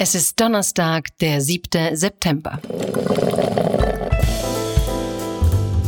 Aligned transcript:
Es 0.00 0.14
ist 0.14 0.38
Donnerstag, 0.38 1.08
der 1.18 1.40
7. 1.40 1.96
September. 1.96 2.60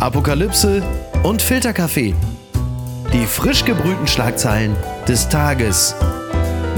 Apokalypse 0.00 0.82
und 1.22 1.40
Filterkaffee. 1.40 2.16
Die 3.12 3.24
frisch 3.24 3.64
gebrühten 3.64 4.08
Schlagzeilen 4.08 4.74
des 5.06 5.28
Tages 5.28 5.94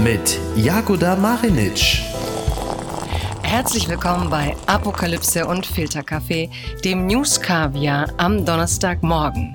mit 0.05 0.39
Jakoda 0.57 1.17
Marinic. 1.17 2.03
Herzlich 3.43 3.89
willkommen 3.89 4.29
bei 4.29 4.55
Apokalypse 4.67 5.47
und 5.47 5.65
Filterkaffee, 5.65 6.51
dem 6.85 7.07
News 7.07 7.41
Kaviar 7.41 8.13
am 8.19 8.45
Donnerstagmorgen. 8.45 9.55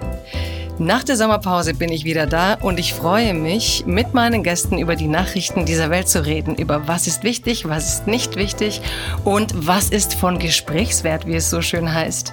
Nach 0.80 1.04
der 1.04 1.18
Sommerpause 1.18 1.74
bin 1.74 1.92
ich 1.92 2.06
wieder 2.06 2.28
da 2.28 2.54
und 2.54 2.80
ich 2.80 2.94
freue 2.94 3.34
mich, 3.34 3.86
mit 3.88 4.14
meinen 4.14 4.44
Gästen 4.44 4.78
über 4.78 4.96
die 4.96 5.08
Nachrichten 5.08 5.66
dieser 5.66 5.90
Welt 5.90 6.08
zu 6.08 6.24
reden. 6.24 6.54
Über 6.54 6.88
was 6.88 7.08
ist 7.08 7.24
wichtig, 7.24 7.68
was 7.68 7.96
ist 7.96 8.08
nicht 8.08 8.36
wichtig 8.36 8.82
und 9.24 9.66
was 9.66 9.90
ist 9.90 10.14
von 10.14 10.38
Gesprächswert, 10.38 11.26
wie 11.26 11.34
es 11.34 11.50
so 11.50 11.64
schön 11.64 11.92
heißt. 11.92 12.32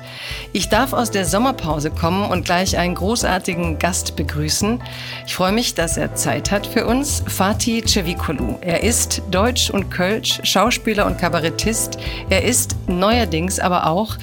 Ich 0.52 0.68
darf 0.68 0.92
aus 0.92 1.10
der 1.10 1.24
Sommerpause 1.24 1.90
kommen 1.90 2.30
und 2.30 2.44
gleich 2.44 2.76
einen 2.76 2.94
großartigen 2.94 3.78
Gast 3.78 4.14
begrüßen. 4.14 4.78
Ich 5.26 5.34
freue 5.34 5.52
mich, 5.52 5.74
dass 5.74 5.96
er 5.96 6.14
Zeit 6.14 6.50
hat 6.50 6.66
für 6.66 6.84
uns. 6.84 7.24
Fatih 7.26 7.82
Cevikolu. 7.82 8.58
Er 8.60 8.82
ist 8.82 9.22
Deutsch 9.30 9.70
und 9.70 9.90
Kölsch, 9.90 10.40
Schauspieler 10.42 11.06
und 11.06 11.16
Kabarettist. 11.16 11.96
Er 12.28 12.44
ist 12.44 12.76
neuerdings 12.88 13.58
aber 13.58 13.86
auch 13.86 14.18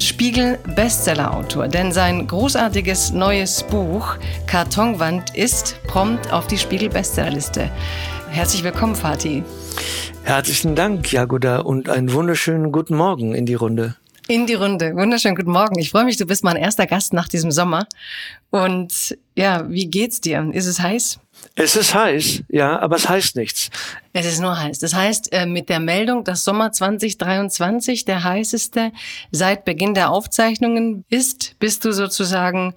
Spiegel-Bestseller-Autor, 0.00 1.68
denn 1.68 1.92
sein 1.92 2.26
großartiges 2.26 3.12
neues 3.12 3.62
Buch 3.62 4.16
Kartonwand 4.46 5.34
ist 5.36 5.80
prompt 5.86 6.32
auf 6.32 6.46
die 6.46 6.58
Spiegel-Bestsellerliste. 6.58 7.70
Herzlich 8.30 8.64
willkommen, 8.64 8.94
Fatih. 8.96 9.42
Herzlichen 10.24 10.74
Dank, 10.74 11.12
Jagoda, 11.12 11.58
und 11.58 11.88
einen 11.88 12.12
wunderschönen 12.12 12.72
guten 12.72 12.96
Morgen 12.96 13.34
in 13.34 13.46
die 13.46 13.54
Runde. 13.54 13.96
In 14.26 14.46
die 14.46 14.54
Runde. 14.54 14.94
Wunderschönen 14.96 15.36
guten 15.36 15.52
Morgen. 15.52 15.78
Ich 15.78 15.90
freue 15.90 16.04
mich, 16.04 16.16
du 16.16 16.26
bist 16.26 16.44
mein 16.44 16.56
erster 16.56 16.86
Gast 16.86 17.12
nach 17.12 17.28
diesem 17.28 17.50
Sommer. 17.50 17.86
Und 18.50 19.18
ja, 19.36 19.68
wie 19.68 19.86
geht's 19.86 20.20
dir? 20.20 20.48
Ist 20.52 20.66
es 20.66 20.80
heiß? 20.80 21.20
Es 21.56 21.76
ist 21.76 21.94
heiß, 21.94 22.42
ja, 22.48 22.80
aber 22.80 22.96
es 22.96 23.08
heißt 23.08 23.36
nichts. 23.36 23.70
Es 24.12 24.26
ist 24.26 24.40
nur 24.40 24.58
heiß. 24.58 24.80
Das 24.80 24.92
heißt, 24.92 25.32
äh, 25.32 25.46
mit 25.46 25.68
der 25.68 25.78
Meldung, 25.78 26.24
dass 26.24 26.42
Sommer 26.42 26.72
2023 26.72 28.04
der 28.04 28.24
heißeste 28.24 28.90
seit 29.30 29.64
Beginn 29.64 29.94
der 29.94 30.10
Aufzeichnungen 30.10 31.04
ist, 31.10 31.56
bist 31.60 31.84
du 31.84 31.92
sozusagen 31.92 32.74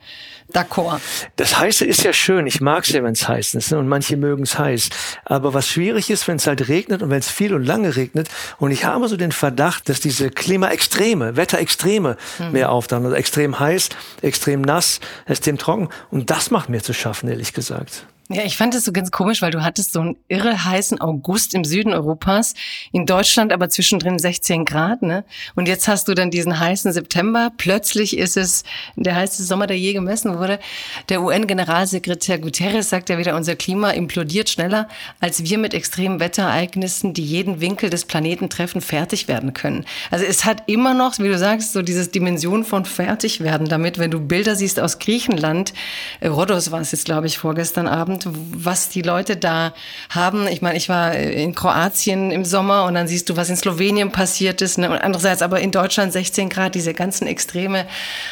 d'accord. 0.54 1.00
Das 1.38 1.58
Heiße 1.58 1.86
ist 1.86 2.04
ja 2.04 2.14
schön. 2.14 2.46
Ich 2.46 2.62
mag 2.62 2.84
es 2.84 2.92
ja, 2.92 3.04
wenn 3.04 3.14
es 3.14 3.28
heiß 3.28 3.56
ist. 3.56 3.72
Ne? 3.72 3.80
Und 3.80 3.88
manche 3.88 4.16
mögen 4.16 4.44
es 4.44 4.60
heiß. 4.60 4.90
Aber 5.26 5.56
was 5.56 5.68
schwierig 5.68 6.12
ist, 6.12 6.28
wenn 6.28 6.38
es 6.38 6.46
halt 6.46 6.68
regnet 6.68 7.02
und 7.02 7.10
wenn 7.10 7.20
es 7.20 7.32
viel 7.32 7.56
und 7.56 7.64
lange 7.64 7.96
regnet. 7.96 8.30
Und 8.60 8.70
ich 8.70 8.86
habe 8.86 9.08
so 9.08 9.18
den 9.18 9.32
Verdacht, 9.32 9.90
dass 9.90 10.02
diese 10.02 10.30
Klimaextreme, 10.30 11.36
Wetterextreme 11.36 12.18
mhm. 12.38 12.52
mehr 12.52 12.72
auftauchen. 12.72 13.06
Also 13.06 13.16
extrem 13.16 13.60
heiß, 13.60 13.90
extrem 14.22 14.62
nass, 14.62 15.00
extrem 15.26 15.58
trocken. 15.58 15.90
Und 16.12 16.30
das 16.30 16.52
macht 16.52 16.70
mir 16.70 16.84
zu 16.84 16.94
schaffen, 16.94 17.28
ehrlich 17.28 17.54
gesagt. 17.54 18.06
Ja, 18.30 18.44
ich 18.44 18.58
fand 18.58 18.76
es 18.76 18.84
so 18.84 18.92
ganz 18.92 19.10
komisch, 19.12 19.42
weil 19.42 19.52
du 19.52 19.64
hattest 19.64 19.94
so 19.94 20.02
einen 20.02 20.18
irre 20.28 20.66
heißen 20.66 21.00
August 21.00 21.54
im 21.54 21.64
Süden 21.64 21.94
Europas, 21.94 22.56
in 22.92 23.06
Deutschland 23.06 23.54
aber 23.54 23.70
zwischendrin 23.70 24.20
16 24.20 24.66
Grad, 24.66 25.02
ne? 25.02 25.24
Und 25.56 25.70
jetzt 25.70 25.88
hast 25.88 26.10
du 26.10 26.14
dann 26.14 26.30
diesen 26.30 26.60
heißen 26.60 26.92
September. 26.92 27.54
Plötzlich 27.56 28.18
ist 28.18 28.36
es 28.36 28.66
der 28.98 29.16
heißeste 29.16 29.44
Sommer, 29.44 29.66
der 29.66 29.80
je 29.80 29.94
gemessen 29.94 30.38
wurde. 30.38 30.60
Der 31.08 31.22
UN-Generalsekretär 31.22 32.38
Guterres 32.40 32.90
sagt 32.90 33.08
ja 33.08 33.18
wieder, 33.18 33.34
unser 33.34 33.56
Klima 33.56 33.92
implodiert 33.92 34.50
schneller, 34.50 34.90
als 35.22 35.46
wir 35.46 35.58
mit 35.58 35.74
extremen 35.74 36.20
Wetterereignissen, 36.20 37.14
die 37.14 37.24
jeden 37.24 37.62
Winkel 37.62 37.90
des 37.90 38.04
Planeten 38.04 38.50
treffen, 38.50 38.82
fertig 38.82 39.30
werden 39.30 39.54
können. 39.54 39.86
Also 40.12 40.26
es 40.26 40.44
hat 40.44 40.64
immer 40.68 40.94
noch, 40.94 41.18
wie 41.20 41.30
du 41.30 41.38
sagst, 41.38 41.72
so 41.72 41.82
dieses 41.82 42.12
Dimension 42.12 42.66
von 42.66 42.84
fertig 42.84 43.40
werden 43.40 43.70
damit, 43.70 44.00
wenn 44.00 44.12
du 44.12 44.20
Bilder 44.20 44.58
siehst 44.58 44.82
aus 44.82 45.00
Griechenland, 45.00 45.74
Rhodos 46.22 46.72
war 46.72 46.82
es 46.82 46.92
jetzt, 46.92 47.06
glaube 47.06 47.28
ich, 47.28 47.38
vorgestern 47.38 47.88
Abend, 47.88 48.17
spannend, 48.22 48.64
was 48.64 48.90
die 48.90 49.02
Leute 49.02 49.38
da 49.38 49.74
haben. 50.10 50.48
Ich 50.48 50.62
meine, 50.62 50.78
ich 50.78 50.90
war 50.90 51.14
in 51.14 51.54
Kroatien 51.56 52.32
im 52.32 52.46
Sommer 52.46 52.86
und 52.86 52.96
dann 52.96 53.08
siehst 53.08 53.30
du, 53.30 53.38
was 53.38 53.50
in 53.50 53.58
Slowenien 53.58 54.12
passiert 54.12 54.62
ist. 54.62 54.78
Ne? 54.78 54.90
Und 54.90 54.98
andererseits 54.98 55.42
aber 55.42 55.60
in 55.60 55.72
Deutschland 55.72 56.14
16 56.14 56.50
Grad, 56.50 56.76
diese 56.76 56.94
ganzen 56.94 57.28
Extreme. 57.28 57.86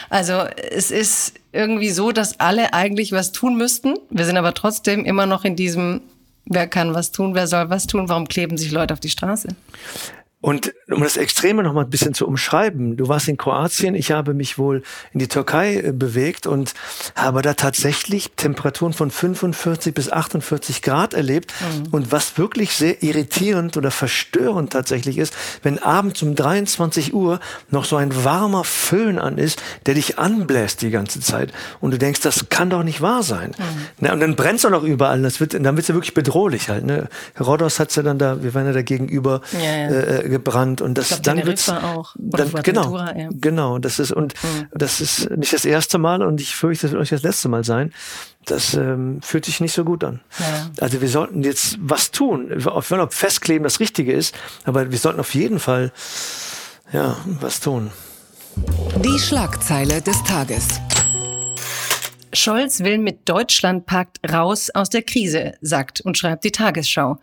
Also 0.09 0.44
es 0.72 0.91
ist 0.91 1.34
irgendwie 1.51 1.90
so, 1.90 2.12
dass 2.12 2.40
alle 2.40 2.74
eigentlich 2.74 3.12
was 3.12 3.31
tun 3.31 3.57
müssten. 3.57 3.95
Wir 4.09 4.25
sind 4.25 4.38
aber 4.38 4.53
trotzdem 4.53 5.06
immer 5.06 5.25
noch 5.25 5.45
in 5.45 5.56
diesem, 5.56 6.01
wer 6.45 6.68
kann 6.68 6.94
was 6.94 7.12
tun, 7.12 7.35
wer 7.35 7.47
soll 7.47 7.69
was 7.69 7.88
tun, 7.88 8.09
warum 8.09 8.28
kleben 8.28 8.57
sich 8.57 8.72
Leute 8.72 8.94
auf 8.94 9.00
die 9.00 9.09
Straße? 9.09 9.50
Und 10.45 10.75
um 10.91 11.01
das 11.01 11.17
Extreme 11.17 11.63
noch 11.63 11.73
mal 11.73 11.85
ein 11.85 11.89
bisschen 11.89 12.13
zu 12.13 12.28
umschreiben, 12.28 12.97
du 12.97 13.07
warst 13.07 13.28
in 13.28 13.35
Kroatien, 13.35 13.95
ich 13.95 14.11
habe 14.11 14.35
mich 14.35 14.59
wohl 14.59 14.83
in 15.11 15.17
die 15.17 15.28
Türkei 15.28 15.78
äh, 15.78 15.91
bewegt 15.91 16.45
und 16.45 16.75
habe 17.16 17.41
da 17.41 17.56
tatsächlich 17.56 18.29
Temperaturen 18.35 18.94
von 18.94 19.09
45 19.09 19.91
bis 19.95 20.11
48 20.11 20.83
Grad 20.83 21.16
erlebt. 21.16 21.51
Mhm. 21.59 21.88
Und 21.91 22.11
was 22.11 22.38
wirklich 22.38 22.75
sehr 22.75 23.01
irritierend 23.01 23.75
oder 23.75 23.89
verstörend 23.89 24.72
tatsächlich 24.72 25.17
ist, 25.17 25.33
wenn 25.63 25.79
abends 25.79 26.22
um 26.22 26.35
23 26.35 27.16
Uhr 27.16 27.39
noch 27.72 27.85
so 27.85 27.95
ein 27.95 28.23
warmer 28.23 28.66
Föhn 28.66 29.17
an 29.17 29.39
ist, 29.39 29.63
der 29.88 29.95
dich 29.95 30.19
anbläst 30.19 30.83
die 30.83 30.91
ganze 30.91 31.22
Zeit. 31.22 31.51
Und 31.81 31.89
du 31.89 31.97
denkst, 31.97 32.22
das 32.22 32.50
kann 32.50 32.69
doch 32.69 32.83
nicht 32.83 33.01
wahr 33.01 33.23
sein. 33.23 33.56
Mhm. 33.57 33.63
Na, 34.00 34.13
und 34.13 34.19
dann 34.19 34.35
brennt 34.35 34.59
es 34.59 34.66
auch 34.66 34.69
noch 34.69 34.83
überall. 34.83 35.23
Das 35.23 35.39
wird, 35.39 35.56
dann 35.56 35.63
wird 35.63 35.79
es 35.79 35.88
ja 35.88 35.95
wirklich 35.95 36.13
bedrohlich 36.13 36.69
halt. 36.69 36.85
Ne? 36.85 37.09
Rhodos 37.39 37.79
hat 37.79 37.89
es 37.89 37.95
ja 37.95 38.03
dann 38.03 38.19
da, 38.19 38.44
wir 38.44 38.53
waren 38.53 38.67
ja 38.67 38.73
da 38.73 38.83
gegenüber. 38.83 39.41
Ja, 39.51 39.75
ja. 39.75 39.89
Äh, 39.89 40.34
gebrannt 40.35 40.81
und 40.81 40.97
das 40.97 41.07
glaub, 41.07 41.23
dann 41.23 41.46
wird's 41.46 41.69
auch. 41.69 42.13
Dann, 42.19 42.51
genau 42.62 42.97
ja. 42.97 43.29
genau 43.31 43.79
das 43.79 44.00
ist 44.00 44.12
und 44.12 44.34
mhm. 44.44 44.68
das 44.73 45.00
ist 45.00 45.29
nicht 45.31 45.53
das 45.53 45.63
erste 45.63 45.97
Mal 45.97 46.22
und 46.22 46.41
ich 46.41 46.56
fürchte, 46.56 46.88
das 46.88 46.91
wird 46.91 47.00
nicht 47.00 47.13
das 47.13 47.23
letzte 47.23 47.47
Mal 47.47 47.63
sein. 47.63 47.94
Das 48.45 48.74
ähm, 48.74 49.22
fühlt 49.22 49.45
sich 49.45 49.62
nicht 49.62 49.74
so 49.74 49.85
gut 49.85 50.03
an. 50.03 50.19
Ja. 50.38 50.69
Also 50.81 51.01
wir 51.01 51.07
sollten 51.07 51.41
jetzt 51.41 51.78
was 51.79 52.12
tun. 52.12 52.50
Wir 52.50 52.66
wollen 52.66 53.01
ob 53.01 53.13
festkleben 53.13 53.63
das 53.63 53.79
Richtige 53.79 54.12
ist, 54.12 54.35
aber 54.66 54.91
wir 54.91 54.97
sollten 54.97 55.22
auf 55.22 55.34
jeden 55.34 55.59
Fall 55.59 55.94
ja 56.91 57.16
was 57.40 57.62
tun. 57.62 57.91
Die 59.03 59.18
Schlagzeile 59.18 60.01
des 60.01 60.22
Tages. 60.24 60.81
Scholz 62.34 62.81
will 62.81 62.97
mit 62.97 63.29
Deutschlandpakt 63.29 64.19
raus 64.29 64.69
aus 64.74 64.90
der 64.90 65.01
Krise, 65.01 65.53
sagt 65.62 66.01
und 66.01 66.18
schreibt 66.18 66.44
die 66.44 66.51
Tagesschau. 66.51 67.19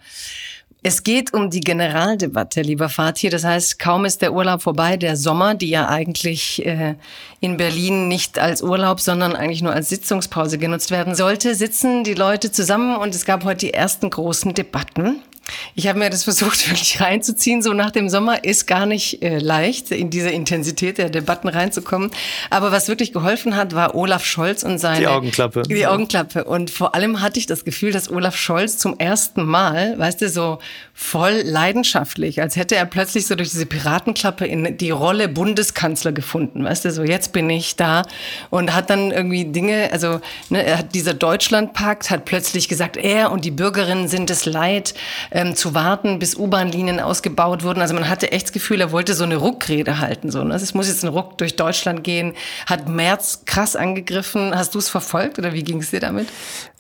Es 0.85 1.05
geht 1.05 1.33
um 1.33 1.49
die 1.49 1.61
Generaldebatte, 1.61 2.61
lieber 2.61 2.89
Fatih. 2.89 3.31
Das 3.31 3.45
heißt, 3.45 3.79
kaum 3.79 4.05
ist 4.05 4.21
der 4.21 4.33
Urlaub 4.33 4.63
vorbei, 4.63 4.97
der 4.97 5.17
Sommer, 5.17 5.55
die 5.55 5.69
ja 5.69 5.89
eigentlich 5.89 6.67
äh, 6.67 6.97
in 7.39 7.57
Berlin 7.57 8.09
nicht 8.09 8.41
als 8.41 8.63
Urlaub, 8.63 8.99
sondern 8.99 9.37
eigentlich 9.37 9.63
nur 9.63 9.73
als 9.73 9.91
Sitzungspause 9.91 10.59
genutzt 10.59 10.91
werden 10.91 11.15
sollte, 11.15 11.55
sitzen 11.55 12.03
die 12.03 12.15
Leute 12.15 12.51
zusammen 12.51 12.97
und 12.97 13.15
es 13.15 13.25
gab 13.25 13.45
heute 13.45 13.67
die 13.67 13.75
ersten 13.75 14.11
großen 14.11 14.55
Debatten. 14.55 15.23
Ich 15.75 15.89
habe 15.89 15.99
mir 15.99 16.11
das 16.11 16.25
versucht, 16.25 16.67
wirklich 16.71 17.01
reinzuziehen. 17.01 17.63
So 17.63 17.73
nach 17.73 17.91
dem 17.91 18.09
Sommer 18.09 18.45
ist 18.45 18.67
gar 18.67 18.87
nicht 18.87 19.23
äh, 19.23 19.39
leicht, 19.39 19.91
in 19.91 20.11
diese 20.11 20.31
Intensität 20.31 20.99
der 20.99 21.11
Debatten 21.11 21.49
reinzukommen. 21.49 22.11
Aber 22.51 22.73
was 22.73 22.89
wirklich 22.89 23.13
geholfen 23.13 23.57
hat, 23.57 23.75
war 23.75 23.95
Olaf 23.95 24.25
Scholz 24.25 24.63
und 24.63 24.79
seine... 24.79 25.01
Die 25.01 25.07
Augenklappe. 25.07 25.63
Die 25.63 25.87
Augenklappe. 25.87 26.45
Und 26.45 26.71
vor 26.71 26.95
allem 26.95 27.21
hatte 27.21 27.39
ich 27.39 27.47
das 27.47 27.65
Gefühl, 27.65 27.93
dass 27.93 28.11
Olaf 28.11 28.37
Scholz 28.37 28.79
zum 28.79 28.99
ersten 28.99 29.45
Mal, 29.45 29.99
weißt 29.99 30.23
du, 30.23 30.29
so 30.29 30.59
voll 30.95 31.43
leidenschaftlich, 31.45 32.41
als 32.41 32.57
hätte 32.57 32.77
er 32.77 32.87
plötzlich 32.87 33.27
so 33.27 33.35
durch 33.35 33.51
diese 33.51 33.67
Piratenklappe 33.67 34.47
in 34.47 34.77
die 34.77 34.91
Rolle 34.91 35.29
Bundeskanzler 35.29 36.13
gefunden. 36.13 36.65
Weißt 36.65 36.85
du, 36.85 36.93
so 36.93 37.03
jetzt 37.03 37.33
bin 37.33 37.51
ich 37.51 37.77
da. 37.77 38.03
Und 38.51 38.75
hat 38.75 38.91
dann 38.91 39.11
irgendwie 39.11 39.45
Dinge, 39.47 39.91
also 39.93 40.21
ne, 40.49 40.65
er 40.65 40.79
hat 40.79 40.95
dieser 40.95 41.15
Deutschlandpakt, 41.15 42.11
hat 42.11 42.25
plötzlich 42.25 42.69
gesagt, 42.69 42.97
er 42.97 43.33
und 43.33 43.45
die 43.45 43.51
Bürgerinnen 43.51 44.09
sind 44.09 44.31
es 44.31 44.45
leid, 44.45 44.95
ähm, 45.33 45.57
zu 45.57 45.75
warten, 45.75 46.19
bis 46.19 46.37
U-Bahn-Linien 46.37 47.01
ausgebaut 47.01 47.63
wurden. 47.65 47.81
Also 47.81 47.95
man 47.95 48.09
hatte 48.09 48.31
echt 48.33 48.47
das 48.47 48.53
Gefühl, 48.53 48.81
er 48.81 48.93
wollte 48.93 49.15
so 49.15 49.25
eine 49.25 49.37
Ruckrede 49.37 49.99
halten. 49.99 50.31
So, 50.31 50.45
ne? 50.45 50.55
Es 50.55 50.75
muss 50.75 50.89
jetzt 50.89 51.03
ein 51.05 51.09
Ruck 51.09 51.39
durch 51.39 51.57
Deutschland 51.57 52.05
gehen. 52.05 52.35
Hat 52.67 52.89
März 52.89 53.43
krass 53.47 53.75
angegriffen. 53.75 54.55
Hast 54.55 54.75
du 54.75 54.79
es 54.79 54.91
verfolgt 54.91 55.39
oder 55.39 55.55
wie 55.55 55.65
ging 55.65 55.81
es 55.81 55.91
dir 55.91 56.01
damit? 56.01 56.29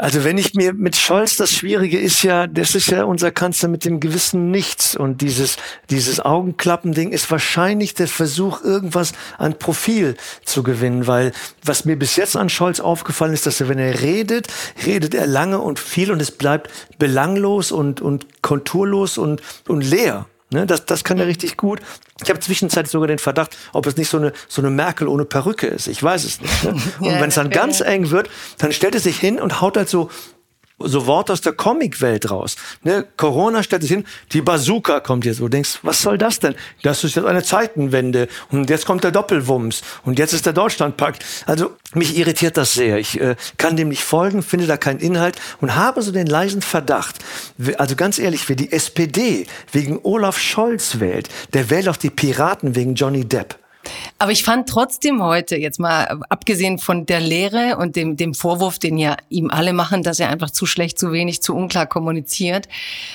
Also 0.03 0.25
wenn 0.25 0.37
ich 0.37 0.55
mir 0.55 0.73
mit 0.73 0.97
Scholz, 0.97 1.37
das 1.37 1.53
Schwierige 1.53 1.97
ist 1.97 2.25
ja, 2.25 2.49
das 2.49 2.75
ist 2.75 2.89
ja 2.89 3.05
unser 3.05 3.31
Kanzler 3.31 3.69
mit 3.69 3.85
dem 3.85 4.01
gewissen 4.01 4.51
Nichts. 4.51 4.97
Und 4.97 5.21
dieses, 5.21 5.59
dieses 5.91 6.19
Augenklappending 6.19 7.13
ist 7.13 7.31
wahrscheinlich 7.31 7.95
der 7.95 8.09
Versuch, 8.09 8.65
irgendwas 8.65 9.13
an 9.39 9.61
Profil 9.61 10.17
zu 10.45 10.65
gewinnen. 10.65 11.07
Weil 11.07 11.31
was 11.63 11.85
mir 11.85 11.97
bis 11.97 12.17
jetzt 12.17 12.37
an 12.37 12.49
Scholz 12.49 12.81
aufgefallen 12.81 13.33
ist, 13.33 13.47
dass 13.47 13.61
er, 13.61 13.69
wenn 13.69 13.79
er 13.79 14.01
redet, 14.01 14.49
redet 14.85 15.15
er 15.15 15.29
lange 15.29 15.61
und 15.61 15.79
viel 15.79 16.11
und 16.11 16.21
es 16.21 16.33
bleibt 16.33 16.69
belanglos 16.99 17.71
und, 17.71 18.01
und 18.01 18.43
konturlos 18.43 19.19
und, 19.19 19.41
und 19.69 19.83
leer. 19.83 20.27
Ne, 20.53 20.67
das, 20.67 20.85
das 20.85 21.03
kann 21.03 21.19
er 21.19 21.27
richtig 21.27 21.57
gut. 21.57 21.81
Ich 22.23 22.29
habe 22.29 22.39
zwischenzeitlich 22.39 22.91
sogar 22.91 23.09
den 23.09 23.19
Verdacht, 23.19 23.57
ob 23.73 23.87
es 23.87 23.97
nicht 23.97 24.09
so 24.09 24.19
eine, 24.19 24.33
so 24.49 24.61
eine 24.61 24.71
Merkel 24.71 25.09
ohne 25.09 25.25
Perücke 25.25 25.67
ist. 25.67 25.87
Ich 25.87 26.03
weiß 26.03 26.25
es 26.25 26.41
nicht. 26.41 26.65
Ne? 26.65 26.71
Und 27.01 27.21
wenn 27.21 27.29
es 27.29 27.37
dann 27.37 27.51
ganz 27.51 27.81
eng 27.81 28.11
wird, 28.11 28.29
dann 28.59 28.73
stellt 28.73 28.95
er 28.95 29.01
sich 29.01 29.19
hin 29.19 29.41
und 29.41 29.61
haut 29.61 29.77
halt 29.77 29.89
so 29.89 30.11
so 30.87 31.07
Worte 31.07 31.33
aus 31.33 31.41
der 31.41 31.53
Comicwelt 31.53 32.31
raus. 32.31 32.57
Ne? 32.83 33.07
Corona 33.17 33.63
stellt 33.63 33.83
sich 33.83 33.91
hin, 33.91 34.05
die 34.33 34.43
Bazooka 34.43 35.01
kommt 35.01 35.25
jetzt. 35.25 35.41
Du 35.41 35.49
denkst, 35.49 35.79
was 35.83 36.03
soll 36.03 36.19
das 36.19 36.41
denn? 36.41 36.55
Das 36.83 37.05
ist 37.05 37.17
jetzt 37.17 37.27
eine 37.27 37.43
Zeitenwende 37.43 38.29
und 38.51 38.71
jetzt 38.71 38.87
kommt 38.87 39.05
der 39.05 39.11
Doppelwumms 39.11 39.83
und 40.05 40.19
jetzt 40.19 40.33
ist 40.33 40.47
der 40.47 40.53
Deutschlandpakt. 40.53 41.25
Also 41.47 41.77
mich 41.95 42.17
irritiert 42.17 42.57
das 42.57 42.75
sehr. 42.75 42.99
Ich 42.99 43.21
äh, 43.21 43.37
kann 43.57 43.77
dem 43.77 43.89
nicht 43.89 44.03
folgen, 44.03 44.43
finde 44.43 44.67
da 44.67 44.77
keinen 44.77 45.01
Inhalt 45.01 45.37
und 45.61 45.75
habe 45.75 46.03
so 46.03 46.13
den 46.13 46.27
leisen 46.27 46.63
Verdacht. 46.63 47.17
Also 47.79 47.97
ganz 47.97 48.19
ehrlich, 48.19 48.49
wer 48.49 48.57
die 48.57 48.73
SPD 48.73 49.47
wegen 49.73 50.01
Olaf 50.03 50.39
Scholz 50.39 51.01
wählt, 51.01 51.29
der 51.53 51.71
wählt 51.71 51.89
auch 51.89 51.97
die 51.97 52.11
Piraten 52.11 52.75
wegen 52.75 52.95
Johnny 52.95 53.25
Depp. 53.25 53.62
Aber 54.19 54.33
ich 54.33 54.45
fand 54.45 54.69
trotzdem 54.69 55.23
heute, 55.23 55.57
jetzt 55.57 55.81
mal 55.81 56.21
abgesehen 56.29 56.79
von 56.79 57.07
der 57.07 57.21
Lehre 57.21 57.77
und 57.79 57.97
dem, 57.97 58.17
dem 58.17 58.35
Vorwurf, 58.35 58.79
den 58.79 58.99
ja 58.99 59.17
ihm 59.29 59.51
alle 59.51 59.73
machen, 59.73 60.03
dass 60.03 60.21
er 60.21 60.29
einfach 60.29 60.51
zu 60.51 60.67
schlecht, 60.67 60.99
zu 60.99 61.13
wenig, 61.13 61.43
zu 61.43 61.55
unklar 61.55 61.87
kommuniziert, 61.87 62.69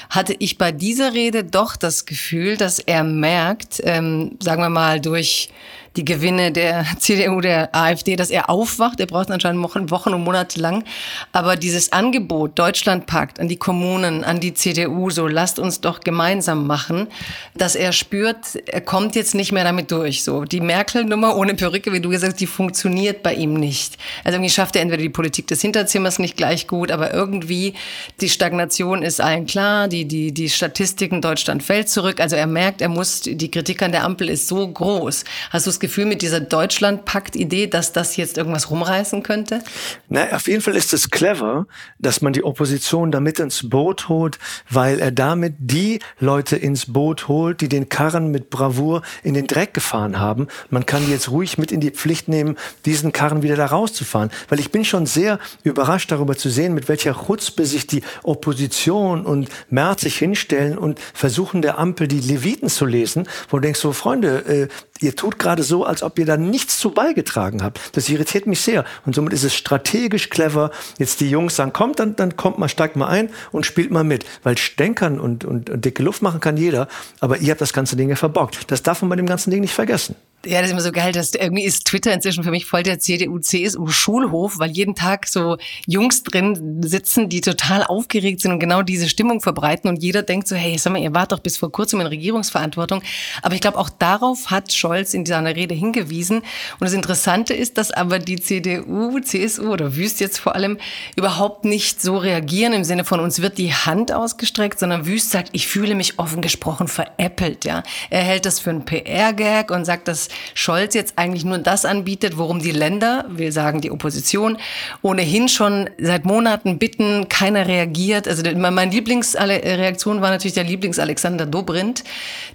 hatte 0.09 0.35
ich 0.39 0.57
bei 0.57 0.71
dieser 0.71 1.13
Rede 1.13 1.43
doch 1.43 1.75
das 1.75 2.05
Gefühl, 2.05 2.57
dass 2.57 2.79
er 2.79 3.03
merkt, 3.03 3.81
ähm, 3.83 4.37
sagen 4.41 4.61
wir 4.61 4.69
mal, 4.69 4.99
durch 4.99 5.49
die 5.97 6.05
Gewinne 6.05 6.51
der 6.51 6.85
CDU, 6.99 7.41
der 7.41 7.75
AfD, 7.75 8.15
dass 8.15 8.29
er 8.29 8.49
aufwacht. 8.49 8.99
Er 8.99 9.07
braucht 9.07 9.29
anscheinend 9.31 9.61
Wochen, 9.63 9.89
Wochen 9.89 10.13
und 10.13 10.23
Monate 10.23 10.59
lang. 10.59 10.83
Aber 11.31 11.55
dieses 11.55 11.91
Angebot 11.91 12.57
Deutschlandpakt 12.57 13.39
an 13.39 13.47
die 13.47 13.57
Kommunen, 13.57 14.23
an 14.23 14.39
die 14.39 14.53
CDU, 14.53 15.09
so 15.09 15.27
lasst 15.27 15.59
uns 15.59 15.81
doch 15.81 16.01
gemeinsam 16.01 16.67
machen, 16.67 17.07
dass 17.55 17.75
er 17.75 17.91
spürt, 17.91 18.37
er 18.67 18.81
kommt 18.81 19.15
jetzt 19.15 19.35
nicht 19.35 19.51
mehr 19.51 19.63
damit 19.63 19.91
durch. 19.91 20.23
So 20.23 20.45
die 20.45 20.61
Merkel-Nummer 20.61 21.35
ohne 21.35 21.55
Perücke, 21.55 21.91
wie 21.91 21.99
du 21.99 22.09
gesagt 22.09 22.33
hast, 22.33 22.39
die 22.39 22.47
funktioniert 22.47 23.23
bei 23.23 23.33
ihm 23.33 23.55
nicht. 23.55 23.97
Also 24.23 24.37
irgendwie 24.37 24.51
schafft 24.51 24.75
er 24.75 24.83
entweder 24.83 25.01
die 25.01 25.09
Politik 25.09 25.47
des 25.47 25.61
Hinterzimmers 25.61 26.19
nicht 26.19 26.37
gleich 26.37 26.67
gut, 26.67 26.91
aber 26.91 27.13
irgendwie 27.13 27.73
die 28.21 28.29
Stagnation 28.29 29.01
ist 29.01 29.19
allen 29.19 29.45
klar, 29.45 29.87
die 29.87 30.05
die 30.05 30.31
die 30.31 30.49
Statistiken 30.49 31.21
Deutschland 31.21 31.63
fällt 31.63 31.89
zurück. 31.89 32.19
Also 32.19 32.35
er 32.35 32.47
merkt, 32.47 32.81
er 32.81 32.89
muss 32.89 33.21
die 33.21 33.51
Kritik 33.51 33.81
an 33.81 33.91
der 33.91 34.03
Ampel 34.03 34.29
ist 34.29 34.47
so 34.47 34.67
groß. 34.67 35.23
Hast 35.49 35.65
du 35.65 35.69
das 35.69 35.79
Gefühl 35.87 36.05
mit 36.05 36.21
dieser 36.21 36.41
Deutschlandpakt-Idee, 36.41 37.67
dass 37.67 37.93
das 37.93 38.17
jetzt 38.17 38.37
irgendwas 38.37 38.69
rumreißen 38.69 39.23
könnte? 39.23 39.63
Na, 40.09 40.27
auf 40.33 40.47
jeden 40.47 40.61
Fall 40.61 40.75
ist 40.75 40.93
es 40.93 41.09
clever, 41.09 41.65
dass 41.97 42.21
man 42.21 42.33
die 42.33 42.43
Opposition 42.43 43.09
damit 43.09 43.39
ins 43.39 43.69
Boot 43.69 44.09
holt, 44.09 44.37
weil 44.69 44.99
er 44.99 45.11
damit 45.11 45.55
die 45.59 45.99
Leute 46.19 46.57
ins 46.57 46.91
Boot 46.91 47.29
holt, 47.29 47.61
die 47.61 47.69
den 47.69 47.87
Karren 47.87 48.31
mit 48.31 48.49
Bravour 48.49 49.01
in 49.23 49.33
den 49.33 49.47
Dreck 49.47 49.73
gefahren 49.73 50.19
haben. 50.19 50.47
Man 50.69 50.85
kann 50.85 51.05
die 51.05 51.11
jetzt 51.11 51.31
ruhig 51.31 51.57
mit 51.57 51.71
in 51.71 51.79
die 51.79 51.91
Pflicht 51.91 52.27
nehmen, 52.27 52.57
diesen 52.85 53.13
Karren 53.13 53.41
wieder 53.41 53.55
da 53.55 53.67
rauszufahren. 53.67 54.29
Weil 54.49 54.59
ich 54.59 54.71
bin 54.71 54.83
schon 54.83 55.05
sehr 55.05 55.39
überrascht 55.63 56.11
darüber 56.11 56.35
zu 56.35 56.49
sehen, 56.49 56.73
mit 56.73 56.89
welcher 56.89 57.13
Chutzpe 57.13 57.65
sich 57.65 57.87
die 57.87 58.03
Opposition 58.23 59.25
und 59.25 59.47
Merz 59.69 60.01
sich 60.01 60.17
hinstellen 60.17 60.77
und 60.77 60.99
versuchen 61.13 61.61
der 61.61 61.79
Ampel 61.79 62.09
die 62.09 62.19
Leviten 62.19 62.67
zu 62.67 62.85
lesen, 62.85 63.25
wo 63.49 63.57
du 63.57 63.61
denkst 63.61 63.79
so, 63.79 63.93
Freunde, 63.93 64.39
äh, 64.45 64.67
ihr 65.01 65.15
tut 65.15 65.39
gerade 65.39 65.63
so, 65.63 65.85
als 65.85 66.03
ob 66.03 66.17
ihr 66.19 66.25
da 66.25 66.37
nichts 66.37 66.79
zu 66.79 66.91
beigetragen 66.91 67.63
habt. 67.63 67.95
Das 67.95 68.09
irritiert 68.09 68.47
mich 68.47 68.61
sehr. 68.61 68.85
Und 69.05 69.15
somit 69.15 69.33
ist 69.33 69.43
es 69.43 69.55
strategisch 69.55 70.29
clever, 70.29 70.71
jetzt 70.97 71.19
die 71.19 71.29
Jungs 71.29 71.55
sagen, 71.55 71.73
kommt, 71.73 71.99
dann, 71.99 72.15
dann 72.15 72.35
kommt 72.35 72.57
mal, 72.57 72.69
steigt 72.69 72.95
mal 72.95 73.07
ein 73.07 73.29
und 73.51 73.65
spielt 73.65 73.91
mal 73.91 74.03
mit. 74.03 74.25
Weil 74.43 74.57
stänkern 74.57 75.19
und, 75.19 75.45
und, 75.45 75.69
und 75.69 75.85
dicke 75.85 76.03
Luft 76.03 76.21
machen 76.21 76.39
kann 76.39 76.57
jeder, 76.57 76.87
aber 77.19 77.37
ihr 77.37 77.51
habt 77.51 77.61
das 77.61 77.73
ganze 77.73 77.95
Ding 77.95 78.09
ja 78.09 78.15
verbockt. 78.15 78.71
Das 78.71 78.83
darf 78.83 79.01
man 79.01 79.09
bei 79.09 79.15
dem 79.15 79.25
ganzen 79.25 79.51
Ding 79.51 79.61
nicht 79.61 79.73
vergessen. 79.73 80.15
Ja, 80.47 80.61
das 80.61 80.67
ist 80.67 80.71
immer 80.71 80.81
so 80.81 80.93
geil, 80.93 81.11
dass 81.11 81.33
irgendwie 81.33 81.65
ist 81.65 81.85
Twitter 81.85 82.13
inzwischen 82.13 82.41
für 82.41 82.51
mich 82.51 82.65
voll 82.65 82.81
der 82.81 82.99
CDU-CSU-Schulhof, 82.99 84.59
weil 84.59 84.71
jeden 84.71 84.95
Tag 84.95 85.27
so 85.27 85.57
Jungs 85.85 86.23
drin 86.23 86.81
sitzen, 86.83 87.27
die 87.27 87.41
total 87.41 87.83
aufgeregt 87.83 88.39
sind 88.39 88.53
und 88.53 88.59
genau 88.59 88.81
diese 88.81 89.09
Stimmung 89.09 89.41
verbreiten 89.41 89.89
und 89.89 90.01
jeder 90.01 90.23
denkt 90.23 90.47
so, 90.47 90.55
hey, 90.55 90.77
sag 90.77 90.93
mal, 90.93 91.01
ihr 91.01 91.13
wart 91.13 91.33
doch 91.33 91.39
bis 91.39 91.57
vor 91.57 91.69
kurzem 91.69 91.99
in 91.99 92.07
Regierungsverantwortung. 92.07 93.01
Aber 93.41 93.55
ich 93.55 93.61
glaube, 93.61 93.77
auch 93.77 93.89
darauf 93.89 94.49
hat 94.49 94.71
Scholz 94.71 95.13
in 95.13 95.25
seiner 95.25 95.53
Rede 95.53 95.75
hingewiesen. 95.75 96.37
Und 96.37 96.81
das 96.81 96.93
Interessante 96.93 97.53
ist, 97.53 97.77
dass 97.77 97.91
aber 97.91 98.19
die 98.19 98.39
CDU, 98.39 99.19
CSU 99.19 99.73
oder 99.73 99.97
Wüst 99.97 100.21
jetzt 100.21 100.37
vor 100.37 100.55
allem 100.55 100.77
überhaupt 101.17 101.65
nicht 101.65 102.01
so 102.01 102.15
reagieren 102.15 102.71
im 102.71 102.85
Sinne 102.85 103.03
von 103.03 103.19
uns 103.19 103.41
wird 103.41 103.57
die 103.57 103.73
Hand 103.73 104.13
ausgestreckt, 104.13 104.79
sondern 104.79 105.05
Wüst 105.05 105.31
sagt, 105.31 105.49
ich 105.51 105.67
fühle 105.67 105.93
mich 105.93 106.19
offen 106.19 106.41
gesprochen 106.41 106.87
veräppelt, 106.87 107.65
ja. 107.65 107.83
Er 108.09 108.21
hält 108.21 108.45
das 108.45 108.61
für 108.61 108.69
einen 108.69 108.85
PR-Gag 108.85 109.71
und 109.71 109.83
sagt, 109.83 110.07
dass 110.07 110.29
Scholz 110.53 110.93
jetzt 110.93 111.13
eigentlich 111.17 111.45
nur 111.45 111.57
das 111.57 111.85
anbietet, 111.85 112.37
worum 112.37 112.59
die 112.59 112.71
Länder, 112.71 113.25
wir 113.29 113.51
sagen 113.51 113.81
die 113.81 113.91
Opposition, 113.91 114.57
ohnehin 115.01 115.49
schon 115.49 115.89
seit 115.97 116.25
Monaten 116.25 116.77
bitten, 116.79 117.29
keiner 117.29 117.67
reagiert. 117.67 118.27
Also 118.27 118.43
meine 118.55 118.91
Lieblingsreaktion 118.91 120.21
war 120.21 120.29
natürlich 120.31 120.53
der 120.53 120.63
Lieblings-Alexander 120.63 121.45
Dobrindt, 121.45 122.03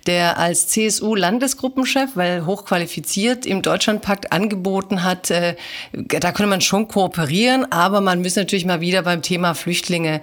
der 0.06 0.38
als 0.38 0.69
CSU-Landesgruppenchef, 0.69 2.11
weil 2.14 2.46
hochqualifiziert 2.46 3.46
im 3.46 3.62
Deutschlandpakt 3.62 4.32
angeboten 4.32 5.02
hat, 5.02 5.31
äh, 5.31 5.56
da 5.93 6.32
könne 6.32 6.49
man 6.49 6.61
schon 6.61 6.88
kooperieren, 6.88 7.70
aber 7.70 8.00
man 8.00 8.20
müsse 8.20 8.40
natürlich 8.40 8.64
mal 8.64 8.81
wieder 8.81 9.02
beim 9.02 9.23
Thema 9.23 9.55
Flüchtlinge 9.55 10.20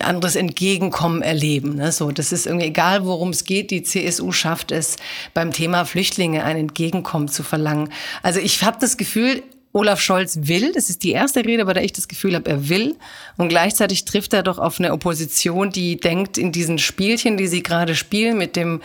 anderes 0.00 0.36
Entgegenkommen 0.36 1.22
erleben. 1.22 1.76
Ne? 1.76 1.92
Das 2.14 2.32
ist 2.32 2.46
irgendwie 2.46 2.66
egal, 2.66 3.04
worum 3.04 3.30
es 3.30 3.44
geht. 3.44 3.70
Die 3.70 3.82
CSU 3.82 4.32
schafft 4.32 4.72
es 4.72 4.96
beim 5.34 5.52
Thema 5.52 5.84
Flüchtlinge 5.84 6.44
ein 6.44 6.56
Entgegenkommen 6.56 6.85
zu 6.92 7.42
verlangen. 7.42 7.90
Also 8.22 8.40
ich 8.40 8.62
habe 8.62 8.78
das 8.80 8.96
Gefühl, 8.96 9.42
Olaf 9.76 10.00
Scholz 10.00 10.38
will, 10.40 10.72
das 10.72 10.88
ist 10.88 11.02
die 11.02 11.12
erste 11.12 11.44
Rede, 11.44 11.66
bei 11.66 11.74
der 11.74 11.84
ich 11.84 11.92
das 11.92 12.08
Gefühl 12.08 12.34
habe, 12.34 12.48
er 12.48 12.70
will. 12.70 12.96
Und 13.36 13.50
gleichzeitig 13.50 14.06
trifft 14.06 14.32
er 14.32 14.42
doch 14.42 14.58
auf 14.58 14.78
eine 14.78 14.90
Opposition, 14.90 15.70
die 15.70 15.98
denkt 16.00 16.38
in 16.38 16.50
diesen 16.50 16.78
Spielchen, 16.78 17.36
die 17.36 17.46
sie 17.46 17.62
gerade 17.62 17.94
spielen, 17.94 18.38
mit 18.38 18.56
dem 18.56 18.80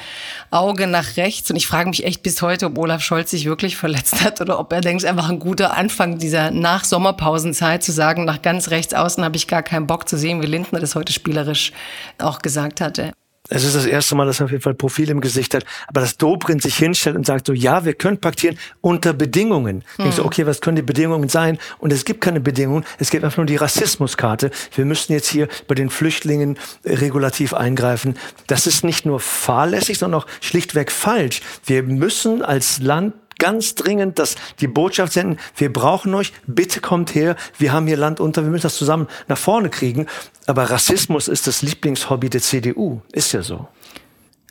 Auge 0.50 0.88
nach 0.88 1.15
rechts. 1.15 1.50
Und 1.50 1.56
ich 1.56 1.65
frage 1.65 1.88
mich 1.88 2.03
echt 2.03 2.24
bis 2.24 2.42
heute, 2.42 2.65
ob 2.65 2.77
Olaf 2.77 3.01
Scholz 3.01 3.31
sich 3.31 3.45
wirklich 3.45 3.77
verletzt 3.77 4.21
hat 4.21 4.42
oder 4.42 4.59
ob 4.59 4.74
er 4.74 4.81
denkt, 4.81 5.01
es 5.01 5.06
ist 5.06 5.09
einfach 5.09 5.30
ein 5.30 5.39
guter 5.39 5.77
Anfang 5.77 6.18
dieser 6.18 6.51
Nach-Sommerpausenzeit 6.51 7.81
zu 7.81 7.94
sagen, 7.94 8.25
nach 8.25 8.42
ganz 8.42 8.69
rechts 8.69 8.94
außen 8.94 9.24
habe 9.24 9.38
ich 9.38 9.48
gar 9.48 9.63
keinen 9.63 9.88
Bock 9.88 10.09
zu 10.09 10.18
sehen, 10.18 10.42
wie 10.42 10.48
Lindner 10.48 10.81
das 10.81 10.95
heute 10.95 11.13
spielerisch 11.13 11.71
auch 12.18 12.39
gesagt 12.39 12.81
hatte. 12.81 13.13
Es 13.53 13.65
ist 13.65 13.75
das 13.75 13.86
erste 13.86 14.15
Mal, 14.15 14.25
dass 14.25 14.39
er 14.39 14.45
auf 14.45 14.51
jeden 14.51 14.63
Fall 14.63 14.74
Profil 14.74 15.09
im 15.09 15.19
Gesicht 15.19 15.53
hat. 15.53 15.65
Aber 15.88 16.00
dass 16.00 16.18
Dobrindt 16.18 16.63
sich 16.63 16.77
hinstellt 16.77 17.18
und 17.18 17.25
sagt 17.25 17.48
so, 17.48 17.53
ja, 17.53 17.83
wir 17.83 17.94
können 17.94 18.18
paktieren 18.18 18.57
unter 18.80 19.12
Bedingungen. 19.12 19.83
Hm. 19.98 20.07
Ich 20.07 20.15
so, 20.15 20.25
okay, 20.25 20.45
was 20.45 20.62
können 20.62 20.77
die 20.77 20.81
Bedingungen 20.81 21.27
sein? 21.27 21.57
Und 21.80 21.92
es 21.92 22.06
gibt 22.06 22.21
keine 22.21 22.39
Bedingungen. 22.39 22.86
Es 22.98 23.09
gibt 23.09 23.25
einfach 23.25 23.38
nur 23.38 23.45
die 23.45 23.57
Rassismuskarte. 23.57 24.51
Wir 24.74 24.86
müssen 24.86 25.12
jetzt 25.12 25.27
hier 25.27 25.50
bei 25.68 25.75
den 25.75 25.89
Flüchtlingen 25.89 26.57
regulativ 26.86 27.53
eingreifen. 27.53 28.15
Das 28.48 28.68
ist 28.68 28.86
nicht 28.86 29.06
nur 29.06 29.19
fahrlässig, 29.19 29.98
sondern 29.98 30.21
auch 30.21 30.27
schlichtweg 30.39 30.89
falsch. 30.89 31.42
Wir 31.65 31.83
müssen 31.83 32.41
als 32.43 32.79
Land 32.79 33.13
ganz 33.41 33.74
dringend 33.74 34.19
dass 34.19 34.36
die 34.60 34.67
Botschaft 34.67 35.13
senden, 35.13 35.39
wir 35.57 35.74
brauchen 35.74 36.13
euch, 36.13 36.31
bitte 36.45 36.79
kommt 36.79 37.15
her, 37.15 37.36
wir 37.57 37.74
haben 37.74 37.88
hier 37.88 37.98
Land 37.98 38.19
unter, 38.19 38.43
wir 38.43 38.51
müssen 38.51 38.63
das 38.63 38.77
zusammen 38.77 39.07
nach 39.27 39.38
vorne 39.38 39.69
kriegen. 39.69 40.05
Aber 40.45 40.69
Rassismus 40.69 41.27
ist 41.27 41.48
das 41.48 41.63
Lieblingshobby 41.63 42.29
der 42.29 42.41
CDU, 42.41 43.01
ist 43.12 43.31
ja 43.31 43.41
so. 43.41 43.67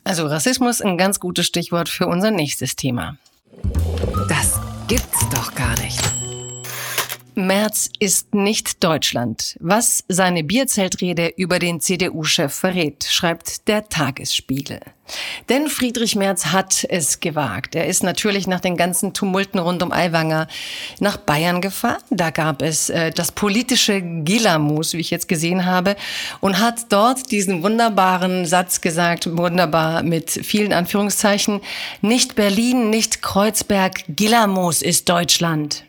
Also 0.03 0.25
Rassismus 0.25 0.81
ein 0.81 0.97
ganz 0.97 1.19
gutes 1.19 1.45
Stichwort 1.45 1.87
für 1.87 2.07
unser 2.07 2.31
nächstes 2.31 2.75
Thema. 2.75 3.17
Das 4.27 4.59
gibt's 4.87 5.29
doch 5.33 5.55
gar 5.55 5.79
nicht. 5.79 6.01
Merz 7.35 7.89
ist 7.99 8.35
nicht 8.35 8.83
Deutschland. 8.83 9.55
Was 9.61 10.03
seine 10.09 10.43
Bierzeltrede 10.43 11.31
über 11.37 11.59
den 11.59 11.79
CDU-Chef 11.79 12.53
verrät, 12.53 13.05
schreibt 13.05 13.69
der 13.69 13.87
Tagesspiegel. 13.87 14.81
Denn 15.49 15.67
Friedrich 15.67 16.15
Merz 16.15 16.47
hat 16.47 16.85
es 16.87 17.19
gewagt. 17.19 17.75
Er 17.75 17.87
ist 17.87 18.03
natürlich 18.03 18.47
nach 18.47 18.59
den 18.59 18.77
ganzen 18.77 19.13
Tumulten 19.13 19.59
rund 19.59 19.83
um 19.83 19.91
Aiwanger 19.91 20.47
nach 20.99 21.17
Bayern 21.17 21.61
gefahren. 21.61 22.01
Da 22.09 22.29
gab 22.29 22.61
es 22.61 22.89
äh, 22.89 23.11
das 23.11 23.31
politische 23.31 24.01
Gilamus, 24.01 24.93
wie 24.93 24.99
ich 24.99 25.11
jetzt 25.11 25.27
gesehen 25.27 25.65
habe, 25.65 25.95
und 26.39 26.59
hat 26.59 26.85
dort 26.89 27.31
diesen 27.31 27.63
wunderbaren 27.63 28.45
Satz 28.45 28.81
gesagt, 28.81 29.37
wunderbar 29.37 30.03
mit 30.03 30.29
vielen 30.29 30.71
Anführungszeichen, 30.71 31.61
nicht 32.01 32.35
Berlin, 32.35 32.89
nicht 32.89 33.21
Kreuzberg, 33.21 34.03
Gilamus 34.07 34.81
ist 34.81 35.09
Deutschland. 35.09 35.83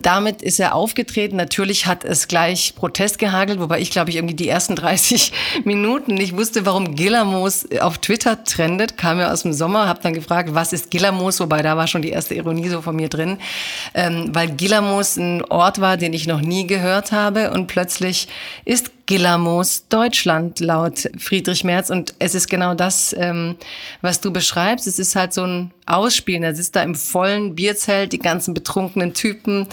Damit 0.00 0.42
ist 0.42 0.60
er 0.60 0.74
aufgetreten. 0.74 1.36
Natürlich 1.36 1.86
hat 1.86 2.04
es 2.04 2.28
gleich 2.28 2.74
Protest 2.76 3.18
gehagelt, 3.18 3.60
wobei 3.60 3.80
ich 3.80 3.90
glaube 3.90 4.10
ich 4.10 4.16
irgendwie 4.16 4.34
die 4.34 4.48
ersten 4.48 4.76
30 4.76 5.32
Minuten 5.64 6.14
nicht 6.14 6.36
wusste, 6.36 6.66
warum 6.66 6.94
Gilamos 6.94 7.66
auf 7.80 7.98
Twitter 7.98 8.44
trendet, 8.52 8.96
kam 8.96 9.18
ja 9.18 9.32
aus 9.32 9.42
dem 9.42 9.52
Sommer, 9.52 9.88
habe 9.88 10.00
dann 10.02 10.14
gefragt, 10.14 10.50
was 10.54 10.72
ist 10.72 10.90
Gilamos, 10.90 11.40
wobei 11.40 11.62
da 11.62 11.76
war 11.76 11.86
schon 11.86 12.02
die 12.02 12.10
erste 12.10 12.34
Ironie 12.34 12.68
so 12.68 12.82
von 12.82 12.94
mir 12.94 13.08
drin, 13.08 13.38
ähm, 13.94 14.30
weil 14.32 14.50
Gilamos 14.50 15.16
ein 15.16 15.44
Ort 15.46 15.80
war, 15.80 15.96
den 15.96 16.12
ich 16.12 16.26
noch 16.26 16.40
nie 16.40 16.66
gehört 16.66 17.12
habe. 17.12 17.50
Und 17.50 17.66
plötzlich 17.66 18.28
ist 18.64 18.90
Gilamos 19.06 19.88
Deutschland 19.88 20.60
laut 20.60 21.08
Friedrich 21.18 21.64
Merz. 21.64 21.90
Und 21.90 22.14
es 22.18 22.34
ist 22.34 22.48
genau 22.48 22.74
das, 22.74 23.14
ähm, 23.18 23.56
was 24.00 24.20
du 24.20 24.32
beschreibst. 24.32 24.86
Es 24.86 24.98
ist 24.98 25.16
halt 25.16 25.32
so 25.32 25.44
ein 25.44 25.70
Ausspielen. 25.86 26.42
Er 26.42 26.54
sitzt 26.54 26.76
da 26.76 26.82
im 26.82 26.94
vollen 26.94 27.54
Bierzelt, 27.54 28.12
die 28.12 28.18
ganzen 28.18 28.54
betrunkenen 28.54 29.14
Typen, 29.14 29.66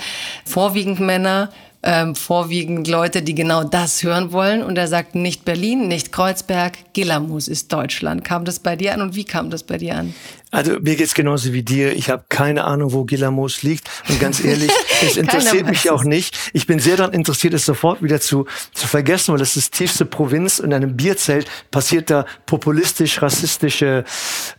vorwiegend 0.45 0.99
Männer, 0.99 1.51
ähm, 1.81 2.15
vorwiegend 2.15 2.87
Leute, 2.87 3.21
die 3.21 3.35
genau 3.35 3.63
das 3.63 4.03
hören 4.03 4.31
wollen. 4.31 4.63
Und 4.63 4.77
er 4.77 4.87
sagt 4.87 5.15
nicht 5.15 5.45
Berlin, 5.45 5.87
nicht 5.87 6.11
Kreuzberg, 6.11 6.77
Gillamus 6.93 7.47
ist 7.47 7.71
Deutschland. 7.71 8.23
Kam 8.23 8.45
das 8.45 8.59
bei 8.59 8.75
dir 8.75 8.93
an 8.93 9.01
und 9.01 9.15
wie 9.15 9.23
kam 9.23 9.49
das 9.49 9.63
bei 9.63 9.77
dir 9.77 9.95
an? 9.95 10.13
Also 10.51 10.79
mir 10.79 10.95
geht's 10.95 11.13
genauso 11.13 11.53
wie 11.53 11.61
dir. 11.61 11.93
Ich 11.95 12.09
habe 12.09 12.23
keine 12.27 12.63
Ahnung, 12.63 12.91
wo 12.93 13.03
Gilamos 13.03 13.61
liegt. 13.61 13.87
Und 14.09 14.19
ganz 14.19 14.43
ehrlich, 14.43 14.71
es 15.01 15.15
interessiert 15.15 15.67
mich 15.67 15.89
auch 15.91 16.03
nicht. 16.03 16.35
Ich 16.53 16.65
bin 16.65 16.79
sehr 16.79 16.97
daran 16.97 17.13
interessiert, 17.13 17.53
es 17.53 17.65
sofort 17.65 18.01
wieder 18.01 18.19
zu, 18.19 18.45
zu 18.73 18.87
vergessen, 18.87 19.31
weil 19.31 19.39
das 19.39 19.55
ist 19.57 19.73
tiefste 19.73 20.05
Provinz. 20.05 20.59
In 20.59 20.73
einem 20.73 20.97
Bierzelt 20.97 21.47
passiert 21.69 22.09
da 22.09 22.25
populistisch-rassistische 22.47 24.05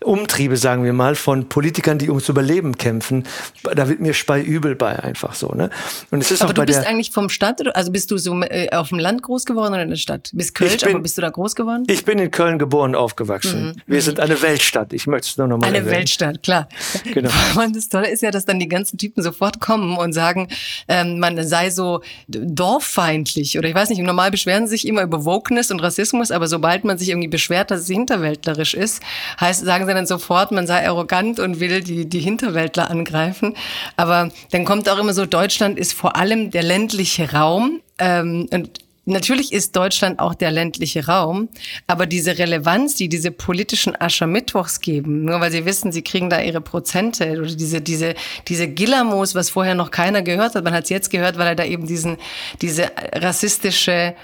Umtriebe, 0.03 0.57
sagen 0.57 0.85
wir 0.85 0.93
mal, 0.93 1.17
von 1.17 1.49
Politikern, 1.49 1.99
die 1.99 2.09
ums 2.09 2.29
Überleben 2.29 2.79
kämpfen. 2.79 3.25
Da 3.63 3.89
wird 3.89 4.01
mir 4.01 4.15
speiübel 4.15 4.77
bei 4.77 4.99
einfach 5.03 5.35
so. 5.35 5.49
Ne? 5.49 5.71
Und 6.13 6.21
es 6.21 6.31
ist 6.31 6.43
aber 6.43 6.51
auch 6.51 6.55
du 6.55 6.61
bei 6.63 6.67
bist 6.67 6.87
eigentlich 6.87 7.11
vom 7.11 7.29
Stadt, 7.29 7.61
also 7.75 7.91
bist 7.91 8.11
du 8.13 8.19
so 8.19 8.41
äh, 8.43 8.69
auf 8.71 8.91
dem 8.91 8.99
Land 8.99 9.23
groß 9.23 9.45
geworden 9.45 9.73
oder 9.73 9.83
in 9.83 9.91
der 9.91 9.97
Stadt? 9.97 10.31
Bist 10.33 10.55
Kölsch, 10.55 10.85
aber 10.85 11.01
bist 11.01 11.19
du 11.19 11.23
da 11.23 11.31
groß 11.31 11.57
geworden? 11.57 11.85
Ich 11.89 12.05
bin 12.05 12.19
in 12.21 12.31
Köln 12.31 12.59
geboren, 12.61 12.95
aufgewachsen. 12.95 13.67
Mhm. 13.67 13.83
Wir 13.87 14.03
sind 14.03 14.21
eine 14.21 14.41
Weltstadt. 14.41 14.93
Ich 14.93 15.09
möchte 15.09 15.29
es 15.29 15.37
nur 15.37 15.49
eine 15.81 15.91
Weltstadt, 15.91 16.43
klar. 16.43 16.69
Genau. 17.13 17.31
Und 17.65 17.75
das 17.75 17.89
Tolle 17.89 18.09
ist 18.09 18.23
ja, 18.23 18.31
dass 18.31 18.45
dann 18.45 18.59
die 18.59 18.69
ganzen 18.69 18.99
Typen 18.99 19.23
sofort 19.23 19.61
kommen 19.61 19.97
und 19.97 20.13
sagen, 20.13 20.49
ähm, 20.87 21.19
man 21.19 21.47
sei 21.47 21.71
so 21.71 22.03
dorffeindlich 22.29 23.59
oder 23.59 23.69
ich 23.69 23.75
weiß 23.75 23.89
nicht, 23.91 24.01
normal 24.01 24.31
beschweren 24.31 24.67
sie 24.67 24.73
sich 24.77 24.87
immer 24.87 25.03
über 25.03 25.25
Wokeness 25.25 25.71
und 25.71 25.81
Rassismus, 25.81 26.31
aber 26.31 26.47
sobald 26.47 26.85
man 26.85 26.99
sich 26.99 27.09
irgendwie 27.09 27.29
beschwert, 27.29 27.71
dass 27.71 27.81
es 27.81 27.87
hinterwäldlerisch 27.89 28.75
ist, 28.75 29.03
heißt, 29.41 29.65
sagen 29.65 29.87
sie 29.87 29.95
dann 29.95 30.07
sofort, 30.07 30.53
man 30.53 30.67
sei 30.67 30.87
arrogant 30.87 31.41
und 31.41 31.61
will 31.61 31.83
die, 31.83 32.09
die 32.09 32.21
Hinterwäldler 32.21 32.91
angreifen. 32.91 33.55
Aber 33.97 34.31
dann 34.51 34.65
kommt 34.65 34.89
auch 34.89 34.99
immer 34.99 35.15
so, 35.15 35.27
Deutschland 35.27 35.79
ist 35.79 35.93
vor 35.93 36.17
allem 36.17 36.51
der 36.51 36.63
ländliche 36.63 37.33
Raum. 37.33 37.81
Ähm, 37.99 38.49
und 38.53 38.81
Natürlich 39.11 39.53
ist 39.53 39.77
Deutschland 39.77 40.21
auch 40.21 40.35
der 40.35 40.51
ländliche 40.51 41.07
Raum, 41.07 41.49
aber 41.87 42.07
diese 42.07 42.39
Relevanz, 42.39 42.95
die 42.95 43.09
diese 43.09 43.31
politischen 43.31 44.01
Aschermittwochs 44.01 44.81
geben, 44.81 45.25
nur 45.25 45.41
weil 45.41 45.51
sie 45.51 45.65
wissen, 45.65 45.93
sie 45.93 46.03
kriegen 46.03 46.31
da 46.31 46.41
ihre 46.41 46.61
Prozente 46.61 47.39
oder 47.39 47.55
diese 47.55 47.81
diese 47.81 48.15
diese 48.49 48.69
Gillamos, 48.69 49.35
was 49.35 49.51
vorher 49.51 49.75
noch 49.75 49.91
keiner 49.91 50.23
gehört 50.23 50.55
hat, 50.55 50.65
man 50.65 50.73
hat 50.73 50.85
es 50.85 50.91
jetzt 50.91 51.11
gehört, 51.11 51.39
weil 51.39 51.49
er 51.49 51.55
da 51.55 51.65
eben 51.65 51.87
diesen 51.87 52.17
diese 52.63 52.91
rassistische 53.15 53.93
äh, 53.93 54.15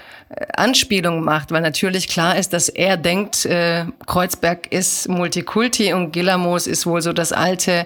Anspielung 0.55 1.23
macht, 1.23 1.51
weil 1.51 1.61
natürlich 1.61 2.07
klar 2.07 2.37
ist, 2.37 2.53
dass 2.53 2.69
er 2.69 2.97
denkt, 2.97 3.45
äh, 3.45 3.85
Kreuzberg 4.05 4.71
ist 4.71 5.09
Multikulti 5.09 5.93
und 5.93 6.11
Gillamos 6.11 6.65
ist 6.65 6.85
wohl 6.85 7.01
so 7.01 7.13
das 7.13 7.31
alte 7.31 7.85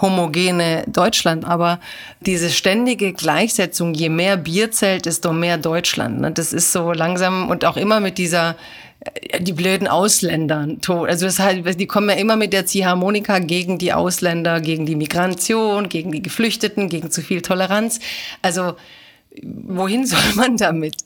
homogene 0.00 0.84
Deutschland. 0.86 1.44
Aber 1.44 1.80
diese 2.20 2.50
ständige 2.50 3.12
Gleichsetzung, 3.12 3.94
je 3.94 4.08
mehr 4.08 4.36
Bierzelt, 4.36 5.06
desto 5.06 5.32
mehr 5.32 5.58
Deutschland. 5.58 6.20
Ne? 6.20 6.32
Das 6.32 6.52
ist 6.52 6.72
so 6.72 6.92
langsam 6.92 7.48
und 7.48 7.64
auch 7.64 7.76
immer 7.76 8.00
mit 8.00 8.18
dieser 8.18 8.56
äh, 9.00 9.40
die 9.40 9.52
blöden 9.52 9.88
Ausländer. 9.88 10.68
Also 10.88 11.26
das 11.26 11.38
heißt, 11.38 11.78
die 11.78 11.86
kommen 11.86 12.08
ja 12.08 12.16
immer 12.16 12.36
mit 12.36 12.52
der 12.52 12.66
Ziehharmonika 12.66 13.38
gegen 13.38 13.78
die 13.78 13.92
Ausländer, 13.92 14.60
gegen 14.60 14.86
die 14.86 14.96
Migration, 14.96 15.88
gegen 15.88 16.12
die 16.12 16.22
Geflüchteten, 16.22 16.88
gegen 16.88 17.10
zu 17.10 17.22
viel 17.22 17.42
Toleranz. 17.42 18.00
Also 18.42 18.74
wohin 19.42 20.06
soll 20.06 20.34
man 20.34 20.56
damit? 20.56 20.96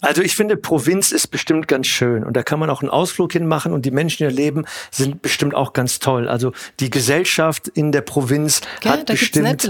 Also 0.00 0.22
ich 0.22 0.34
finde, 0.36 0.56
Provinz 0.56 1.12
ist 1.12 1.28
bestimmt 1.28 1.68
ganz 1.68 1.86
schön 1.86 2.24
und 2.24 2.36
da 2.36 2.42
kann 2.42 2.58
man 2.58 2.70
auch 2.70 2.82
einen 2.82 2.90
Ausflug 2.90 3.32
hinmachen 3.32 3.72
und 3.72 3.84
die 3.84 3.90
Menschen, 3.90 4.18
die 4.18 4.24
da 4.24 4.30
leben, 4.30 4.64
sind 4.90 5.22
bestimmt 5.22 5.54
auch 5.54 5.72
ganz 5.72 5.98
toll. 5.98 6.28
Also 6.28 6.52
die 6.80 6.90
Gesellschaft 6.90 7.68
in 7.68 7.92
der 7.92 8.02
Provinz 8.02 8.60
Gell, 8.80 8.92
hat 8.92 9.06
bestimmt 9.06 9.68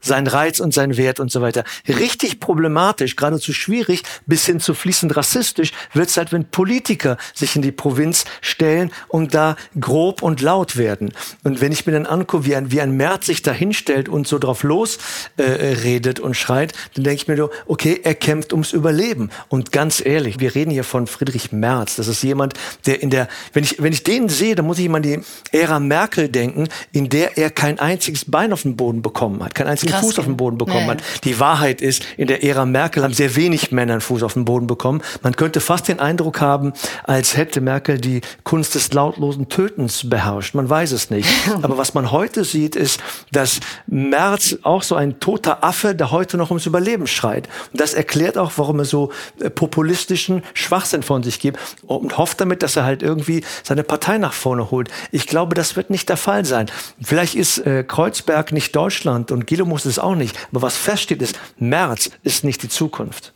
seinen 0.00 0.26
Reiz 0.26 0.60
und 0.60 0.74
seinen 0.74 0.96
Wert 0.96 1.20
und 1.20 1.30
so 1.30 1.40
weiter. 1.40 1.64
Richtig 1.88 2.40
problematisch, 2.40 3.16
geradezu 3.16 3.52
schwierig, 3.52 4.02
bis 4.26 4.46
hin 4.46 4.60
zu 4.60 4.74
fließend 4.74 5.16
rassistisch 5.16 5.72
wird 5.92 6.08
es 6.08 6.16
halt, 6.16 6.32
wenn 6.32 6.44
Politiker 6.44 7.16
sich 7.34 7.56
in 7.56 7.62
die 7.62 7.72
Provinz 7.72 8.24
stellen 8.40 8.90
und 9.08 9.34
da 9.34 9.56
grob 9.78 10.22
und 10.22 10.40
laut 10.40 10.76
werden. 10.76 11.12
Und 11.44 11.60
wenn 11.60 11.72
ich 11.72 11.86
mir 11.86 11.92
dann 11.92 12.06
angucke, 12.06 12.44
wie 12.44 12.54
ein, 12.54 12.70
wie 12.70 12.80
ein 12.80 12.92
Merz 12.92 13.26
sich 13.26 13.42
da 13.42 13.52
hinstellt 13.52 14.08
und 14.08 14.26
so 14.26 14.38
drauf 14.38 14.62
los 14.62 14.98
äh, 15.36 15.42
redet 15.42 16.20
und 16.20 16.36
schreit, 16.36 16.72
dann 16.94 17.04
denke 17.04 17.16
ich 17.16 17.28
mir 17.28 17.36
so, 17.36 17.50
okay, 17.66 18.00
er 18.02 18.14
kämpft 18.14 18.52
ums 18.52 18.72
Überleben. 18.72 19.30
Und 19.48 19.72
ganz 19.72 20.04
ehrlich, 20.04 20.40
wir 20.40 20.54
reden 20.54 20.70
hier 20.70 20.84
von 20.84 21.06
Friedrich 21.06 21.52
Merz. 21.52 21.96
Das 21.96 22.08
ist 22.08 22.22
jemand, 22.22 22.54
der 22.86 23.02
in 23.02 23.10
der, 23.10 23.28
wenn 23.52 23.64
ich, 23.64 23.82
wenn 23.82 23.92
ich 23.92 24.02
den 24.02 24.28
sehe, 24.28 24.54
dann 24.54 24.66
muss 24.66 24.78
ich 24.78 24.86
immer 24.86 24.96
an 24.96 25.02
die 25.02 25.20
Ära 25.52 25.80
Merkel 25.80 26.28
denken, 26.28 26.68
in 26.92 27.08
der 27.08 27.38
er 27.38 27.50
kein 27.50 27.78
einziges 27.78 28.24
Bein 28.30 28.52
auf 28.52 28.62
den 28.62 28.76
Boden 28.76 29.02
bekommen 29.02 29.42
hat, 29.42 29.54
keinen 29.54 29.68
einzigen 29.68 29.92
Krass. 29.92 30.02
Fuß 30.02 30.18
auf 30.18 30.24
den 30.24 30.36
Boden 30.36 30.58
bekommen 30.58 30.86
ja. 30.86 30.92
hat. 30.92 31.02
Die 31.24 31.38
Wahrheit 31.38 31.80
ist, 31.80 32.04
in 32.16 32.26
der 32.26 32.42
Ära 32.44 32.64
Merkel 32.64 33.02
haben 33.02 33.14
sehr 33.14 33.36
wenig 33.36 33.72
Männer 33.72 33.94
einen 33.94 34.00
Fuß 34.00 34.22
auf 34.22 34.34
den 34.34 34.44
Boden 34.44 34.66
bekommen. 34.66 35.02
Man 35.22 35.36
könnte 35.36 35.60
fast 35.60 35.88
den 35.88 36.00
Eindruck 36.00 36.40
haben, 36.40 36.72
als 37.04 37.36
hätte 37.36 37.60
Merkel 37.60 37.98
die 37.98 38.20
Kunst 38.44 38.74
des 38.74 38.92
lautlosen 38.92 39.48
Tötens 39.48 40.08
beherrscht. 40.08 40.54
Man 40.54 40.68
weiß 40.68 40.92
es 40.92 41.10
nicht. 41.10 41.28
Aber 41.62 41.78
was 41.78 41.94
man 41.94 42.10
heute 42.10 42.44
sieht, 42.44 42.76
ist, 42.76 43.00
dass 43.30 43.60
Merz 43.86 44.56
auch 44.62 44.82
so 44.82 44.94
ein 44.94 45.20
toter 45.20 45.64
Affe, 45.64 45.94
der 45.94 46.10
heute 46.10 46.36
noch 46.36 46.50
ums 46.50 46.66
Überleben 46.66 47.06
schreit. 47.06 47.48
Und 47.72 47.80
das 47.80 47.94
erklärt 47.94 48.38
auch, 48.38 48.52
warum 48.56 48.78
er 48.78 48.84
so 48.84 49.12
populistischen 49.54 50.42
Schwachsinn 50.54 51.02
von 51.02 51.22
sich 51.22 51.40
gibt 51.40 51.58
und 51.86 52.18
hofft 52.18 52.40
damit, 52.40 52.62
dass 52.62 52.76
er 52.76 52.84
halt 52.84 53.02
irgendwie 53.02 53.44
seine 53.62 53.82
Partei 53.82 54.18
nach 54.18 54.32
vorne 54.32 54.70
holt. 54.70 54.90
Ich 55.10 55.26
glaube, 55.26 55.54
das 55.54 55.76
wird 55.76 55.90
nicht 55.90 56.08
der 56.08 56.16
Fall 56.16 56.44
sein. 56.44 56.70
Vielleicht 57.00 57.34
ist 57.34 57.58
äh, 57.58 57.84
Kreuzberg 57.84 58.52
nicht 58.52 58.74
Deutschland 58.74 59.30
und 59.30 59.46
Gilomos 59.46 59.86
ist 59.86 59.98
auch 59.98 60.14
nicht. 60.14 60.36
Aber 60.50 60.62
was 60.62 60.76
feststeht 60.76 61.22
ist, 61.22 61.38
März 61.58 62.10
ist 62.22 62.44
nicht 62.44 62.62
die 62.62 62.68
Zukunft. 62.68 63.32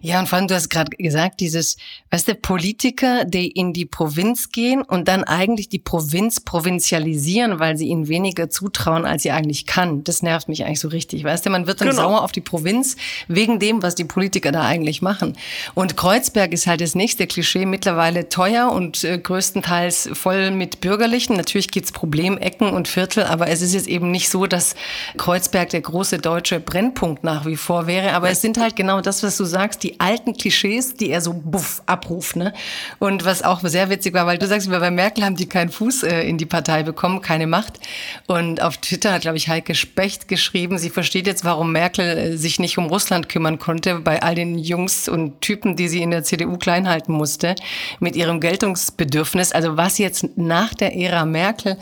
Ja, 0.00 0.20
und 0.20 0.28
vor 0.28 0.38
allem, 0.38 0.48
du 0.48 0.54
hast 0.54 0.68
gerade 0.68 0.90
gesagt, 0.96 1.40
dieses, 1.40 1.76
weißt 2.10 2.28
du, 2.28 2.34
Politiker, 2.34 3.24
die 3.24 3.48
in 3.48 3.72
die 3.72 3.86
Provinz 3.86 4.50
gehen 4.50 4.82
und 4.82 5.08
dann 5.08 5.24
eigentlich 5.24 5.68
die 5.68 5.78
Provinz 5.78 6.40
provinzialisieren, 6.40 7.58
weil 7.58 7.76
sie 7.76 7.88
ihnen 7.88 8.08
weniger 8.08 8.50
zutrauen, 8.50 9.04
als 9.04 9.22
sie 9.22 9.30
eigentlich 9.30 9.66
kann. 9.66 10.04
Das 10.04 10.22
nervt 10.22 10.48
mich 10.48 10.64
eigentlich 10.64 10.80
so 10.80 10.88
richtig. 10.88 11.24
Weißt 11.24 11.44
du, 11.46 11.50
man 11.50 11.66
wird 11.66 11.80
dann 11.80 11.88
genau. 11.88 12.02
sauer 12.02 12.22
auf 12.22 12.32
die 12.32 12.40
Provinz 12.40 12.96
wegen 13.28 13.58
dem, 13.58 13.82
was 13.82 13.94
die 13.94 14.04
Politiker 14.04 14.52
da 14.52 14.62
eigentlich 14.62 15.02
machen. 15.02 15.36
Und 15.74 15.96
Kreuzberg 15.96 16.52
ist 16.52 16.66
halt 16.66 16.80
das 16.80 16.94
nächste 16.94 17.26
Klischee, 17.26 17.66
mittlerweile 17.66 18.28
teuer 18.28 18.70
und 18.72 19.04
äh, 19.04 19.18
größtenteils 19.18 20.10
voll 20.12 20.50
mit 20.50 20.80
Bürgerlichen. 20.80 21.36
Natürlich 21.36 21.70
gibt's 21.70 21.92
Problemecken 21.92 22.70
und 22.70 22.88
Viertel, 22.88 23.24
aber 23.24 23.48
es 23.48 23.62
ist 23.62 23.74
jetzt 23.74 23.88
eben 23.88 24.10
nicht 24.10 24.28
so, 24.28 24.46
dass 24.46 24.74
Kreuzberg 25.16 25.70
der 25.70 25.80
große 25.80 26.18
deutsche 26.18 26.60
Brennpunkt 26.60 27.24
nach 27.24 27.46
wie 27.46 27.56
vor 27.56 27.86
wäre. 27.86 28.12
Aber 28.12 28.30
es 28.30 28.40
sind 28.40 28.58
halt 28.58 28.76
genau 28.76 29.00
das, 29.00 29.22
was 29.22 29.36
du 29.36 29.44
sagst 29.44 29.69
sagst, 29.70 29.82
die 29.84 30.00
alten 30.00 30.36
Klischees, 30.36 30.94
die 30.94 31.10
er 31.10 31.20
so 31.20 31.32
buff 31.32 31.82
abruft. 31.86 32.36
Ne? 32.36 32.52
Und 32.98 33.24
was 33.24 33.42
auch 33.42 33.60
sehr 33.62 33.88
witzig 33.88 34.14
war, 34.14 34.26
weil 34.26 34.38
du 34.38 34.46
sagst, 34.46 34.68
bei 34.68 34.90
Merkel 34.90 35.24
haben 35.24 35.36
die 35.36 35.48
keinen 35.48 35.70
Fuß 35.70 36.02
äh, 36.02 36.22
in 36.22 36.38
die 36.38 36.46
Partei 36.46 36.82
bekommen, 36.82 37.20
keine 37.20 37.46
Macht. 37.46 37.78
Und 38.26 38.60
auf 38.60 38.78
Twitter 38.78 39.12
hat, 39.12 39.22
glaube 39.22 39.36
ich, 39.36 39.48
Heike 39.48 39.74
Specht 39.74 40.26
geschrieben, 40.26 40.78
sie 40.78 40.90
versteht 40.90 41.26
jetzt, 41.26 41.44
warum 41.44 41.70
Merkel 41.70 42.18
äh, 42.18 42.36
sich 42.36 42.58
nicht 42.58 42.78
um 42.78 42.86
Russland 42.86 43.28
kümmern 43.28 43.58
konnte, 43.58 44.00
bei 44.00 44.22
all 44.22 44.34
den 44.34 44.58
Jungs 44.58 45.08
und 45.08 45.40
Typen, 45.40 45.76
die 45.76 45.88
sie 45.88 46.02
in 46.02 46.10
der 46.10 46.24
CDU 46.24 46.56
klein 46.56 46.88
halten 46.88 47.12
musste, 47.12 47.54
mit 48.00 48.16
ihrem 48.16 48.40
Geltungsbedürfnis. 48.40 49.52
Also 49.52 49.76
was 49.76 49.98
jetzt 49.98 50.36
nach 50.36 50.74
der 50.74 50.96
Ära 50.96 51.24
Merkel 51.24 51.76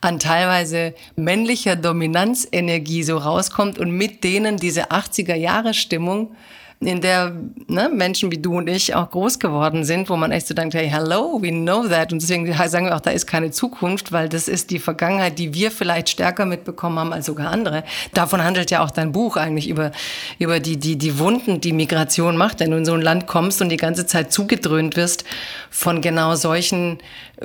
an 0.00 0.20
teilweise 0.20 0.94
männlicher 1.16 1.74
Dominanzenergie 1.74 3.02
so 3.02 3.18
rauskommt 3.18 3.78
und 3.78 3.90
mit 3.90 4.22
denen 4.22 4.58
diese 4.58 4.92
80er 4.92 5.34
Jahre 5.34 5.74
Stimmung 5.74 6.36
in 6.86 7.00
der 7.00 7.32
ne, 7.66 7.90
Menschen 7.92 8.30
wie 8.30 8.38
du 8.38 8.58
und 8.58 8.68
ich 8.68 8.94
auch 8.94 9.10
groß 9.10 9.38
geworden 9.38 9.84
sind, 9.84 10.08
wo 10.08 10.16
man 10.16 10.32
echt 10.32 10.46
so 10.46 10.54
denkt, 10.54 10.74
hey, 10.74 10.88
hello, 10.88 11.38
we 11.40 11.50
know 11.50 11.86
that. 11.86 12.12
Und 12.12 12.22
deswegen 12.22 12.52
sagen 12.68 12.86
wir 12.86 12.96
auch, 12.96 13.00
da 13.00 13.10
ist 13.10 13.26
keine 13.26 13.50
Zukunft, 13.50 14.12
weil 14.12 14.28
das 14.28 14.48
ist 14.48 14.70
die 14.70 14.78
Vergangenheit, 14.78 15.38
die 15.38 15.54
wir 15.54 15.70
vielleicht 15.70 16.10
stärker 16.10 16.46
mitbekommen 16.46 16.98
haben 16.98 17.12
als 17.12 17.26
sogar 17.26 17.50
andere. 17.50 17.84
Davon 18.14 18.42
handelt 18.42 18.70
ja 18.70 18.84
auch 18.84 18.90
dein 18.90 19.12
Buch 19.12 19.36
eigentlich 19.36 19.68
über, 19.68 19.92
über 20.38 20.60
die, 20.60 20.76
die, 20.76 20.96
die 20.96 21.18
Wunden, 21.18 21.60
die 21.60 21.72
Migration 21.72 22.36
macht. 22.36 22.60
Wenn 22.60 22.70
du 22.70 22.76
in 22.76 22.84
so 22.84 22.94
ein 22.94 23.02
Land 23.02 23.26
kommst 23.26 23.60
und 23.62 23.68
die 23.68 23.76
ganze 23.76 24.06
Zeit 24.06 24.32
zugedröhnt 24.32 24.96
wirst 24.96 25.24
von 25.70 26.00
genau 26.00 26.34
solchen 26.34 26.98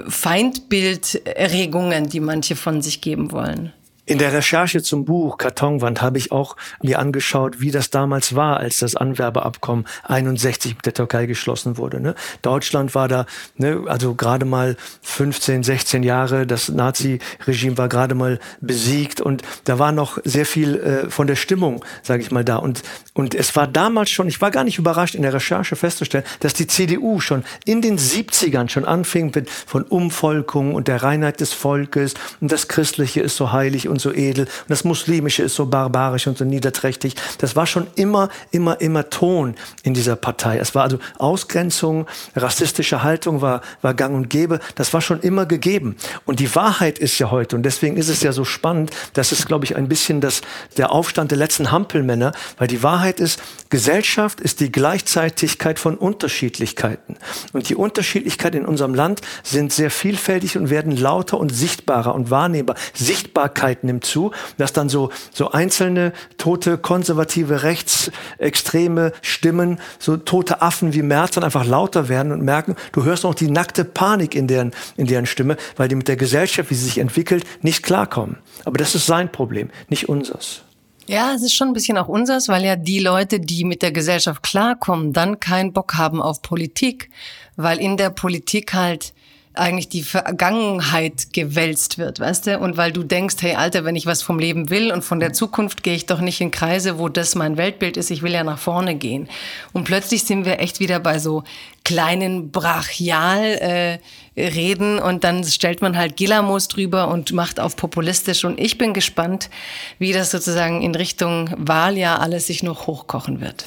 Feindbilderregungen, 0.07 2.09
die 2.09 2.19
manche 2.19 2.55
von 2.55 2.81
sich 2.81 3.01
geben 3.01 3.31
wollen. 3.31 3.73
In 4.09 4.19
der 4.19 4.31
Recherche 4.31 4.81
zum 4.81 5.03
Buch 5.03 5.37
Kartonwand 5.37 6.01
habe 6.01 6.17
ich 6.17 6.31
auch 6.31 6.55
mir 6.81 6.97
angeschaut, 6.99 7.59
wie 7.59 7.71
das 7.71 7.89
damals 7.89 8.35
war, 8.35 8.55
als 8.55 8.79
das 8.79 8.95
Anwerbeabkommen 8.95 9.85
61 10.05 10.77
mit 10.77 10.85
der 10.85 10.93
Türkei 10.93 11.25
geschlossen 11.25 11.75
wurde. 11.75 11.99
Ne? 11.99 12.15
Deutschland 12.41 12.95
war 12.95 13.09
da, 13.09 13.25
ne, 13.57 13.83
also 13.87 14.15
gerade 14.15 14.45
mal 14.45 14.77
15, 15.01 15.61
16 15.63 16.03
Jahre, 16.03 16.47
das 16.47 16.69
Nazi-Regime 16.69 17.77
war 17.77 17.89
gerade 17.89 18.15
mal 18.15 18.39
besiegt 18.61 19.19
und 19.19 19.41
da 19.65 19.77
war 19.77 19.91
noch 19.91 20.19
sehr 20.23 20.45
viel 20.45 20.75
äh, 20.77 21.09
von 21.09 21.27
der 21.27 21.35
Stimmung, 21.35 21.83
sage 22.01 22.21
ich 22.21 22.31
mal, 22.31 22.45
da. 22.45 22.55
Und, 22.55 22.83
und 23.13 23.35
es 23.35 23.57
war 23.57 23.67
damals 23.67 24.09
schon, 24.09 24.29
ich 24.29 24.39
war 24.39 24.51
gar 24.51 24.63
nicht 24.63 24.77
überrascht 24.77 25.15
in 25.15 25.21
der 25.21 25.33
Recherche 25.33 25.75
festzustellen, 25.75 26.23
dass 26.39 26.53
die 26.53 26.67
CDU 26.67 27.19
schon 27.19 27.43
in 27.65 27.81
den 27.81 27.97
70ern 27.97 28.69
schon 28.69 28.85
anfing 28.85 29.33
mit 29.35 29.49
von 29.49 29.83
Umvolkung 29.83 30.75
und 30.75 30.87
der 30.87 31.03
Reinheit 31.03 31.41
des 31.41 31.51
Volkes 31.51 32.13
und 32.39 32.53
das 32.53 32.69
Christliche 32.69 33.19
ist 33.19 33.35
so 33.35 33.51
heilig 33.51 33.89
und 33.89 33.96
und 33.97 34.01
so 34.01 34.13
edel 34.13 34.45
und 34.45 34.69
das 34.69 34.83
Muslimische 34.83 35.41
ist 35.41 35.55
so 35.55 35.65
barbarisch 35.65 36.27
und 36.27 36.37
so 36.37 36.45
niederträchtig. 36.45 37.15
Das 37.39 37.55
war 37.55 37.65
schon 37.65 37.87
immer, 37.95 38.29
immer, 38.51 38.79
immer 38.79 39.09
Ton 39.09 39.55
in 39.81 39.95
dieser 39.95 40.15
Partei. 40.15 40.59
Es 40.59 40.75
war 40.75 40.83
also 40.83 40.99
Ausgrenzung, 41.17 42.05
rassistische 42.35 43.01
Haltung 43.01 43.41
war, 43.41 43.61
war 43.81 43.95
gang 43.95 44.15
und 44.15 44.29
gäbe. 44.29 44.59
Das 44.75 44.93
war 44.93 45.01
schon 45.01 45.19
immer 45.21 45.47
gegeben. 45.47 45.95
Und 46.25 46.39
die 46.39 46.53
Wahrheit 46.53 46.99
ist 46.99 47.17
ja 47.17 47.31
heute, 47.31 47.55
und 47.55 47.63
deswegen 47.63 47.97
ist 47.97 48.09
es 48.09 48.21
ja 48.21 48.31
so 48.31 48.45
spannend, 48.45 48.91
das 49.13 49.31
ist, 49.31 49.47
glaube 49.47 49.65
ich, 49.65 49.75
ein 49.75 49.87
bisschen 49.87 50.21
das, 50.21 50.41
der 50.77 50.91
Aufstand 50.91 51.31
der 51.31 51.39
letzten 51.39 51.71
Hampelmänner, 51.71 52.33
weil 52.59 52.67
die 52.67 52.83
Wahrheit 52.83 53.19
ist, 53.19 53.41
Gesellschaft 53.69 54.39
ist 54.41 54.59
die 54.59 54.71
Gleichzeitigkeit 54.71 55.79
von 55.79 55.95
Unterschiedlichkeiten. 55.95 57.17
Und 57.53 57.69
die 57.69 57.75
Unterschiedlichkeit 57.75 58.53
in 58.53 58.65
unserem 58.65 58.93
Land 58.93 59.21
sind 59.43 59.73
sehr 59.73 59.89
vielfältig 59.89 60.55
und 60.57 60.69
werden 60.69 60.95
lauter 60.95 61.39
und 61.39 61.49
sichtbarer 61.49 62.13
und 62.13 62.29
wahrnehmbar. 62.29 62.75
Sichtbarkeit 62.93 63.83
nimmt 63.87 64.05
zu, 64.05 64.31
dass 64.57 64.73
dann 64.73 64.89
so, 64.89 65.09
so 65.33 65.51
einzelne 65.51 66.13
tote, 66.37 66.77
konservative, 66.77 67.63
rechtsextreme 67.63 69.13
Stimmen, 69.21 69.79
so 69.97 70.17
tote 70.17 70.61
Affen 70.61 70.93
wie 70.93 71.01
Merz 71.01 71.31
dann 71.31 71.43
einfach 71.43 71.65
lauter 71.65 72.09
werden 72.09 72.31
und 72.31 72.43
merken, 72.43 72.75
du 72.91 73.03
hörst 73.03 73.23
noch 73.23 73.33
die 73.33 73.49
nackte 73.49 73.83
Panik 73.83 74.35
in 74.35 74.47
deren, 74.47 74.73
in 74.95 75.07
deren 75.07 75.25
Stimme, 75.25 75.57
weil 75.75 75.87
die 75.87 75.95
mit 75.95 76.07
der 76.07 76.17
Gesellschaft, 76.17 76.69
wie 76.69 76.75
sie 76.75 76.85
sich 76.85 76.99
entwickelt, 76.99 77.45
nicht 77.61 77.81
klarkommen. 77.81 78.37
Aber 78.65 78.77
das 78.77 78.93
ist 78.93 79.07
sein 79.07 79.31
Problem, 79.31 79.69
nicht 79.89 80.07
unseres. 80.07 80.61
Ja, 81.07 81.33
es 81.33 81.41
ist 81.41 81.53
schon 81.53 81.69
ein 81.69 81.73
bisschen 81.73 81.97
auch 81.97 82.09
unseres, 82.09 82.49
weil 82.49 82.65
ja 82.65 82.75
die 82.75 82.99
Leute, 82.99 83.39
die 83.39 83.63
mit 83.63 83.81
der 83.81 83.93
Gesellschaft 83.93 84.43
klarkommen, 84.43 85.13
dann 85.13 85.39
keinen 85.39 85.71
Bock 85.71 85.95
haben 85.95 86.21
auf 86.21 86.41
Politik, 86.41 87.09
weil 87.55 87.79
in 87.79 87.95
der 87.95 88.09
Politik 88.09 88.73
halt 88.73 89.13
eigentlich 89.59 89.89
die 89.89 90.03
Vergangenheit 90.03 91.33
gewälzt 91.33 91.97
wird, 91.97 92.19
weißt 92.19 92.47
du? 92.47 92.59
Und 92.59 92.77
weil 92.77 92.91
du 92.91 93.03
denkst, 93.03 93.35
hey 93.41 93.55
Alter, 93.55 93.85
wenn 93.85 93.95
ich 93.95 94.05
was 94.05 94.21
vom 94.21 94.39
Leben 94.39 94.69
will 94.69 94.91
und 94.91 95.03
von 95.03 95.19
der 95.19 95.33
Zukunft 95.33 95.83
gehe 95.83 95.95
ich 95.95 96.05
doch 96.05 96.21
nicht 96.21 96.41
in 96.41 96.51
Kreise, 96.51 96.99
wo 96.99 97.09
das 97.09 97.35
mein 97.35 97.57
Weltbild 97.57 97.97
ist, 97.97 98.11
ich 98.11 98.21
will 98.21 98.33
ja 98.33 98.43
nach 98.43 98.59
vorne 98.59 98.95
gehen. 98.95 99.27
Und 99.73 99.83
plötzlich 99.83 100.23
sind 100.23 100.45
wir 100.45 100.59
echt 100.59 100.79
wieder 100.79 100.99
bei 100.99 101.19
so 101.19 101.43
kleinen 101.83 102.51
brachial 102.51 103.41
äh, 103.43 103.99
reden 104.37 104.99
und 104.99 105.23
dann 105.23 105.43
stellt 105.45 105.81
man 105.81 105.97
halt 105.97 106.17
Gilamos 106.17 106.67
drüber 106.67 107.07
und 107.07 107.31
macht 107.31 107.59
auf 107.59 107.75
populistisch 107.75 108.43
und 108.43 108.59
ich 108.59 108.77
bin 108.77 108.93
gespannt, 108.93 109.49
wie 109.97 110.11
das 110.11 110.31
sozusagen 110.31 110.81
in 110.81 110.93
Richtung 110.95 111.49
Wahljahr 111.57 112.19
alles 112.21 112.47
sich 112.47 112.61
noch 112.61 112.87
hochkochen 112.87 113.39
wird. 113.39 113.65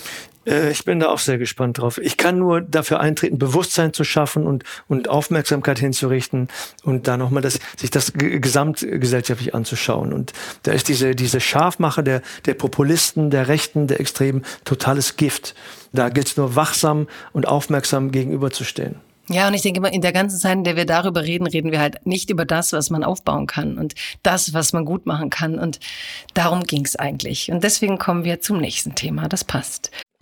Äh, 0.50 0.71
ich 0.71 0.85
bin 0.85 1.00
da 1.00 1.09
auch 1.09 1.19
sehr 1.19 1.38
gespannt 1.38 1.78
drauf. 1.78 1.99
Ich 1.99 2.16
kann 2.16 2.38
nur 2.38 2.61
dafür 2.61 3.00
eintreten, 3.00 3.38
Bewusstsein 3.38 3.92
zu 3.92 4.04
schaffen 4.04 4.47
und, 4.47 4.64
und 4.88 5.09
Aufmerksamkeit 5.09 5.78
hinzurichten 5.78 6.49
und 6.83 7.09
da 7.09 7.16
nochmal 7.16 7.42
das, 7.42 7.61
sich 7.76 7.90
das 7.90 8.12
gesamtgesellschaftlich 8.14 9.54
anzuschauen. 9.54 10.12
Und 10.12 10.33
da 10.64 10.73
ist 10.73 10.88
diese, 10.88 11.14
diese 11.14 11.40
Scharfmache 11.40 12.02
der, 12.02 12.23
der 12.47 12.54
Populisten, 12.54 13.30
der 13.30 13.49
Rechten, 13.49 13.87
der 13.87 14.00
Extremen 14.00 14.45
totales 14.64 15.16
Gift. 15.16 15.54
Da 15.92 16.09
gilt 16.09 16.28
es 16.28 16.37
nur 16.37 16.57
wachsam 16.57 17.09
und 17.33 17.49
aufmerksam 17.49 18.11
gegenüberzustehen. 18.11 18.97
Ja, 19.28 19.47
und 19.47 19.54
ich 19.54 19.62
denke 19.62 19.78
immer, 19.78 19.92
in 19.92 20.00
der 20.00 20.12
ganzen 20.12 20.40
Zeit, 20.40 20.54
in 20.54 20.64
der 20.64 20.75
wir 20.75 20.87
darüber 20.87 21.23
reden, 21.23 21.47
reden 21.47 21.71
wir 21.71 21.78
halt 21.78 22.04
nicht 22.04 22.30
über 22.30 22.45
das, 22.45 22.73
was 22.73 22.90
man 22.90 23.04
aufbauen 23.04 23.47
kann 23.47 23.78
und 23.78 23.95
das, 24.25 24.54
was 24.54 24.73
man 24.73 24.85
gut 24.85 25.07
machen 25.07 25.30
kann. 25.30 25.57
Und 25.57 25.78
darum 26.35 26.64
ging 26.64 26.85
es 26.85 26.97
eigentlich. 26.97 27.49
Und 27.52 27.62
deswegen 27.62 27.97
kommen 27.97 28.25
wir 28.25 28.40
zum 28.40 28.59
nächsten 28.59 28.97
Thema. 28.97 29.28
Das 29.28 29.45
passt. 29.45 29.92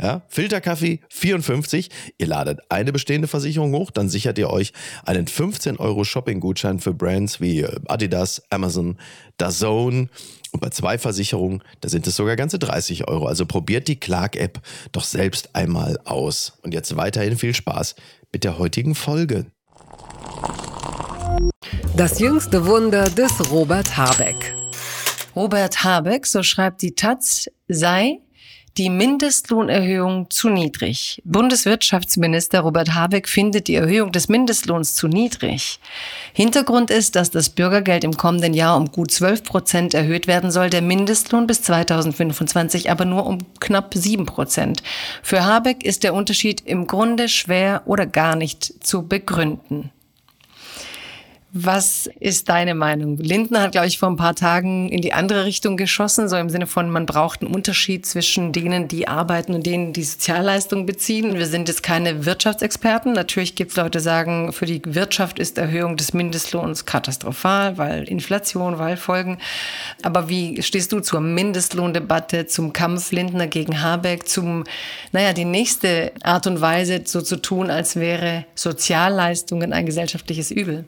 ja, 0.00 0.22
Filterkaffee 0.28 1.00
54. 1.08 1.90
Ihr 2.18 2.26
ladet 2.26 2.60
eine 2.68 2.92
bestehende 2.92 3.28
Versicherung 3.28 3.72
hoch, 3.72 3.90
dann 3.90 4.08
sichert 4.08 4.38
ihr 4.38 4.50
euch 4.50 4.72
einen 5.04 5.26
15 5.26 5.76
Euro 5.78 6.04
Shopping-Gutschein 6.04 6.78
für 6.78 6.94
Brands 6.94 7.40
wie 7.40 7.60
äh, 7.60 7.80
Adidas, 7.88 8.42
Amazon, 8.50 8.98
DAZN. 9.38 10.10
Und 10.50 10.60
bei 10.60 10.70
zwei 10.70 10.96
Versicherungen, 10.98 11.62
da 11.80 11.88
sind 11.88 12.06
es 12.06 12.16
sogar 12.16 12.36
ganze 12.36 12.58
30 12.58 13.06
Euro. 13.08 13.26
Also 13.26 13.44
probiert 13.44 13.86
die 13.86 14.00
Clark-App 14.00 14.60
doch 14.92 15.04
selbst 15.04 15.54
einmal 15.54 15.98
aus. 16.04 16.54
Und 16.62 16.72
jetzt 16.72 16.96
weiterhin 16.96 17.36
viel 17.36 17.54
Spaß 17.54 17.94
mit 18.32 18.44
der 18.44 18.58
heutigen 18.58 18.94
Folge. 18.94 19.46
Das 21.96 22.18
jüngste 22.18 22.64
Wunder 22.66 23.10
des 23.10 23.50
Robert 23.50 23.96
Habeck. 23.96 24.56
Robert 25.36 25.84
Habeck, 25.84 26.26
so 26.26 26.42
schreibt 26.42 26.82
die 26.82 26.94
Taz, 26.94 27.46
sei 27.68 28.20
die 28.78 28.90
Mindestlohnerhöhung 28.90 30.30
zu 30.30 30.48
niedrig. 30.48 31.20
Bundeswirtschaftsminister 31.24 32.60
Robert 32.60 32.94
Habeck 32.94 33.28
findet 33.28 33.66
die 33.66 33.74
Erhöhung 33.74 34.12
des 34.12 34.28
Mindestlohns 34.28 34.94
zu 34.94 35.08
niedrig. 35.08 35.80
Hintergrund 36.32 36.92
ist, 36.92 37.16
dass 37.16 37.30
das 37.30 37.50
Bürgergeld 37.50 38.04
im 38.04 38.16
kommenden 38.16 38.54
Jahr 38.54 38.76
um 38.76 38.92
gut 38.92 39.10
12 39.10 39.42
Prozent 39.42 39.94
erhöht 39.94 40.28
werden 40.28 40.52
soll, 40.52 40.70
der 40.70 40.82
Mindestlohn 40.82 41.48
bis 41.48 41.62
2025 41.62 42.88
aber 42.88 43.04
nur 43.04 43.26
um 43.26 43.38
knapp 43.58 43.92
7 43.94 44.26
Prozent. 44.26 44.84
Für 45.24 45.44
Habeck 45.44 45.84
ist 45.84 46.04
der 46.04 46.14
Unterschied 46.14 46.62
im 46.64 46.86
Grunde 46.86 47.28
schwer 47.28 47.82
oder 47.86 48.06
gar 48.06 48.36
nicht 48.36 48.86
zu 48.86 49.08
begründen. 49.08 49.90
Was 51.50 52.10
ist 52.20 52.50
deine 52.50 52.74
Meinung? 52.74 53.16
Lindner 53.16 53.62
hat, 53.62 53.72
glaube 53.72 53.86
ich, 53.86 53.98
vor 53.98 54.10
ein 54.10 54.16
paar 54.16 54.34
Tagen 54.34 54.90
in 54.90 55.00
die 55.00 55.14
andere 55.14 55.46
Richtung 55.46 55.78
geschossen, 55.78 56.28
so 56.28 56.36
im 56.36 56.50
Sinne 56.50 56.66
von, 56.66 56.90
man 56.90 57.06
braucht 57.06 57.40
einen 57.40 57.54
Unterschied 57.54 58.04
zwischen 58.04 58.52
denen, 58.52 58.86
die 58.86 59.08
arbeiten 59.08 59.54
und 59.54 59.64
denen, 59.64 59.94
die 59.94 60.02
Sozialleistungen 60.02 60.84
beziehen. 60.84 61.38
Wir 61.38 61.46
sind 61.46 61.68
jetzt 61.68 61.82
keine 61.82 62.26
Wirtschaftsexperten. 62.26 63.14
Natürlich 63.14 63.54
gibt 63.54 63.70
es 63.70 63.78
Leute, 63.78 63.98
die 63.98 64.04
sagen, 64.04 64.52
für 64.52 64.66
die 64.66 64.82
Wirtschaft 64.84 65.38
ist 65.38 65.56
Erhöhung 65.56 65.96
des 65.96 66.12
Mindestlohns 66.12 66.84
katastrophal, 66.84 67.78
weil 67.78 68.04
Inflation, 68.04 68.78
weil 68.78 68.98
Folgen. 68.98 69.38
Aber 70.02 70.28
wie 70.28 70.62
stehst 70.62 70.92
du 70.92 71.00
zur 71.00 71.22
Mindestlohndebatte, 71.22 72.46
zum 72.46 72.74
Kampf 72.74 73.10
Lindner 73.10 73.46
gegen 73.46 73.80
Habeck, 73.80 74.28
zum, 74.28 74.64
naja, 75.12 75.32
die 75.32 75.46
nächste 75.46 76.12
Art 76.22 76.46
und 76.46 76.60
Weise, 76.60 77.00
so 77.06 77.22
zu 77.22 77.40
tun, 77.40 77.70
als 77.70 77.96
wäre 77.96 78.44
Sozialleistungen 78.54 79.72
ein 79.72 79.86
gesellschaftliches 79.86 80.50
Übel? 80.50 80.84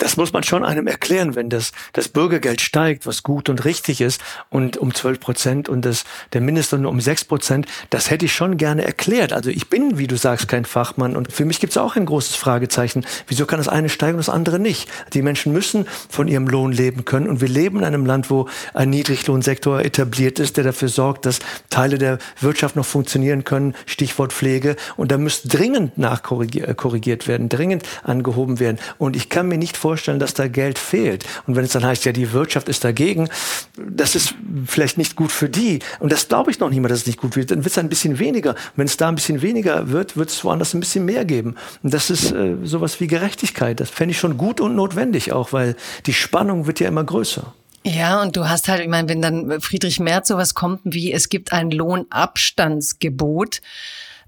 Das 0.00 0.16
muss 0.16 0.32
man 0.32 0.42
schon 0.42 0.64
einem 0.64 0.86
erklären, 0.86 1.36
wenn 1.36 1.50
das, 1.50 1.72
das 1.92 2.08
Bürgergeld 2.08 2.60
steigt, 2.60 3.06
was 3.06 3.22
gut 3.22 3.48
und 3.48 3.64
richtig 3.64 4.00
ist, 4.00 4.20
und 4.48 4.78
um 4.78 4.94
12 4.94 5.20
Prozent 5.20 5.68
und 5.68 5.84
das, 5.84 6.04
der 6.32 6.40
Mindestlohn 6.40 6.86
um 6.86 7.00
6 7.00 7.26
Prozent. 7.26 7.66
Das 7.90 8.10
hätte 8.10 8.24
ich 8.24 8.32
schon 8.32 8.56
gerne 8.56 8.82
erklärt. 8.84 9.32
Also 9.32 9.50
ich 9.50 9.68
bin, 9.68 9.98
wie 9.98 10.06
du 10.06 10.16
sagst, 10.16 10.48
kein 10.48 10.64
Fachmann 10.64 11.16
und 11.16 11.30
für 11.30 11.44
mich 11.44 11.60
gibt 11.60 11.72
es 11.72 11.76
auch 11.76 11.96
ein 11.96 12.06
großes 12.06 12.34
Fragezeichen. 12.34 13.04
Wieso 13.28 13.44
kann 13.44 13.58
das 13.58 13.68
eine 13.68 13.90
steigen 13.90 14.14
und 14.14 14.26
das 14.26 14.30
andere 14.30 14.58
nicht? 14.58 14.88
Die 15.12 15.22
Menschen 15.22 15.52
müssen 15.52 15.86
von 16.08 16.28
ihrem 16.28 16.48
Lohn 16.48 16.72
leben 16.72 17.04
können 17.04 17.28
und 17.28 17.42
wir 17.42 17.48
leben 17.48 17.78
in 17.78 17.84
einem 17.84 18.06
Land, 18.06 18.30
wo 18.30 18.48
ein 18.72 18.88
Niedriglohnsektor 18.88 19.80
etabliert 19.80 20.38
ist, 20.38 20.56
der 20.56 20.64
dafür 20.64 20.88
sorgt, 20.88 21.26
dass 21.26 21.40
Teile 21.68 21.98
der 21.98 22.18
Wirtschaft 22.40 22.74
noch 22.74 22.86
funktionieren 22.86 23.44
können. 23.44 23.74
Stichwort 23.84 24.32
Pflege. 24.32 24.76
Und 24.96 25.12
da 25.12 25.18
müsste 25.18 25.48
dringend 25.48 25.98
nachkorrigiert 25.98 27.28
werden, 27.28 27.50
dringend 27.50 27.82
angehoben 28.02 28.60
werden. 28.60 28.78
Und 28.96 29.14
ich 29.14 29.28
kann 29.28 29.46
mir 29.46 29.58
nicht 29.58 29.76
vorstellen, 29.90 30.20
dass 30.20 30.34
da 30.34 30.46
Geld 30.46 30.78
fehlt. 30.78 31.24
Und 31.48 31.56
wenn 31.56 31.64
es 31.64 31.72
dann 31.72 31.84
heißt, 31.84 32.04
ja, 32.04 32.12
die 32.12 32.32
Wirtschaft 32.32 32.68
ist 32.68 32.84
dagegen, 32.84 33.28
das 33.76 34.14
ist 34.14 34.34
vielleicht 34.66 34.98
nicht 34.98 35.16
gut 35.16 35.32
für 35.32 35.48
die. 35.48 35.80
Und 35.98 36.12
das 36.12 36.28
glaube 36.28 36.52
ich 36.52 36.60
noch 36.60 36.70
nicht 36.70 36.78
mal, 36.78 36.86
dass 36.86 37.00
es 37.00 37.06
nicht 37.08 37.20
gut 37.20 37.34
wird. 37.34 37.50
Dann 37.50 37.64
wird 37.64 37.72
es 37.72 37.78
ein 37.78 37.88
bisschen 37.88 38.20
weniger. 38.20 38.54
wenn 38.76 38.86
es 38.86 38.96
da 38.96 39.08
ein 39.08 39.16
bisschen 39.16 39.42
weniger 39.42 39.90
wird, 39.90 40.16
wird 40.16 40.30
es 40.30 40.44
woanders 40.44 40.74
ein 40.74 40.80
bisschen 40.80 41.04
mehr 41.04 41.24
geben. 41.24 41.56
Und 41.82 41.92
das 41.92 42.08
ist 42.08 42.30
äh, 42.30 42.54
sowas 42.62 43.00
wie 43.00 43.08
Gerechtigkeit. 43.08 43.80
Das 43.80 43.90
fände 43.90 44.12
ich 44.12 44.18
schon 44.20 44.38
gut 44.38 44.60
und 44.60 44.76
notwendig 44.76 45.32
auch, 45.32 45.52
weil 45.52 45.74
die 46.06 46.14
Spannung 46.14 46.68
wird 46.68 46.78
ja 46.78 46.86
immer 46.86 47.02
größer. 47.02 47.52
Ja, 47.82 48.22
und 48.22 48.36
du 48.36 48.48
hast 48.48 48.68
halt, 48.68 48.80
ich 48.82 48.88
meine, 48.88 49.08
wenn 49.08 49.22
dann 49.22 49.60
Friedrich 49.60 49.98
Merz 49.98 50.28
sowas 50.28 50.54
kommt 50.54 50.82
wie, 50.84 51.12
es 51.12 51.30
gibt 51.30 51.52
ein 51.52 51.72
Lohnabstandsgebot, 51.72 53.60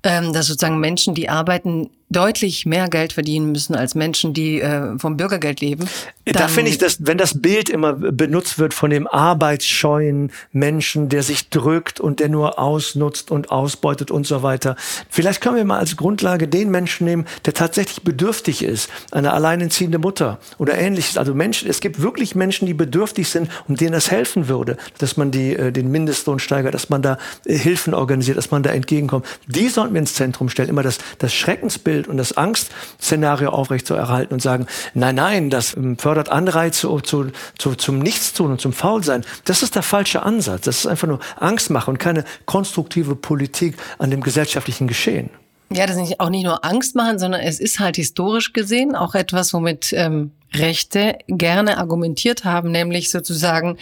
ähm, 0.02 0.32
dass 0.32 0.46
sozusagen 0.46 0.80
Menschen, 0.80 1.14
die 1.14 1.28
arbeiten, 1.28 1.90
deutlich 2.12 2.66
mehr 2.66 2.88
Geld 2.88 3.12
verdienen 3.12 3.52
müssen 3.52 3.74
als 3.74 3.94
Menschen, 3.94 4.34
die 4.34 4.60
äh, 4.60 4.98
vom 4.98 5.16
Bürgergeld 5.16 5.60
leben. 5.60 5.88
Da 6.24 6.46
finde 6.46 6.70
ich, 6.70 6.78
dass 6.78 6.98
wenn 7.00 7.18
das 7.18 7.40
Bild 7.40 7.68
immer 7.68 7.94
benutzt 7.94 8.58
wird 8.58 8.74
von 8.74 8.90
dem 8.90 9.08
arbeitsscheuen 9.08 10.30
Menschen, 10.52 11.08
der 11.08 11.22
sich 11.22 11.48
drückt 11.48 11.98
und 11.98 12.20
der 12.20 12.28
nur 12.28 12.58
ausnutzt 12.58 13.30
und 13.30 13.50
ausbeutet 13.50 14.10
und 14.10 14.26
so 14.26 14.42
weiter. 14.42 14.76
Vielleicht 15.08 15.40
können 15.40 15.56
wir 15.56 15.64
mal 15.64 15.78
als 15.78 15.96
Grundlage 15.96 16.46
den 16.46 16.70
Menschen 16.70 17.06
nehmen, 17.06 17.26
der 17.44 17.54
tatsächlich 17.54 18.02
bedürftig 18.02 18.62
ist, 18.62 18.88
eine 19.10 19.32
alleinerziehende 19.32 19.98
Mutter 19.98 20.38
oder 20.58 20.78
ähnliches. 20.78 21.16
Also 21.16 21.34
Menschen, 21.34 21.68
es 21.68 21.80
gibt 21.80 22.00
wirklich 22.00 22.34
Menschen, 22.34 22.66
die 22.66 22.74
bedürftig 22.74 23.28
sind 23.28 23.50
und 23.66 23.80
denen 23.80 23.92
das 23.92 24.10
helfen 24.10 24.48
würde, 24.48 24.76
dass 24.98 25.16
man 25.16 25.30
die, 25.30 25.56
äh, 25.56 25.72
den 25.72 25.90
Mindestlohn 25.90 26.38
steigert, 26.38 26.74
dass 26.74 26.88
man 26.88 27.02
da 27.02 27.18
äh, 27.46 27.56
Hilfen 27.56 27.94
organisiert, 27.94 28.36
dass 28.36 28.50
man 28.50 28.62
da 28.62 28.70
entgegenkommt. 28.70 29.26
Die 29.46 29.68
sollten 29.68 29.91
wir 29.94 30.00
ins 30.00 30.14
Zentrum 30.14 30.48
stellen. 30.48 30.68
Immer 30.68 30.82
das, 30.82 30.98
das 31.18 31.32
Schreckensbild 31.32 31.92
Bild 31.92 32.08
und 32.08 32.16
das 32.16 32.36
Angstszenario 32.36 33.50
aufrechtzuerhalten 33.50 34.32
und 34.32 34.40
sagen, 34.40 34.66
nein, 34.94 35.14
nein, 35.14 35.50
das 35.50 35.76
ähm, 35.76 35.98
fördert 35.98 36.30
Anreize 36.30 36.88
zu, 37.02 37.30
zu, 37.58 37.74
zum 37.74 37.98
Nichtstun 37.98 38.52
und 38.52 38.60
zum 38.60 38.72
Faulsein. 38.72 39.24
Das 39.44 39.62
ist 39.62 39.74
der 39.74 39.82
falsche 39.82 40.22
Ansatz. 40.22 40.62
Das 40.62 40.78
ist 40.78 40.86
einfach 40.86 41.08
nur 41.08 41.20
Angst 41.36 41.70
machen 41.70 41.90
und 41.90 41.98
keine 41.98 42.24
konstruktive 42.46 43.14
Politik 43.14 43.76
an 43.98 44.10
dem 44.10 44.22
gesellschaftlichen 44.22 44.88
Geschehen. 44.88 45.30
Ja, 45.70 45.86
das 45.86 45.96
ist 45.96 46.20
auch 46.20 46.30
nicht 46.30 46.44
nur 46.44 46.64
Angst 46.64 46.96
machen, 46.96 47.18
sondern 47.18 47.40
es 47.40 47.58
ist 47.60 47.78
halt 47.78 47.96
historisch 47.96 48.52
gesehen 48.52 48.94
auch 48.94 49.14
etwas, 49.14 49.54
womit 49.54 49.92
ähm, 49.92 50.32
Rechte 50.54 51.18
gerne 51.28 51.78
argumentiert 51.78 52.44
haben, 52.44 52.70
nämlich 52.70 53.10
sozusagen 53.10 53.78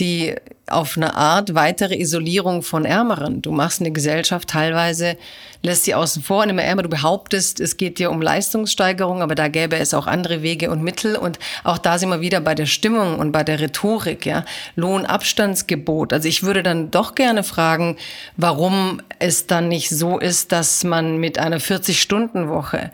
die 0.00 0.34
auf 0.70 0.96
eine 0.96 1.14
Art 1.14 1.54
weitere 1.54 1.96
Isolierung 1.96 2.62
von 2.62 2.84
Ärmeren. 2.84 3.42
Du 3.42 3.50
machst 3.52 3.80
eine 3.80 3.90
Gesellschaft 3.90 4.48
teilweise, 4.48 5.16
lässt 5.62 5.84
sie 5.84 5.94
außen 5.94 6.22
vor 6.22 6.42
und 6.42 6.50
immer 6.50 6.62
ärmer. 6.62 6.82
Du 6.82 6.88
behauptest, 6.88 7.60
es 7.60 7.76
geht 7.76 7.98
dir 7.98 8.10
um 8.10 8.22
Leistungssteigerung, 8.22 9.22
aber 9.22 9.34
da 9.34 9.48
gäbe 9.48 9.76
es 9.76 9.94
auch 9.94 10.06
andere 10.06 10.42
Wege 10.42 10.70
und 10.70 10.82
Mittel. 10.82 11.16
Und 11.16 11.38
auch 11.64 11.78
da 11.78 11.98
sind 11.98 12.10
wir 12.10 12.20
wieder 12.20 12.40
bei 12.40 12.54
der 12.54 12.66
Stimmung 12.66 13.18
und 13.18 13.32
bei 13.32 13.44
der 13.44 13.60
Rhetorik, 13.60 14.26
ja. 14.26 14.44
Lohnabstandsgebot. 14.76 16.12
Also 16.12 16.28
ich 16.28 16.42
würde 16.42 16.62
dann 16.62 16.90
doch 16.90 17.14
gerne 17.14 17.42
fragen, 17.42 17.96
warum 18.36 19.00
es 19.18 19.46
dann 19.46 19.68
nicht 19.68 19.90
so 19.90 20.18
ist, 20.18 20.52
dass 20.52 20.84
man 20.84 21.16
mit 21.18 21.38
einer 21.38 21.58
40-Stunden-Woche 21.58 22.90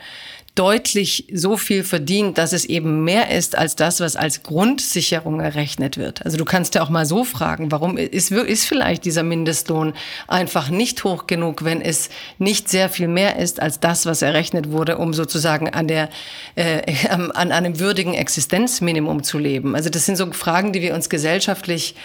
deutlich 0.55 1.27
so 1.33 1.57
viel 1.57 1.83
verdient, 1.83 2.39
dass 2.39 2.53
es 2.53 2.65
eben 2.65 3.03
mehr 3.03 3.31
ist 3.31 3.59
als 3.59 3.75
das, 3.75 3.99
was 3.99 4.15
als 4.15 4.45
Grundsicherung 4.45 5.41
errechnet 5.41 5.99
wird. 5.99 6.25
Also 6.25 6.37
du 6.37 6.45
kannst 6.45 6.77
ja 6.77 6.83
auch 6.83 6.91
mal 6.91 7.07
so 7.07 7.25
fragen, 7.25 7.73
warum 7.73 7.97
ist, 7.97 8.31
ist 8.31 8.65
vielleicht 8.65 9.05
dieser 9.05 9.25
Mindestlohn 9.25 9.95
einfach 10.29 10.71
nicht 10.71 11.03
hoch 11.03 11.27
genug, 11.27 11.65
wenn 11.65 11.81
es 11.81 12.09
nicht 12.39 12.69
sehr 12.69 12.89
viel 12.89 13.09
mehr 13.09 13.37
ist 13.37 13.61
als 13.61 13.81
das, 13.81 14.07
was 14.07 14.23
errechnet 14.23 14.71
wurde, 14.71 14.99
um 14.99 15.13
sozusagen 15.13 15.71
an 15.71 15.89
der 15.89 16.09
äh, 16.55 17.09
an 17.09 17.33
einem 17.33 17.81
würdigen 17.81 18.15
Existenzminimum 18.15 19.25
zu 19.25 19.39
leben. 19.39 19.75
Also 19.75 19.91
das 19.91 20.07
sind 20.07 20.17
so 20.17 20.31
Fragen, 20.33 20.73
die 20.73 20.83
wir 20.83 20.95
uns 20.95 21.09
gesellschaftlich 21.09 21.97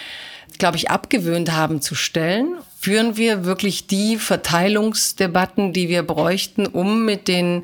glaube 0.58 0.76
ich, 0.76 0.90
abgewöhnt 0.90 1.52
haben 1.52 1.80
zu 1.80 1.94
stellen. 1.94 2.56
Führen 2.80 3.16
wir 3.16 3.44
wirklich 3.44 3.86
die 3.86 4.16
Verteilungsdebatten, 4.16 5.72
die 5.72 5.88
wir 5.88 6.02
bräuchten, 6.02 6.66
um 6.66 7.04
mit 7.04 7.28
den 7.28 7.62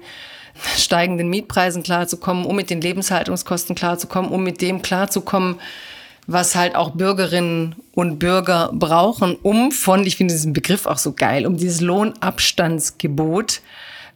steigenden 0.76 1.28
Mietpreisen 1.28 1.82
klarzukommen, 1.82 2.44
um 2.44 2.56
mit 2.56 2.70
den 2.70 2.80
Lebenshaltungskosten 2.80 3.74
klarzukommen, 3.74 4.30
um 4.30 4.42
mit 4.42 4.60
dem 4.60 4.82
klarzukommen, 4.82 5.60
was 6.26 6.56
halt 6.56 6.74
auch 6.74 6.90
Bürgerinnen 6.90 7.76
und 7.94 8.18
Bürger 8.18 8.70
brauchen, 8.72 9.36
um 9.42 9.70
von, 9.70 10.04
ich 10.04 10.16
finde 10.16 10.34
diesen 10.34 10.52
Begriff 10.52 10.86
auch 10.86 10.98
so 10.98 11.12
geil, 11.12 11.46
um 11.46 11.56
dieses 11.56 11.80
Lohnabstandsgebot 11.80 13.60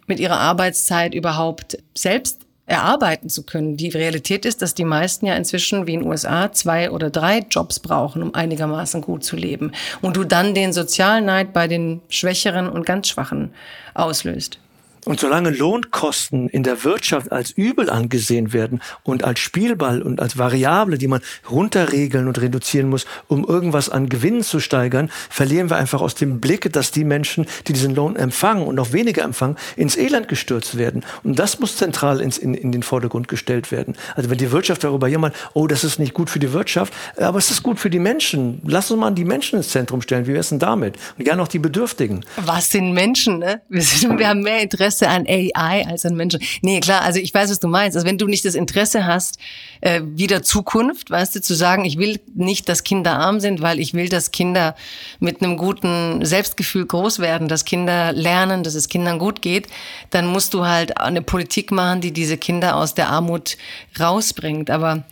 mit 0.06 0.18
ihrer 0.18 0.40
Arbeitszeit 0.40 1.14
überhaupt 1.14 1.78
selbst 1.96 2.40
erarbeiten 2.70 3.28
zu 3.28 3.42
können. 3.42 3.76
Die 3.76 3.88
Realität 3.88 4.44
ist, 4.44 4.62
dass 4.62 4.74
die 4.74 4.84
meisten 4.84 5.26
ja 5.26 5.34
inzwischen 5.34 5.86
wie 5.86 5.94
in 5.94 6.00
den 6.00 6.08
USA 6.08 6.52
zwei 6.52 6.90
oder 6.90 7.10
drei 7.10 7.40
Jobs 7.50 7.80
brauchen, 7.80 8.22
um 8.22 8.34
einigermaßen 8.34 9.00
gut 9.00 9.24
zu 9.24 9.36
leben. 9.36 9.72
Und 10.00 10.16
du 10.16 10.24
dann 10.24 10.54
den 10.54 10.72
Sozialneid 10.72 11.52
bei 11.52 11.66
den 11.66 12.00
Schwächeren 12.08 12.68
und 12.68 12.86
ganz 12.86 13.08
Schwachen 13.08 13.52
auslöst. 13.94 14.58
Und 15.06 15.18
solange 15.18 15.50
Lohnkosten 15.50 16.48
in 16.48 16.62
der 16.62 16.84
Wirtschaft 16.84 17.32
als 17.32 17.50
übel 17.52 17.88
angesehen 17.88 18.52
werden 18.52 18.82
und 19.02 19.24
als 19.24 19.40
Spielball 19.40 20.02
und 20.02 20.20
als 20.20 20.36
Variable, 20.36 20.98
die 20.98 21.08
man 21.08 21.22
runterregeln 21.50 22.26
und 22.26 22.40
reduzieren 22.40 22.88
muss, 22.88 23.06
um 23.26 23.44
irgendwas 23.46 23.88
an 23.88 24.08
Gewinnen 24.08 24.42
zu 24.42 24.60
steigern, 24.60 25.10
verlieren 25.30 25.70
wir 25.70 25.76
einfach 25.76 26.02
aus 26.02 26.14
dem 26.14 26.40
Blick, 26.40 26.70
dass 26.72 26.90
die 26.90 27.04
Menschen, 27.04 27.46
die 27.66 27.72
diesen 27.72 27.94
Lohn 27.94 28.16
empfangen 28.16 28.66
und 28.66 28.74
noch 28.74 28.92
weniger 28.92 29.22
empfangen, 29.22 29.56
ins 29.76 29.96
Elend 29.96 30.28
gestürzt 30.28 30.76
werden. 30.76 31.04
Und 31.22 31.38
das 31.38 31.60
muss 31.60 31.76
zentral 31.76 32.20
ins, 32.20 32.36
in, 32.36 32.54
in 32.54 32.70
den 32.70 32.82
Vordergrund 32.82 33.28
gestellt 33.28 33.72
werden. 33.72 33.96
Also 34.16 34.28
wenn 34.28 34.38
die 34.38 34.52
Wirtschaft 34.52 34.84
darüber 34.84 35.08
jammert, 35.08 35.34
oh, 35.54 35.66
das 35.66 35.82
ist 35.82 35.98
nicht 35.98 36.12
gut 36.12 36.28
für 36.28 36.38
die 36.38 36.52
Wirtschaft, 36.52 36.92
aber 37.16 37.38
es 37.38 37.50
ist 37.50 37.62
gut 37.62 37.78
für 37.78 37.90
die 37.90 37.98
Menschen. 37.98 38.60
Lass 38.66 38.90
uns 38.90 39.00
mal 39.00 39.10
die 39.12 39.24
Menschen 39.24 39.56
ins 39.56 39.70
Zentrum 39.70 40.02
stellen. 40.02 40.26
Wie 40.26 40.32
wäre 40.32 40.40
es 40.40 40.50
denn 40.50 40.58
damit? 40.58 40.96
Und 41.16 41.24
gerne 41.24 41.42
auch 41.42 41.48
die 41.48 41.58
Bedürftigen. 41.58 42.24
Was 42.36 42.70
sind 42.70 42.92
Menschen, 42.92 43.38
ne? 43.38 43.62
Wir, 43.68 43.82
sind, 43.82 44.18
wir 44.18 44.28
haben 44.28 44.42
mehr 44.42 44.60
Interesse 44.60 44.89
Interesse 44.90 45.08
an 45.08 45.26
AI 45.28 45.86
als 45.86 46.04
an 46.04 46.16
Menschen. 46.16 46.40
Nee, 46.62 46.80
klar, 46.80 47.02
also 47.02 47.20
ich 47.20 47.32
weiß, 47.32 47.50
was 47.50 47.60
du 47.60 47.68
meinst. 47.68 47.96
Also 47.96 48.06
wenn 48.06 48.18
du 48.18 48.26
nicht 48.26 48.44
das 48.44 48.54
Interesse 48.54 49.06
hast, 49.06 49.38
äh, 49.80 50.00
wieder 50.04 50.42
Zukunft, 50.42 51.10
weißt 51.10 51.36
du, 51.36 51.40
zu 51.40 51.54
sagen, 51.54 51.84
ich 51.84 51.96
will 51.96 52.20
nicht, 52.34 52.68
dass 52.68 52.82
Kinder 52.82 53.18
arm 53.18 53.40
sind, 53.40 53.62
weil 53.62 53.78
ich 53.78 53.94
will, 53.94 54.08
dass 54.08 54.32
Kinder 54.32 54.74
mit 55.20 55.42
einem 55.42 55.56
guten 55.56 56.24
Selbstgefühl 56.24 56.86
groß 56.86 57.20
werden, 57.20 57.48
dass 57.48 57.64
Kinder 57.64 58.12
lernen, 58.12 58.64
dass 58.64 58.74
es 58.74 58.88
Kindern 58.88 59.18
gut 59.18 59.42
geht, 59.42 59.68
dann 60.10 60.26
musst 60.26 60.54
du 60.54 60.66
halt 60.66 60.98
eine 60.98 61.22
Politik 61.22 61.70
machen, 61.70 62.00
die 62.00 62.12
diese 62.12 62.36
Kinder 62.36 62.76
aus 62.76 62.94
der 62.94 63.10
Armut 63.10 63.56
rausbringt. 63.98 64.70
Aber 64.70 65.04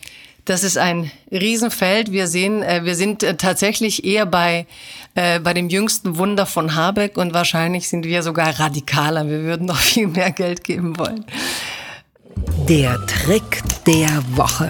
das 0.49 0.65
ist 0.65 0.79
ein 0.79 1.11
Riesenfeld. 1.31 2.11
Wir 2.11 2.27
sehen, 2.27 2.63
äh, 2.63 2.85
wir 2.85 2.95
sind 2.95 3.23
äh, 3.23 3.37
tatsächlich 3.37 4.05
eher 4.05 4.25
bei, 4.25 4.67
äh, 5.15 5.41
bei 5.41 5.53
dem 5.53 5.69
jüngsten 5.69 6.17
Wunder 6.17 6.47
von 6.47 6.75
Habeck 6.75 7.19
und 7.19 7.35
wahrscheinlich 7.35 7.89
sind 7.89 8.05
wir 8.07 8.23
sogar 8.23 8.59
radikaler. 8.59 9.29
Wir 9.29 9.43
würden 9.43 9.67
noch 9.67 9.77
viel 9.77 10.09
mehr 10.09 10.31
Geld 10.31 10.65
geben 10.65 10.99
wollen. 10.99 11.25
Der 12.69 12.99
Trick 13.07 13.63
der 13.87 14.23
Woche. 14.37 14.69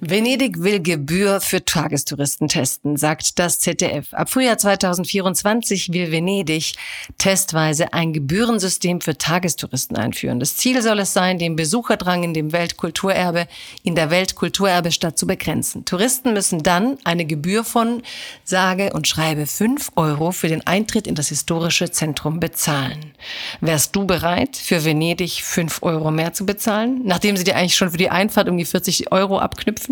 Venedig 0.00 0.62
will 0.62 0.80
Gebühr 0.80 1.40
für 1.40 1.64
Tagestouristen 1.64 2.46
testen, 2.46 2.96
sagt 2.96 3.36
das 3.40 3.58
ZDF. 3.58 4.14
Ab 4.14 4.30
Frühjahr 4.30 4.56
2024 4.56 5.92
will 5.92 6.12
Venedig 6.12 6.74
testweise 7.18 7.92
ein 7.92 8.12
Gebührensystem 8.12 9.00
für 9.00 9.18
Tagestouristen 9.18 9.96
einführen. 9.96 10.38
Das 10.38 10.56
Ziel 10.56 10.82
soll 10.82 11.00
es 11.00 11.14
sein, 11.14 11.40
den 11.40 11.56
Besucherdrang 11.56 12.22
in 12.22 12.32
dem 12.32 12.52
Weltkulturerbe, 12.52 13.48
in 13.82 13.96
der 13.96 14.10
Weltkulturerbestadt 14.10 15.18
zu 15.18 15.26
begrenzen. 15.26 15.84
Touristen 15.84 16.32
müssen 16.32 16.62
dann 16.62 16.98
eine 17.02 17.24
Gebühr 17.24 17.64
von, 17.64 18.02
sage 18.44 18.92
und 18.92 19.08
schreibe, 19.08 19.46
fünf 19.46 19.90
Euro 19.96 20.30
für 20.30 20.46
den 20.46 20.64
Eintritt 20.64 21.08
in 21.08 21.16
das 21.16 21.30
historische 21.30 21.90
Zentrum 21.90 22.38
bezahlen. 22.38 23.14
Wärst 23.60 23.96
du 23.96 24.06
bereit, 24.06 24.56
für 24.56 24.84
Venedig 24.84 25.42
fünf 25.42 25.82
Euro 25.82 26.12
mehr 26.12 26.32
zu 26.34 26.46
bezahlen, 26.46 27.00
nachdem 27.04 27.36
sie 27.36 27.42
dir 27.42 27.56
eigentlich 27.56 27.74
schon 27.74 27.90
für 27.90 27.96
die 27.96 28.10
Einfahrt 28.10 28.48
um 28.48 28.56
die 28.56 28.64
40 28.64 29.10
Euro 29.10 29.40
abknüpfen? 29.40 29.88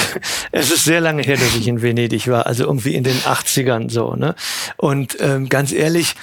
Es 0.52 0.70
ist 0.70 0.84
sehr 0.84 1.00
lange 1.00 1.22
her, 1.22 1.36
dass 1.36 1.54
ich 1.54 1.68
in 1.68 1.82
Venedig 1.82 2.28
war, 2.28 2.46
also 2.46 2.64
irgendwie 2.64 2.94
in 2.94 3.04
den 3.04 3.18
80ern 3.18 3.90
so. 3.90 4.14
Ne? 4.14 4.34
Und 4.76 5.16
ähm, 5.20 5.48
ganz 5.48 5.72
ehrlich, 5.72 6.14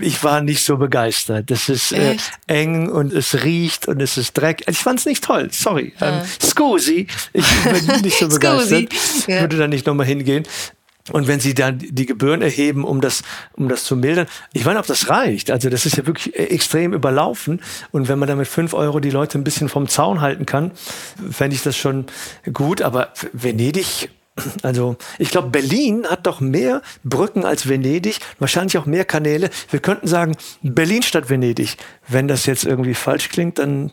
ich 0.00 0.24
war 0.24 0.40
nicht 0.40 0.64
so 0.64 0.76
begeistert. 0.76 1.50
Das 1.50 1.68
ist 1.68 1.92
äh, 1.92 2.16
eng 2.46 2.88
und 2.88 3.12
es 3.12 3.44
riecht 3.44 3.86
und 3.86 4.00
es 4.00 4.16
ist 4.16 4.32
Dreck. 4.32 4.62
Ich 4.66 4.78
fand 4.78 4.98
es 4.98 5.06
nicht 5.06 5.22
toll, 5.22 5.48
sorry. 5.52 5.92
Ähm, 6.00 6.22
scusi, 6.42 7.06
ich 7.32 7.46
bin 7.64 8.00
nicht 8.02 8.18
so 8.18 8.28
begeistert. 8.28 8.92
Ja. 9.26 9.40
Würde 9.40 9.58
da 9.58 9.68
nicht 9.68 9.86
nochmal 9.86 10.06
hingehen. 10.06 10.44
Und 11.12 11.28
wenn 11.28 11.40
sie 11.40 11.54
dann 11.54 11.78
die 11.78 12.06
Gebühren 12.06 12.42
erheben, 12.42 12.84
um 12.84 13.00
das, 13.00 13.22
um 13.54 13.68
das 13.68 13.84
zu 13.84 13.96
mildern, 13.96 14.26
ich 14.52 14.64
meine, 14.64 14.78
ob 14.78 14.86
das 14.86 15.08
reicht. 15.08 15.50
Also 15.50 15.70
das 15.70 15.86
ist 15.86 15.96
ja 15.96 16.06
wirklich 16.06 16.36
extrem 16.38 16.92
überlaufen. 16.92 17.60
Und 17.90 18.08
wenn 18.08 18.18
man 18.18 18.28
damit 18.28 18.48
fünf 18.48 18.74
Euro 18.74 19.00
die 19.00 19.10
Leute 19.10 19.38
ein 19.38 19.44
bisschen 19.44 19.68
vom 19.68 19.88
Zaun 19.88 20.20
halten 20.20 20.46
kann, 20.46 20.72
fände 21.30 21.56
ich 21.56 21.62
das 21.62 21.76
schon 21.76 22.06
gut. 22.52 22.82
Aber 22.82 23.12
Venedig 23.32 24.10
also 24.62 24.96
ich 25.18 25.30
glaube, 25.30 25.50
Berlin 25.50 26.06
hat 26.06 26.26
doch 26.26 26.40
mehr 26.40 26.82
Brücken 27.04 27.44
als 27.44 27.68
Venedig, 27.68 28.20
wahrscheinlich 28.38 28.78
auch 28.78 28.86
mehr 28.86 29.04
Kanäle. 29.04 29.50
Wir 29.70 29.80
könnten 29.80 30.06
sagen, 30.06 30.36
Berlin 30.62 31.02
statt 31.02 31.28
Venedig. 31.30 31.76
Wenn 32.10 32.28
das 32.28 32.46
jetzt 32.46 32.64
irgendwie 32.64 32.94
falsch 32.94 33.28
klingt, 33.28 33.58
dann 33.58 33.90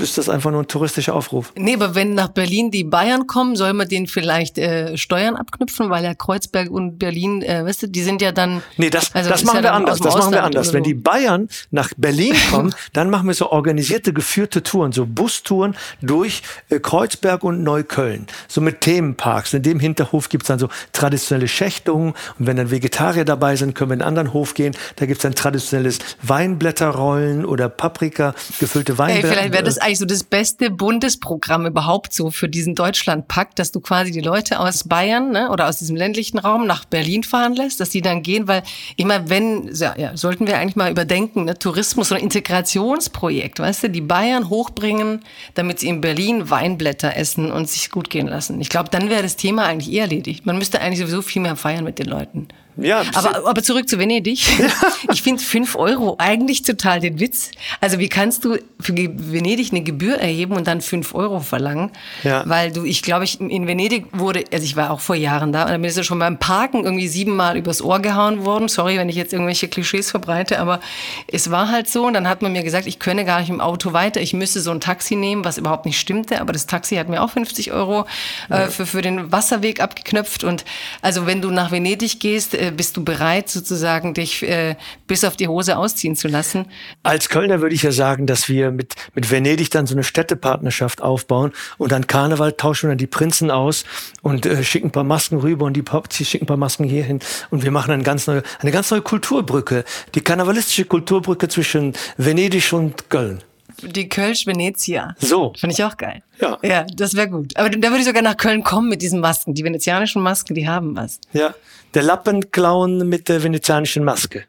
ist 0.00 0.18
das 0.18 0.28
einfach 0.28 0.50
nur 0.50 0.62
ein 0.62 0.68
touristischer 0.68 1.14
Aufruf. 1.14 1.52
Nee, 1.56 1.74
aber 1.74 1.94
wenn 1.94 2.14
nach 2.14 2.28
Berlin 2.28 2.70
die 2.70 2.84
Bayern 2.84 3.26
kommen, 3.26 3.56
soll 3.56 3.72
man 3.72 3.88
denen 3.88 4.06
vielleicht 4.06 4.58
äh, 4.58 4.96
Steuern 4.96 5.36
abknüpfen, 5.36 5.90
weil 5.90 6.04
ja 6.04 6.14
Kreuzberg 6.14 6.70
und 6.70 6.98
Berlin, 6.98 7.42
äh, 7.42 7.64
weißt 7.64 7.84
du, 7.84 7.86
die 7.88 8.02
sind 8.02 8.22
ja 8.22 8.32
dann. 8.32 8.62
Nee, 8.76 8.90
das, 8.90 9.14
also 9.14 9.30
das, 9.30 9.44
machen 9.44 9.58
ja 9.58 9.62
wir 9.64 9.72
anders. 9.74 9.98
Das 9.98 10.14
machen 10.14 10.32
wir 10.32 10.44
anders. 10.44 10.72
Wenn 10.72 10.82
die 10.82 10.94
Bayern 10.94 11.48
nach 11.70 11.90
Berlin 11.96 12.34
kommen, 12.50 12.74
dann 12.92 13.10
machen 13.10 13.26
wir 13.26 13.34
so 13.34 13.50
organisierte, 13.50 14.12
geführte 14.12 14.62
Touren, 14.62 14.92
so 14.92 15.06
Bustouren 15.06 15.76
durch 16.00 16.42
äh, 16.70 16.80
Kreuzberg 16.80 17.44
und 17.44 17.62
Neukölln. 17.62 18.26
So 18.46 18.60
mit 18.60 18.80
Themenparks. 18.80 19.54
In 19.54 19.62
dem 19.62 19.80
Hinterhof 19.80 20.28
gibt's 20.28 20.48
dann 20.48 20.58
so 20.58 20.68
traditionelle 20.92 21.48
Schächtungen. 21.48 22.14
Und 22.38 22.46
wenn 22.46 22.56
dann 22.56 22.70
Vegetarier 22.70 23.24
dabei 23.24 23.56
sind, 23.56 23.74
können 23.74 23.90
wir 23.90 23.94
in 23.94 24.02
einen 24.02 24.08
anderen 24.08 24.32
Hof 24.32 24.54
gehen. 24.54 24.74
Da 24.96 25.06
gibt's 25.06 25.22
dann 25.22 25.34
traditionelles 25.34 25.98
Weinblätterrollen 26.22 27.44
oder 27.44 27.57
Paprika, 27.66 28.34
gefüllte 28.58 28.98
Weinblätter. 28.98 29.28
Hey, 29.28 29.34
vielleicht 29.34 29.52
wäre 29.52 29.62
das 29.62 29.78
eigentlich 29.78 29.98
so 29.98 30.04
das 30.04 30.24
beste 30.24 30.70
Bundesprogramm 30.70 31.66
überhaupt 31.66 32.12
so 32.12 32.30
für 32.30 32.48
diesen 32.48 32.74
Deutschlandpakt, 32.74 33.58
dass 33.58 33.72
du 33.72 33.80
quasi 33.80 34.10
die 34.10 34.20
Leute 34.20 34.60
aus 34.60 34.84
Bayern 34.84 35.30
ne, 35.30 35.50
oder 35.50 35.68
aus 35.68 35.78
diesem 35.78 35.96
ländlichen 35.96 36.38
Raum 36.38 36.66
nach 36.66 36.84
Berlin 36.84 37.22
fahren 37.22 37.54
lässt, 37.54 37.80
dass 37.80 37.90
die 37.90 38.02
dann 38.02 38.22
gehen, 38.22 38.48
weil 38.48 38.62
immer 38.96 39.30
wenn, 39.30 39.70
ja, 39.74 39.94
ja, 39.96 40.16
sollten 40.16 40.46
wir 40.46 40.58
eigentlich 40.58 40.76
mal 40.76 40.90
überdenken, 40.90 41.44
ne, 41.44 41.58
Tourismus 41.58 42.12
oder 42.12 42.20
Integrationsprojekt, 42.20 43.60
weißt 43.60 43.84
du, 43.84 43.90
die 43.90 44.00
Bayern 44.00 44.50
hochbringen, 44.50 45.24
damit 45.54 45.80
sie 45.80 45.88
in 45.88 46.00
Berlin 46.00 46.50
Weinblätter 46.50 47.16
essen 47.16 47.50
und 47.50 47.68
sich 47.68 47.90
gut 47.90 48.10
gehen 48.10 48.26
lassen. 48.26 48.60
Ich 48.60 48.68
glaube, 48.68 48.90
dann 48.90 49.08
wäre 49.08 49.22
das 49.22 49.36
Thema 49.36 49.64
eigentlich 49.64 49.92
eher 49.92 50.08
erledigt. 50.08 50.46
Man 50.46 50.58
müsste 50.58 50.80
eigentlich 50.80 50.98
sowieso 50.98 51.22
viel 51.22 51.42
mehr 51.42 51.56
feiern 51.56 51.84
mit 51.84 51.98
den 51.98 52.06
Leuten. 52.06 52.48
Ja, 52.80 53.02
aber, 53.14 53.48
aber 53.48 53.62
zurück 53.62 53.88
zu 53.88 53.98
Venedig. 53.98 54.46
ich 55.12 55.22
finde 55.22 55.42
fünf 55.42 55.74
Euro 55.74 56.14
eigentlich 56.18 56.62
total 56.62 57.00
den 57.00 57.18
Witz. 57.18 57.50
Also 57.80 57.98
wie 57.98 58.08
kannst 58.08 58.44
du 58.44 58.56
für 58.78 58.94
Venedig 58.94 59.72
eine 59.72 59.82
Gebühr 59.82 60.16
erheben 60.18 60.54
und 60.54 60.68
dann 60.68 60.80
fünf 60.80 61.12
Euro 61.12 61.40
verlangen? 61.40 61.90
Ja. 62.22 62.44
Weil 62.46 62.70
du, 62.70 62.84
ich 62.84 63.02
glaube, 63.02 63.24
ich 63.24 63.40
in 63.40 63.66
Venedig 63.66 64.06
wurde, 64.12 64.44
also 64.52 64.64
ich 64.64 64.76
war 64.76 64.92
auch 64.92 65.00
vor 65.00 65.16
Jahren 65.16 65.52
da 65.52 65.64
und 65.64 65.70
dann 65.72 65.82
bin 65.82 65.90
ich 65.90 66.06
schon 66.06 66.20
beim 66.20 66.38
Parken 66.38 66.84
irgendwie 66.84 67.08
siebenmal 67.08 67.56
übers 67.56 67.82
Ohr 67.82 67.98
gehauen 67.98 68.44
worden. 68.44 68.68
Sorry, 68.68 68.96
wenn 68.96 69.08
ich 69.08 69.16
jetzt 69.16 69.32
irgendwelche 69.32 69.66
Klischees 69.66 70.12
verbreite, 70.12 70.60
aber 70.60 70.78
es 71.26 71.50
war 71.50 71.70
halt 71.70 71.88
so. 71.88 72.06
Und 72.06 72.14
dann 72.14 72.28
hat 72.28 72.42
man 72.42 72.52
mir 72.52 72.62
gesagt, 72.62 72.86
ich 72.86 73.00
könne 73.00 73.24
gar 73.24 73.40
nicht 73.40 73.50
im 73.50 73.60
Auto 73.60 73.92
weiter. 73.92 74.20
Ich 74.20 74.34
müsste 74.34 74.60
so 74.60 74.70
ein 74.70 74.80
Taxi 74.80 75.16
nehmen, 75.16 75.44
was 75.44 75.58
überhaupt 75.58 75.84
nicht 75.84 75.98
stimmte. 75.98 76.40
Aber 76.40 76.52
das 76.52 76.66
Taxi 76.66 76.94
hat 76.94 77.08
mir 77.08 77.22
auch 77.22 77.30
50 77.30 77.72
Euro 77.72 78.06
äh, 78.50 78.68
für, 78.68 78.86
für 78.86 79.02
den 79.02 79.32
Wasserweg 79.32 79.80
abgeknöpft. 79.80 80.44
Und 80.44 80.64
also 81.02 81.26
wenn 81.26 81.42
du 81.42 81.50
nach 81.50 81.72
Venedig 81.72 82.20
gehst, 82.20 82.54
äh, 82.54 82.67
bist 82.70 82.96
du 82.96 83.04
bereit, 83.04 83.48
sozusagen 83.48 84.14
dich 84.14 84.42
äh, 84.42 84.76
bis 85.06 85.24
auf 85.24 85.36
die 85.36 85.48
Hose 85.48 85.76
ausziehen 85.76 86.16
zu 86.16 86.28
lassen? 86.28 86.66
Als 87.02 87.28
Kölner 87.28 87.60
würde 87.60 87.74
ich 87.74 87.82
ja 87.82 87.92
sagen, 87.92 88.26
dass 88.26 88.48
wir 88.48 88.70
mit, 88.70 88.94
mit 89.14 89.30
Venedig 89.30 89.70
dann 89.70 89.86
so 89.86 89.94
eine 89.94 90.04
Städtepartnerschaft 90.04 91.02
aufbauen 91.02 91.52
und 91.76 91.92
an 91.92 92.06
Karneval 92.06 92.52
tauschen 92.52 92.88
wir 92.88 92.92
dann 92.92 92.98
die 92.98 93.06
Prinzen 93.06 93.50
aus 93.50 93.84
und 94.22 94.46
äh, 94.46 94.62
schicken 94.62 94.88
ein 94.88 94.92
paar 94.92 95.04
Masken 95.04 95.38
rüber 95.38 95.66
und 95.66 95.74
die 95.74 95.82
Popzi 95.82 96.24
schicken 96.24 96.44
ein 96.44 96.48
paar 96.48 96.56
Masken 96.56 96.84
hierhin 96.84 97.20
und 97.50 97.64
wir 97.64 97.70
machen 97.70 97.92
eine 97.92 98.02
ganz 98.02 98.26
neue, 98.26 98.42
eine 98.60 98.70
ganz 98.70 98.90
neue 98.90 99.02
Kulturbrücke, 99.02 99.84
die 100.14 100.20
karnevalistische 100.20 100.84
Kulturbrücke 100.84 101.48
zwischen 101.48 101.94
Venedig 102.16 102.72
und 102.72 103.10
Köln. 103.10 103.42
Die 103.82 104.08
Kölsch-Venezia. 104.08 105.14
So. 105.18 105.52
Finde 105.56 105.74
ich 105.74 105.84
auch 105.84 105.96
geil. 105.96 106.22
Ja. 106.40 106.58
Ja, 106.62 106.86
das 106.94 107.14
wäre 107.14 107.28
gut. 107.28 107.56
Aber 107.56 107.70
da 107.70 107.88
würde 107.88 108.00
ich 108.00 108.04
sogar 108.04 108.22
nach 108.22 108.36
Köln 108.36 108.62
kommen 108.64 108.88
mit 108.88 109.02
diesen 109.02 109.20
Masken. 109.20 109.54
Die 109.54 109.64
venezianischen 109.64 110.22
Masken, 110.22 110.54
die 110.54 110.68
haben 110.68 110.96
was. 110.96 111.20
Ja. 111.32 111.54
Der 111.94 112.02
Lappenclown 112.02 113.08
mit 113.08 113.28
der 113.28 113.42
venezianischen 113.42 114.04
Maske. 114.04 114.44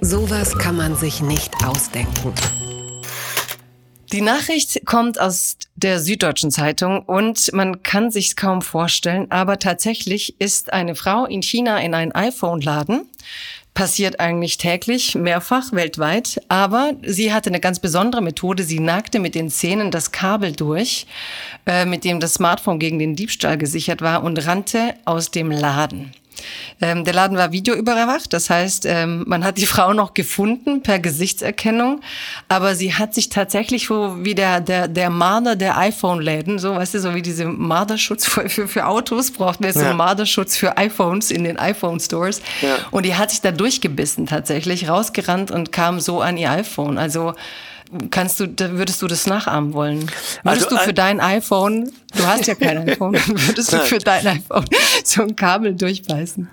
Sowas 0.00 0.56
kann 0.58 0.76
man 0.76 0.96
sich 0.96 1.20
nicht 1.20 1.52
ausdenken. 1.64 2.32
Die 4.12 4.20
Nachricht 4.20 4.86
kommt 4.86 5.18
aus 5.18 5.56
der 5.74 5.98
Süddeutschen 5.98 6.52
Zeitung 6.52 7.02
und 7.02 7.52
man 7.52 7.82
kann 7.82 8.12
sich 8.12 8.36
kaum 8.36 8.62
vorstellen, 8.62 9.26
aber 9.30 9.58
tatsächlich 9.58 10.40
ist 10.40 10.72
eine 10.72 10.94
Frau 10.94 11.24
in 11.24 11.42
China 11.42 11.78
in 11.78 11.94
einen 11.94 12.12
iPhone-Laden 12.12 13.08
passiert 13.74 14.20
eigentlich 14.20 14.56
täglich, 14.56 15.14
mehrfach 15.16 15.72
weltweit. 15.72 16.40
Aber 16.48 16.92
sie 17.02 17.32
hatte 17.32 17.50
eine 17.50 17.60
ganz 17.60 17.80
besondere 17.80 18.22
Methode. 18.22 18.62
Sie 18.62 18.80
nagte 18.80 19.18
mit 19.18 19.34
den 19.34 19.50
Zähnen 19.50 19.90
das 19.90 20.12
Kabel 20.12 20.52
durch, 20.52 21.06
äh, 21.66 21.84
mit 21.84 22.04
dem 22.04 22.20
das 22.20 22.34
Smartphone 22.34 22.78
gegen 22.78 22.98
den 22.98 23.16
Diebstahl 23.16 23.58
gesichert 23.58 24.00
war 24.00 24.22
und 24.22 24.46
rannte 24.46 24.94
aus 25.04 25.30
dem 25.30 25.50
Laden. 25.50 26.12
Ähm, 26.80 27.04
der 27.04 27.14
Laden 27.14 27.36
war 27.36 27.52
videoüberwacht, 27.52 28.32
das 28.32 28.50
heißt, 28.50 28.86
ähm, 28.86 29.24
man 29.26 29.44
hat 29.44 29.58
die 29.58 29.66
Frau 29.74 29.92
noch 29.92 30.14
gefunden 30.14 30.82
per 30.82 30.98
Gesichtserkennung, 30.98 32.00
aber 32.48 32.74
sie 32.74 32.94
hat 32.94 33.14
sich 33.14 33.28
tatsächlich 33.28 33.86
so 33.86 34.16
wie 34.24 34.34
der, 34.34 34.60
der, 34.60 34.88
der 34.88 35.10
Marder 35.10 35.56
der 35.56 35.78
iPhone-Läden, 35.78 36.58
so, 36.58 36.74
weißt 36.74 36.94
du, 36.94 37.00
so 37.00 37.14
wie 37.14 37.22
diese 37.22 37.46
Marderschutz 37.46 38.26
für, 38.26 38.48
für, 38.48 38.68
für 38.68 38.86
Autos, 38.86 39.30
braucht 39.30 39.60
man 39.60 39.68
jetzt 39.68 39.76
ja. 39.76 39.82
so 39.82 39.88
einen 39.88 39.98
Marderschutz 39.98 40.56
für 40.56 40.76
iPhones 40.76 41.30
in 41.30 41.44
den 41.44 41.58
iPhone-Stores. 41.58 42.42
Ja. 42.60 42.76
Und 42.90 43.04
die 43.06 43.14
hat 43.14 43.30
sich 43.30 43.40
da 43.40 43.52
durchgebissen 43.52 44.26
tatsächlich, 44.26 44.88
rausgerannt 44.88 45.50
und 45.50 45.72
kam 45.72 46.00
so 46.00 46.20
an 46.20 46.36
ihr 46.36 46.50
iPhone. 46.50 46.98
Also, 46.98 47.34
kannst 48.10 48.40
du, 48.40 48.46
würdest 48.58 49.02
du 49.02 49.06
das 49.06 49.26
nachahmen 49.26 49.72
wollen? 49.72 50.10
Würdest 50.42 50.66
also, 50.66 50.76
du 50.76 50.82
für 50.82 50.94
dein 50.94 51.20
iPhone, 51.20 51.92
du 52.16 52.26
hast 52.26 52.46
ja 52.46 52.54
kein 52.54 52.88
iPhone, 52.88 53.14
würdest 53.26 53.72
du 53.72 53.78
für 53.78 53.98
dein 53.98 54.26
iPhone 54.26 54.64
so 55.04 55.22
ein 55.22 55.36
Kabel 55.36 55.74
durchbeißen? 55.74 56.48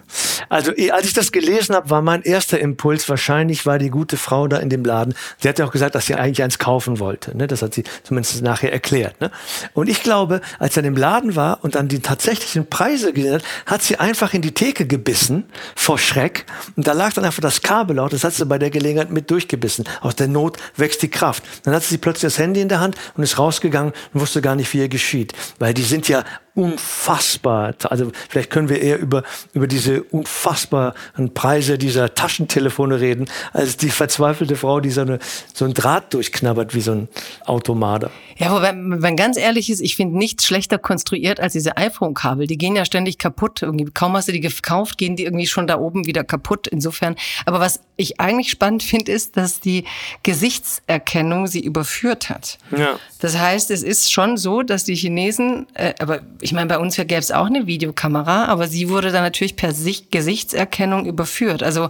Also 0.49 0.71
als 0.91 1.07
ich 1.07 1.13
das 1.13 1.31
gelesen 1.31 1.75
habe, 1.75 1.89
war 1.89 2.01
mein 2.01 2.23
erster 2.23 2.59
Impuls, 2.59 3.07
wahrscheinlich 3.07 3.65
war 3.65 3.79
die 3.79 3.89
gute 3.89 4.17
Frau 4.17 4.47
da 4.47 4.57
in 4.57 4.69
dem 4.69 4.83
Laden. 4.83 5.13
Sie 5.39 5.47
hat 5.47 5.59
ja 5.59 5.65
auch 5.65 5.71
gesagt, 5.71 5.95
dass 5.95 6.05
sie 6.07 6.15
eigentlich 6.15 6.43
eins 6.43 6.59
kaufen 6.59 6.99
wollte. 6.99 7.35
Ne? 7.37 7.47
Das 7.47 7.61
hat 7.61 7.73
sie 7.73 7.83
zumindest 8.03 8.41
nachher 8.41 8.71
erklärt. 8.73 9.19
Ne? 9.21 9.31
Und 9.73 9.89
ich 9.89 10.03
glaube, 10.03 10.41
als 10.59 10.75
er 10.77 10.83
im 10.83 10.97
Laden 10.97 11.35
war 11.35 11.59
und 11.63 11.75
dann 11.75 11.87
die 11.87 11.99
tatsächlichen 11.99 12.67
Preise 12.67 13.13
gesehen 13.13 13.35
hat, 13.35 13.43
hat 13.65 13.81
sie 13.83 13.97
einfach 13.97 14.33
in 14.33 14.41
die 14.41 14.53
Theke 14.53 14.85
gebissen 14.85 15.45
vor 15.75 15.97
Schreck. 15.97 16.45
Und 16.75 16.87
da 16.87 16.93
lag 16.93 17.13
dann 17.13 17.25
einfach 17.25 17.41
das 17.41 17.61
Kabel 17.61 17.99
auch. 17.99 18.09
Das 18.09 18.23
hat 18.23 18.33
sie 18.33 18.45
bei 18.45 18.57
der 18.57 18.69
Gelegenheit 18.69 19.11
mit 19.11 19.31
durchgebissen. 19.31 19.85
Aus 20.01 20.15
der 20.15 20.27
Not 20.27 20.57
wächst 20.75 21.01
die 21.01 21.09
Kraft. 21.09 21.43
Dann 21.63 21.73
hat 21.73 21.83
sie 21.83 21.97
plötzlich 21.97 22.33
das 22.33 22.37
Handy 22.37 22.61
in 22.61 22.69
der 22.69 22.79
Hand 22.79 22.95
und 23.15 23.23
ist 23.23 23.37
rausgegangen 23.37 23.93
und 24.13 24.19
wusste 24.19 24.41
gar 24.41 24.55
nicht, 24.55 24.73
wie 24.73 24.79
ihr 24.79 24.89
geschieht. 24.89 25.33
Weil 25.59 25.73
die 25.73 25.83
sind 25.83 26.07
ja 26.07 26.23
unfassbar. 26.53 27.73
Also 27.83 28.11
vielleicht 28.29 28.49
können 28.49 28.69
wir 28.69 28.81
eher 28.81 28.99
über, 28.99 29.23
über 29.53 29.67
diese 29.67 30.03
unfassbaren 30.03 31.33
Preise 31.33 31.77
dieser 31.77 32.13
Taschentelefone 32.13 32.99
reden, 32.99 33.29
als 33.53 33.77
die 33.77 33.89
verzweifelte 33.89 34.55
Frau, 34.55 34.79
die 34.79 34.89
so, 34.89 35.01
eine, 35.01 35.19
so 35.53 35.65
ein 35.65 35.73
Draht 35.73 36.13
durchknabbert 36.13 36.75
wie 36.75 36.81
so 36.81 36.91
ein 36.91 37.07
Automader. 37.45 38.11
Ja, 38.37 38.49
aber 38.49 38.61
wenn, 38.61 39.01
wenn 39.01 39.15
ganz 39.15 39.37
ehrlich 39.37 39.69
ist, 39.69 39.81
ich 39.81 39.95
finde 39.95 40.17
nichts 40.17 40.45
schlechter 40.45 40.77
konstruiert 40.77 41.39
als 41.39 41.53
diese 41.53 41.77
iPhone-Kabel. 41.77 42.47
Die 42.47 42.57
gehen 42.57 42.75
ja 42.75 42.85
ständig 42.85 43.17
kaputt. 43.17 43.61
Irgendwie, 43.61 43.85
kaum 43.85 44.13
hast 44.13 44.27
du 44.27 44.31
die 44.31 44.39
gekauft, 44.39 44.97
gehen 44.97 45.15
die 45.15 45.23
irgendwie 45.23 45.47
schon 45.47 45.67
da 45.67 45.79
oben 45.79 46.05
wieder 46.05 46.23
kaputt. 46.23 46.67
Insofern. 46.67 47.15
Aber 47.45 47.59
was 47.59 47.81
ich 47.95 48.19
eigentlich 48.19 48.49
spannend 48.49 48.83
finde, 48.83 49.11
ist, 49.11 49.37
dass 49.37 49.59
die 49.59 49.85
Gesichtserkennung 50.23 51.47
sie 51.47 51.61
überführt 51.61 52.29
hat. 52.29 52.57
Ja. 52.75 52.99
Das 53.19 53.37
heißt, 53.37 53.69
es 53.71 53.83
ist 53.83 54.11
schon 54.11 54.37
so, 54.37 54.63
dass 54.63 54.83
die 54.83 54.95
Chinesen, 54.95 55.67
äh, 55.75 55.93
aber 55.99 56.21
ich 56.41 56.50
meine, 56.53 56.67
bei 56.67 56.79
uns 56.79 56.95
gäbe 56.95 57.15
es 57.15 57.31
auch 57.31 57.45
eine 57.45 57.67
Videokamera, 57.67 58.45
aber 58.45 58.67
sie 58.67 58.89
wurde 58.89 59.11
dann 59.11 59.23
natürlich 59.23 59.55
per 59.55 59.73
Sicht 59.73 60.11
Gesichtserkennung 60.11 61.05
überführt. 61.05 61.63
Also 61.63 61.89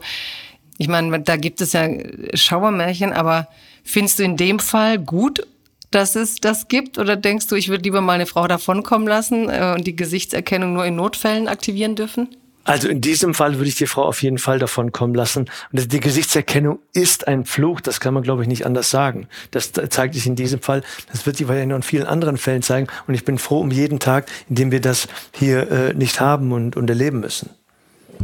ich 0.78 0.88
meine, 0.88 1.22
da 1.22 1.36
gibt 1.36 1.62
es 1.62 1.74
ja 1.74 1.88
Schauermärchen, 2.34 3.14
aber 3.14 3.48
findest 3.84 4.20
du 4.20 4.24
in 4.24 4.38
dem 4.38 4.60
Fall 4.60 4.98
gut, 4.98 5.46
dass 5.92 6.16
es 6.16 6.36
das 6.36 6.68
gibt? 6.70 6.98
Oder 6.98 7.16
denkst 7.16 7.48
du, 7.48 7.56
ich 7.56 7.70
würde 7.70 7.84
lieber 7.84 8.02
mal 8.02 8.14
eine 8.14 8.26
Frau 8.26 8.48
davonkommen 8.48 9.08
lassen 9.08 9.50
äh, 9.50 9.76
und 9.78 9.86
die 9.86 9.96
Gesichtserkennung 9.96 10.74
nur 10.74 10.86
in 10.86 10.96
Notfällen 10.96 11.48
aktivieren 11.48 11.96
dürfen? 11.96 12.30
Also 12.64 12.88
in 12.88 13.02
diesem 13.02 13.34
Fall 13.34 13.56
würde 13.56 13.70
ich 13.70 13.76
die 13.76 13.88
Frau 13.88 14.04
auf 14.04 14.22
jeden 14.22 14.38
Fall 14.38 14.60
davon 14.60 14.92
kommen 14.92 15.16
lassen. 15.16 15.50
Und 15.72 15.92
die 15.92 16.00
Gesichtserkennung 16.00 16.80
ist 16.94 17.28
ein 17.28 17.46
Fluch, 17.46 17.82
das 17.82 18.00
kann 18.00 18.14
man, 18.14 18.24
glaube 18.24 18.44
ich, 18.44 18.48
nicht 18.48 18.66
anders 18.66 18.90
sagen. 18.90 19.28
Das 19.50 19.72
zeigt 19.72 20.14
sich 20.14 20.28
in 20.28 20.36
diesem 20.36 20.62
Fall. 20.62 20.84
Das 21.12 21.26
wird 21.26 21.38
sich 21.38 21.48
wahrscheinlich 21.48 21.76
in 21.76 21.84
vielen 21.84 22.06
anderen 22.06 22.38
Fällen 22.38 22.62
zeigen. 22.62 22.88
Und 23.08 23.16
ich 23.16 23.26
bin 23.26 23.38
froh 23.38 23.60
um 23.60 23.72
jeden 23.72 24.00
Tag, 24.00 24.30
in 24.50 24.56
dem 24.56 24.72
wir 24.72 24.82
das 24.82 25.08
hier 25.34 25.72
äh, 25.72 25.94
nicht 25.94 26.22
haben 26.22 26.52
und, 26.52 26.76
und 26.76 26.90
erleben 26.90 27.20
müssen. 27.20 27.50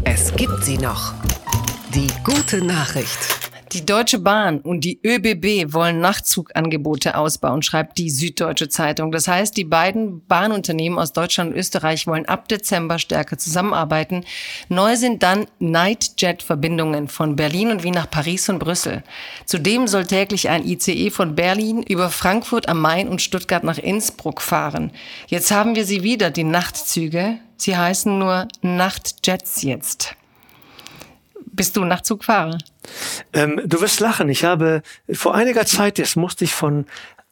Es 0.04 0.36
gibt 0.36 0.64
sie 0.64 0.78
noch. 0.78 1.14
Die 1.94 2.12
gute 2.24 2.64
Nachricht. 2.64 3.47
Die 3.74 3.86
Deutsche 3.86 4.20
Bahn 4.20 4.62
und 4.62 4.86
die 4.86 5.00
ÖBB 5.06 5.74
wollen 5.74 6.00
Nachtzugangebote 6.00 7.18
ausbauen, 7.18 7.62
schreibt 7.62 7.98
die 7.98 8.10
Süddeutsche 8.10 8.70
Zeitung. 8.70 9.12
Das 9.12 9.28
heißt, 9.28 9.58
die 9.58 9.66
beiden 9.66 10.26
Bahnunternehmen 10.26 10.98
aus 10.98 11.12
Deutschland 11.12 11.52
und 11.52 11.58
Österreich 11.58 12.08
wollen 12.08 12.26
ab 12.28 12.48
Dezember 12.48 12.98
stärker 12.98 13.38
zusammenarbeiten. 13.38 14.24
Neu 14.70 14.96
sind 14.96 15.22
dann 15.22 15.48
Nightjet-Verbindungen 15.60 17.10
von 17.10 17.36
Berlin 17.36 17.72
und 17.72 17.84
Wien 17.84 17.94
nach 17.94 18.10
Paris 18.10 18.48
und 18.48 18.60
Brüssel. 18.60 19.04
Zudem 19.46 19.88
soll 19.88 20.06
täglich 20.06 20.48
ein 20.48 20.66
ICE 20.66 21.10
von 21.10 21.36
Berlin 21.36 21.84
über 21.84 22.10
Frankfurt 22.10 22.70
am 22.70 22.80
Main 22.80 23.10
und 23.10 23.22
Stuttgart 23.22 23.66
nach 23.66 23.80
Innsbruck 23.80 24.42
fahren. 24.42 24.92
Jetzt 25.28 25.52
haben 25.52 25.76
wir 25.76 25.86
sie 25.86 26.04
wieder, 26.04 26.30
die 26.30 26.46
Nachtzüge. 26.46 27.40
Sie 27.58 27.76
heißen 27.76 28.18
nur 28.18 28.48
Nachtjets 28.62 29.62
jetzt. 29.64 30.16
Bist 31.58 31.76
du 31.76 31.84
Nachtzugfahrer? 31.84 32.60
Ähm, 33.34 33.60
du 33.66 33.82
wirst 33.82 34.00
lachen. 34.00 34.30
Ich 34.30 34.46
habe 34.46 34.84
vor 35.12 35.34
einiger 35.34 35.66
Zeit, 35.66 35.98
jetzt 35.98 36.16
musste 36.16 36.46
ich 36.46 36.54
von 36.54 36.86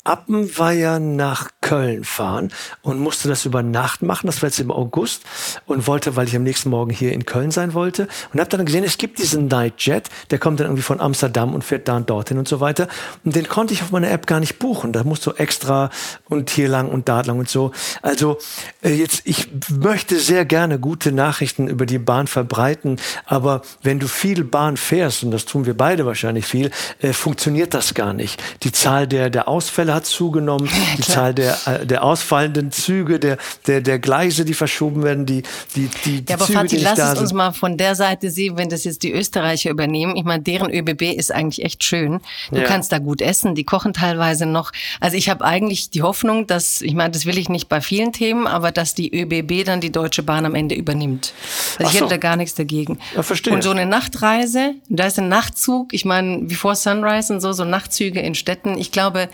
Appenweier 0.05 0.99
nach 0.99 1.49
Köln 1.61 2.03
fahren 2.03 2.51
und 2.83 2.99
musste 2.99 3.27
das 3.27 3.45
über 3.45 3.63
Nacht 3.63 4.03
machen. 4.03 4.27
Das 4.27 4.41
war 4.41 4.49
jetzt 4.49 4.59
im 4.59 4.71
August 4.71 5.23
und 5.65 5.87
wollte, 5.87 6.15
weil 6.15 6.27
ich 6.27 6.35
am 6.35 6.43
nächsten 6.43 6.69
Morgen 6.69 6.91
hier 6.91 7.11
in 7.11 7.25
Köln 7.25 7.49
sein 7.49 7.73
wollte 7.73 8.07
und 8.31 8.39
habe 8.39 8.49
dann 8.49 8.65
gesehen, 8.65 8.83
es 8.83 8.97
gibt 8.97 9.17
diesen 9.17 9.47
Nightjet, 9.47 10.09
der 10.29 10.37
kommt 10.37 10.59
dann 10.59 10.67
irgendwie 10.67 10.83
von 10.83 11.01
Amsterdam 11.01 11.55
und 11.55 11.63
fährt 11.63 11.87
da 11.87 11.97
und 11.97 12.09
dorthin 12.09 12.37
und 12.37 12.47
so 12.47 12.59
weiter. 12.59 12.87
Und 13.23 13.35
den 13.35 13.49
konnte 13.49 13.73
ich 13.73 13.81
auf 13.81 13.91
meiner 13.91 14.11
App 14.11 14.27
gar 14.27 14.39
nicht 14.39 14.59
buchen. 14.59 14.93
Da 14.93 15.03
musst 15.03 15.25
du 15.25 15.31
extra 15.31 15.89
und 16.29 16.51
hier 16.51 16.69
lang 16.69 16.89
und 16.89 17.09
da 17.09 17.21
lang 17.21 17.39
und 17.39 17.49
so. 17.49 17.71
Also 18.03 18.37
äh, 18.83 18.93
jetzt, 18.93 19.21
ich 19.25 19.49
möchte 19.71 20.19
sehr 20.19 20.45
gerne 20.45 20.77
gute 20.77 21.11
Nachrichten 21.11 21.67
über 21.67 21.87
die 21.87 21.97
Bahn 21.97 22.27
verbreiten, 22.27 22.97
aber 23.25 23.63
wenn 23.81 23.99
du 23.99 24.07
viel 24.07 24.43
Bahn 24.43 24.77
fährst, 24.77 25.23
und 25.23 25.31
das 25.31 25.45
tun 25.45 25.65
wir 25.65 25.75
beide 25.75 26.05
wahrscheinlich 26.05 26.45
viel, 26.45 26.69
äh, 27.01 27.11
funktioniert 27.11 27.73
das 27.73 27.95
gar 27.95 28.13
nicht. 28.13 28.41
Die 28.61 28.71
Zahl 28.71 29.07
der, 29.07 29.31
der 29.31 29.47
Ausfälle 29.47 29.94
hat 29.95 30.05
zugenommen, 30.05 30.69
die 30.97 31.01
Zahl 31.01 31.34
der, 31.34 31.58
äh, 31.65 31.86
der 31.86 32.03
ausfallenden 32.03 32.71
Züge, 32.71 33.19
der, 33.19 33.38
der, 33.67 33.81
der 33.81 33.99
Gleise, 33.99 34.45
die 34.45 34.53
verschoben 34.53 35.03
werden, 35.03 35.25
die, 35.25 35.43
die, 35.75 35.89
die, 36.05 36.21
die 36.21 36.29
ja, 36.31 36.36
aber 36.36 36.45
Züge, 36.45 36.60
Fatih, 36.60 36.77
die 36.77 36.84
lass 36.84 36.99
es 36.99 37.19
uns 37.19 37.34
mal 37.34 37.51
von 37.51 37.77
der 37.77 37.95
Seite 37.95 38.29
sehen, 38.29 38.58
wenn 38.58 38.69
das 38.69 38.84
jetzt 38.84 39.03
die 39.03 39.12
Österreicher 39.12 39.69
übernehmen. 39.69 40.15
Ich 40.15 40.23
meine, 40.23 40.43
deren 40.43 40.69
ÖBB 40.71 41.01
ist 41.17 41.31
eigentlich 41.31 41.63
echt 41.65 41.84
schön. 41.84 42.19
Du 42.51 42.58
Ja. 42.60 42.63
kannst 42.65 42.91
da 42.91 42.99
gut 42.99 43.21
essen, 43.21 43.55
die 43.55 43.63
kochen 43.63 43.93
teilweise 43.93 44.45
noch. 44.45 44.71
Also 44.99 45.17
ich 45.17 45.29
habe 45.29 45.43
eigentlich 45.43 45.89
die 45.89 46.01
Hoffnung, 46.01 46.47
dass, 46.47 46.81
ich 46.81 46.93
meine, 46.93 47.12
das 47.12 47.25
will 47.25 47.38
ich 47.38 47.49
nicht 47.49 47.69
bei 47.69 47.81
vielen 47.81 48.12
Themen, 48.13 48.47
aber 48.47 48.71
dass 48.71 48.93
die 48.93 49.12
ÖBB 49.13 49.65
dann 49.65 49.81
die 49.81 49.91
Deutsche 49.91 50.23
Bahn 50.23 50.45
am 50.45 50.55
Ende 50.55 50.75
übernimmt. 50.75 51.34
Also 51.79 51.84
Ach 51.89 51.93
ich 51.93 51.99
so. 51.99 52.05
hätte 52.05 52.15
da 52.15 52.17
gar 52.17 52.36
nichts 52.36 52.55
dagegen. 52.55 52.99
Ja, 53.15 53.23
verstehe. 53.23 53.53
Und 53.53 53.63
so 53.63 53.71
eine 53.71 53.86
Nachtreise, 53.86 54.73
da 54.89 55.05
ist 55.05 55.17
ein 55.19 55.29
Nachtzug, 55.29 55.93
ich 55.93 56.05
meine, 56.05 56.39
before 56.39 56.75
Sunrise 56.75 57.34
und 57.34 57.41
so, 57.41 57.53
so 57.53 57.63
Nachtzüge 57.65 58.19
in 58.19 58.36
Städten. 58.36 58.77
Ich 58.77 58.91
glaube, 58.91 59.29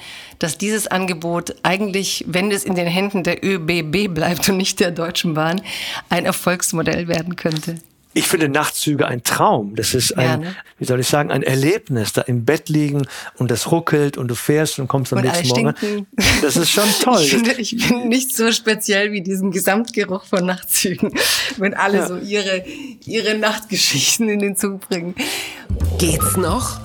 dass 0.51 0.57
dieses 0.57 0.87
Angebot 0.87 1.55
eigentlich, 1.63 2.25
wenn 2.27 2.51
es 2.51 2.65
in 2.65 2.75
den 2.75 2.87
Händen 2.87 3.23
der 3.23 3.43
ÖBB 3.43 4.13
bleibt 4.13 4.49
und 4.49 4.57
nicht 4.57 4.79
der 4.81 4.91
Deutschen 4.91 5.33
Bahn, 5.33 5.61
ein 6.09 6.25
Erfolgsmodell 6.25 7.07
werden 7.07 7.37
könnte. 7.37 7.75
Ich 8.13 8.27
finde 8.27 8.49
Nachtzüge 8.49 9.07
ein 9.07 9.23
Traum. 9.23 9.73
Das 9.77 9.93
ist 9.93 10.17
ein, 10.17 10.25
Ja, 10.25 10.35
ne? 10.37 10.55
wie 10.77 10.83
soll 10.83 10.99
ich 10.99 11.07
sagen, 11.07 11.31
ein 11.31 11.43
Erlebnis. 11.43 12.11
Da 12.11 12.19
im 12.23 12.43
Bett 12.43 12.67
liegen 12.67 13.07
und 13.37 13.49
das 13.49 13.71
ruckelt 13.71 14.17
und 14.17 14.27
du 14.27 14.35
fährst 14.35 14.79
und 14.79 14.89
kommst 14.89 15.13
am 15.13 15.19
Und 15.19 15.25
nächsten 15.25 15.47
Morgen. 15.47 15.73
stinken. 15.77 16.07
Das 16.41 16.57
ist 16.57 16.69
schon 16.69 16.89
toll. 17.01 17.21
Ich 17.21 17.29
finde, 17.31 17.51
ich 17.53 17.77
bin 17.87 18.09
nicht 18.09 18.35
so 18.35 18.51
speziell 18.51 19.13
wie 19.13 19.21
diesen 19.21 19.51
Gesamtgeruch 19.51 20.25
von 20.25 20.45
Nachtzügen, 20.45 21.13
wenn 21.57 21.73
alle 21.73 21.99
Ja. 21.99 22.07
so 22.07 22.17
ihre, 22.17 22.65
ihre 23.05 23.37
Nachtgeschichten 23.37 24.27
in 24.27 24.39
den 24.39 24.57
Zug 24.57 24.81
bringen. 24.89 25.15
Geht's 25.97 26.35
noch? 26.35 26.81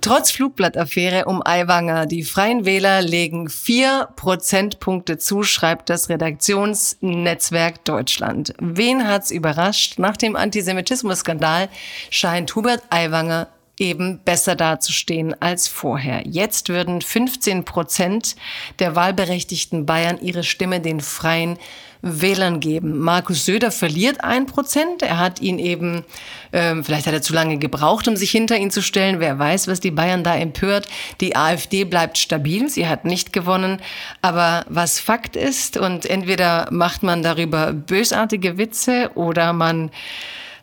Trotz 0.00 0.30
Flugblattaffäre 0.30 1.24
um 1.24 1.42
Aiwanger, 1.44 2.06
die 2.06 2.22
Freien 2.22 2.64
Wähler 2.64 3.02
legen 3.02 3.48
vier 3.48 4.08
Prozentpunkte 4.14 5.18
zu, 5.18 5.42
schreibt 5.42 5.90
das 5.90 6.08
Redaktionsnetzwerk 6.08 7.84
Deutschland. 7.84 8.54
Wen 8.60 9.08
hat's 9.08 9.30
überrascht? 9.30 9.98
Nach 9.98 10.16
dem 10.16 10.36
Antisemitismus-Skandal 10.36 11.68
scheint 12.10 12.54
Hubert 12.54 12.82
Aiwanger 12.90 13.48
eben 13.78 14.20
besser 14.24 14.56
dazustehen 14.56 15.40
als 15.40 15.68
vorher. 15.68 16.22
Jetzt 16.26 16.68
würden 16.68 17.00
15 17.00 17.64
Prozent 17.64 18.36
der 18.78 18.96
wahlberechtigten 18.96 19.86
Bayern 19.86 20.20
ihre 20.20 20.44
Stimme 20.44 20.80
den 20.80 21.00
Freien 21.00 21.58
Wählern 22.02 22.60
geben. 22.60 22.98
Markus 22.98 23.44
Söder 23.44 23.70
verliert 23.70 24.22
ein 24.22 24.46
Prozent. 24.46 25.02
Er 25.02 25.18
hat 25.18 25.40
ihn 25.40 25.58
eben, 25.58 26.04
ähm, 26.52 26.84
vielleicht 26.84 27.06
hat 27.06 27.14
er 27.14 27.22
zu 27.22 27.32
lange 27.32 27.58
gebraucht, 27.58 28.06
um 28.06 28.16
sich 28.16 28.30
hinter 28.30 28.56
ihn 28.56 28.70
zu 28.70 28.82
stellen. 28.82 29.20
Wer 29.20 29.38
weiß, 29.38 29.66
was 29.68 29.80
die 29.80 29.90
Bayern 29.90 30.22
da 30.22 30.36
empört. 30.36 30.86
Die 31.20 31.34
AfD 31.34 31.84
bleibt 31.84 32.18
stabil. 32.18 32.68
Sie 32.68 32.86
hat 32.86 33.04
nicht 33.04 33.32
gewonnen. 33.32 33.80
Aber 34.22 34.64
was 34.68 35.00
Fakt 35.00 35.36
ist, 35.36 35.76
und 35.76 36.06
entweder 36.06 36.68
macht 36.70 37.02
man 37.02 37.22
darüber 37.22 37.72
bösartige 37.72 38.58
Witze 38.58 39.10
oder 39.14 39.52
man, 39.52 39.90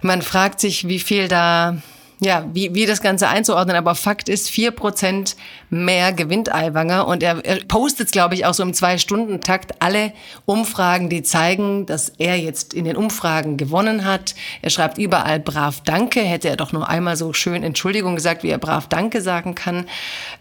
man 0.02 0.22
fragt 0.22 0.60
sich, 0.60 0.88
wie 0.88 1.00
viel 1.00 1.28
da 1.28 1.78
ja, 2.22 2.46
wie, 2.54 2.74
wie 2.74 2.86
das 2.86 3.02
Ganze 3.02 3.28
einzuordnen, 3.28 3.76
aber 3.76 3.94
Fakt 3.94 4.30
ist, 4.30 4.50
vier 4.50 4.72
Prozent 4.72 5.36
mehr 5.70 6.14
gewinnt 6.14 6.54
Aiwanger 6.54 7.08
und 7.08 7.22
er, 7.22 7.44
er 7.44 7.58
postet, 7.66 8.12
glaube 8.12 8.36
ich, 8.36 8.46
auch 8.46 8.54
so 8.54 8.64
im 8.64 8.74
Zwei-Stunden-Takt 8.74 9.82
alle 9.82 10.14
Umfragen, 10.46 11.10
die 11.10 11.24
zeigen, 11.24 11.86
dass 11.86 12.10
er 12.18 12.38
jetzt 12.38 12.74
in 12.74 12.86
den 12.86 12.96
Umfragen 12.96 13.58
gewonnen 13.58 14.06
hat. 14.06 14.34
Er 14.62 14.70
schreibt 14.70 14.98
überall 14.98 15.42
brav 15.42 15.82
Danke, 15.84 16.22
hätte 16.22 16.48
er 16.48 16.56
doch 16.56 16.72
nur 16.72 16.88
einmal 16.88 17.18
so 17.18 17.34
schön 17.34 17.64
Entschuldigung 17.64 18.16
gesagt, 18.16 18.44
wie 18.44 18.50
er 18.50 18.60
brav 18.60 18.88
Danke 18.88 19.22
sagen 19.22 19.54
kann. 19.54 19.86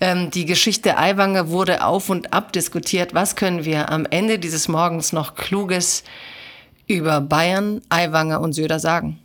Ähm, 0.01 0.31
die 0.31 0.47
Geschichte 0.47 0.97
Aiwanger 0.97 1.49
wurde 1.49 1.85
auf 1.85 2.09
und 2.09 2.33
ab 2.33 2.53
diskutiert. 2.53 3.15
Was 3.15 3.35
können 3.35 3.65
wir 3.65 3.91
am 3.91 4.07
Ende 4.09 4.39
dieses 4.39 4.69
Morgens 4.69 5.13
noch 5.13 5.35
Kluges 5.35 6.05
über 6.87 7.21
Bayern, 7.21 7.81
Aiwanger 7.89 8.41
und 8.41 8.53
Söder 8.53 8.79
sagen? 8.79 9.19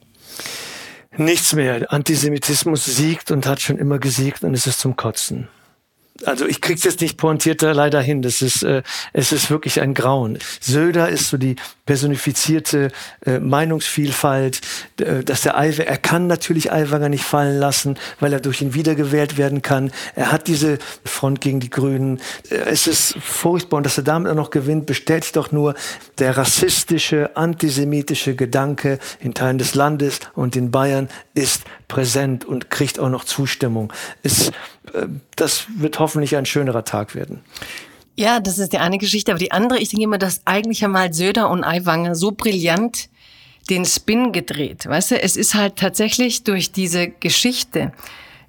Nichts 1.19 1.53
mehr. 1.53 1.91
Antisemitismus 1.91 2.85
siegt 2.85 3.29
und 3.29 3.45
hat 3.45 3.59
schon 3.59 3.77
immer 3.77 3.99
gesiegt 3.99 4.45
und 4.45 4.53
es 4.53 4.67
ist 4.67 4.79
zum 4.79 4.95
Kotzen. 4.95 5.49
Also 6.25 6.45
ich 6.45 6.61
krieg's 6.61 6.83
jetzt 6.83 7.01
nicht 7.01 7.17
pointierter 7.17 7.73
leider 7.73 8.01
hin. 8.01 8.21
Das 8.21 8.41
ist, 8.41 8.63
äh, 8.63 8.83
es 9.13 9.31
ist 9.31 9.49
wirklich 9.49 9.81
ein 9.81 9.93
Grauen. 9.93 10.39
Söder 10.59 11.09
ist 11.09 11.29
so 11.29 11.37
die 11.37 11.55
personifizierte 11.85 12.91
äh, 13.25 13.39
Meinungsvielfalt, 13.39 14.61
äh, 14.99 15.23
dass 15.23 15.41
der 15.41 15.57
Aiwanger, 15.57 15.89
er 15.89 15.97
kann 15.97 16.27
natürlich 16.27 16.71
Aiwanger 16.71 17.09
nicht 17.09 17.23
fallen 17.23 17.57
lassen, 17.57 17.97
weil 18.19 18.33
er 18.33 18.39
durch 18.39 18.61
ihn 18.61 18.73
wiedergewählt 18.73 19.37
werden 19.37 19.61
kann. 19.61 19.91
Er 20.15 20.31
hat 20.31 20.47
diese 20.47 20.77
Front 21.03 21.41
gegen 21.41 21.59
die 21.59 21.69
Grünen. 21.69 22.19
Äh, 22.49 22.55
es 22.67 22.85
ist 22.85 23.15
furchtbar 23.21 23.77
und 23.77 23.85
dass 23.85 23.97
er 23.97 24.03
damit 24.03 24.31
auch 24.31 24.35
noch 24.35 24.51
gewinnt, 24.51 24.85
bestätigt 24.85 25.35
doch 25.35 25.51
nur 25.51 25.73
der 26.19 26.37
rassistische, 26.37 27.35
antisemitische 27.35 28.35
Gedanke 28.35 28.99
in 29.19 29.33
Teilen 29.33 29.57
des 29.57 29.73
Landes 29.73 30.19
und 30.35 30.55
in 30.55 30.71
Bayern 30.71 31.09
ist 31.33 31.63
präsent 31.87 32.45
und 32.45 32.69
kriegt 32.69 32.99
auch 32.99 33.09
noch 33.09 33.23
Zustimmung. 33.23 33.91
Es, 34.21 34.51
das 35.35 35.65
wird 35.75 35.99
hoffentlich 35.99 36.35
ein 36.35 36.45
schönerer 36.45 36.83
Tag 36.83 37.15
werden. 37.15 37.41
Ja, 38.15 38.39
das 38.39 38.59
ist 38.59 38.73
die 38.73 38.79
eine 38.79 38.97
Geschichte. 38.97 39.31
Aber 39.31 39.39
die 39.39 39.51
andere, 39.51 39.79
ich 39.79 39.89
denke 39.89 40.03
immer, 40.03 40.17
dass 40.17 40.41
eigentlich 40.45 40.83
einmal 40.83 41.13
Söder 41.13 41.49
und 41.49 41.63
Aiwanger 41.63 42.15
so 42.15 42.31
brillant 42.31 43.09
den 43.69 43.85
Spin 43.85 44.31
gedreht. 44.31 44.85
Weißt 44.85 45.11
du, 45.11 45.21
es 45.21 45.37
ist 45.37 45.53
halt 45.53 45.77
tatsächlich 45.77 46.43
durch 46.43 46.71
diese 46.71 47.07
Geschichte. 47.07 47.93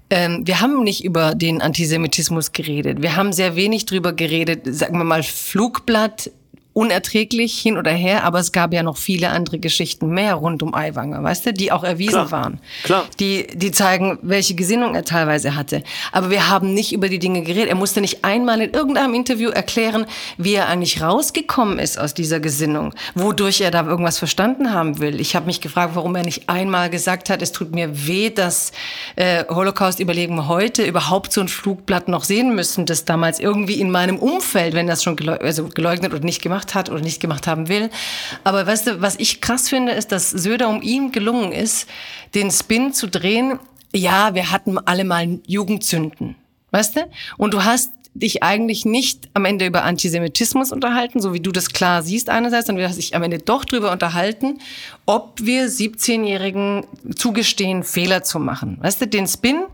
Ähm, 0.08 0.44
wir 0.44 0.60
haben 0.60 0.82
nicht 0.82 1.04
über 1.04 1.34
den 1.34 1.62
Antisemitismus 1.62 2.52
geredet. 2.52 3.00
Wir 3.00 3.16
haben 3.16 3.32
sehr 3.32 3.54
wenig 3.54 3.86
drüber 3.86 4.12
geredet. 4.12 4.62
Sagen 4.64 4.98
wir 4.98 5.04
mal 5.04 5.22
Flugblatt 5.22 6.30
unerträglich 6.72 7.58
hin 7.58 7.76
oder 7.76 7.90
her, 7.90 8.24
aber 8.24 8.38
es 8.38 8.52
gab 8.52 8.72
ja 8.72 8.82
noch 8.82 8.96
viele 8.96 9.30
andere 9.30 9.58
Geschichten 9.58 10.08
mehr 10.10 10.34
rund 10.34 10.62
um 10.62 10.74
Aiwanger, 10.74 11.22
weißt 11.22 11.46
du, 11.46 11.52
die 11.52 11.72
auch 11.72 11.82
erwiesen 11.82 12.12
Klar, 12.12 12.30
waren. 12.30 12.60
klar. 12.84 13.04
Die, 13.18 13.46
die 13.54 13.72
zeigen, 13.72 14.18
welche 14.22 14.54
Gesinnung 14.54 14.94
er 14.94 15.04
teilweise 15.04 15.56
hatte. 15.56 15.82
Aber 16.12 16.30
wir 16.30 16.48
haben 16.48 16.72
nicht 16.72 16.92
über 16.92 17.08
die 17.08 17.18
Dinge 17.18 17.42
geredet. 17.42 17.68
Er 17.68 17.74
musste 17.74 18.00
nicht 18.00 18.24
einmal 18.24 18.60
in 18.60 18.72
irgendeinem 18.72 19.14
Interview 19.14 19.50
erklären, 19.50 20.06
wie 20.38 20.54
er 20.54 20.68
eigentlich 20.68 21.02
rausgekommen 21.02 21.78
ist 21.78 21.98
aus 21.98 22.14
dieser 22.14 22.38
Gesinnung, 22.38 22.94
wodurch 23.14 23.60
er 23.60 23.70
da 23.72 23.84
irgendwas 23.84 24.18
verstanden 24.18 24.72
haben 24.72 25.00
will. 25.00 25.20
Ich 25.20 25.34
habe 25.34 25.46
mich 25.46 25.60
gefragt, 25.60 25.92
warum 25.94 26.14
er 26.14 26.22
nicht 26.24 26.48
einmal 26.48 26.88
gesagt 26.88 27.30
hat, 27.30 27.42
es 27.42 27.50
tut 27.52 27.74
mir 27.74 28.06
weh, 28.06 28.30
dass 28.30 28.70
äh, 29.16 29.44
Holocaust-Überleben 29.48 30.46
heute 30.46 30.84
überhaupt 30.84 31.32
so 31.32 31.40
ein 31.40 31.48
Flugblatt 31.48 32.08
noch 32.08 32.24
sehen 32.24 32.54
müssen, 32.54 32.86
das 32.86 33.04
damals 33.04 33.40
irgendwie 33.40 33.80
in 33.80 33.90
meinem 33.90 34.18
Umfeld, 34.18 34.74
wenn 34.74 34.86
das 34.86 35.02
schon 35.02 35.16
geleugnet, 35.16 35.46
also 35.46 35.68
geleugnet 35.68 36.14
oder 36.14 36.24
nicht 36.24 36.42
gemacht 36.42 36.69
hat 36.74 36.90
oder 36.90 37.00
nicht 37.00 37.20
gemacht 37.20 37.46
haben 37.46 37.68
will. 37.68 37.90
Aber 38.44 38.66
weißt 38.66 38.86
du, 38.86 39.00
was 39.00 39.16
ich 39.16 39.40
krass 39.40 39.68
finde, 39.68 39.92
ist, 39.92 40.12
dass 40.12 40.30
Söder 40.30 40.68
um 40.68 40.82
ihn 40.82 41.12
gelungen 41.12 41.52
ist, 41.52 41.88
den 42.34 42.50
Spin 42.50 42.92
zu 42.92 43.08
drehen. 43.08 43.58
Ja, 43.92 44.34
wir 44.34 44.50
hatten 44.50 44.78
alle 44.78 45.04
mal 45.04 45.40
Jugendzünden. 45.46 46.36
Weißt 46.70 46.96
du? 46.96 47.00
Und 47.36 47.54
du 47.54 47.64
hast 47.64 47.92
dich 48.14 48.42
eigentlich 48.42 48.84
nicht 48.84 49.28
am 49.34 49.44
Ende 49.44 49.66
über 49.66 49.84
Antisemitismus 49.84 50.72
unterhalten, 50.72 51.20
so 51.20 51.32
wie 51.32 51.40
du 51.40 51.52
das 51.52 51.70
klar 51.70 52.02
siehst 52.02 52.28
einerseits, 52.28 52.66
sondern 52.66 52.84
du 52.84 52.88
hast 52.88 52.96
dich 52.96 53.14
am 53.14 53.22
Ende 53.22 53.38
doch 53.38 53.64
darüber 53.64 53.92
unterhalten, 53.92 54.58
ob 55.06 55.40
wir 55.42 55.66
17-Jährigen 55.66 56.86
zugestehen, 57.16 57.82
Fehler 57.82 58.22
zu 58.22 58.38
machen. 58.38 58.78
Weißt 58.80 59.00
du, 59.00 59.08
den 59.08 59.26
Spin, 59.26 59.64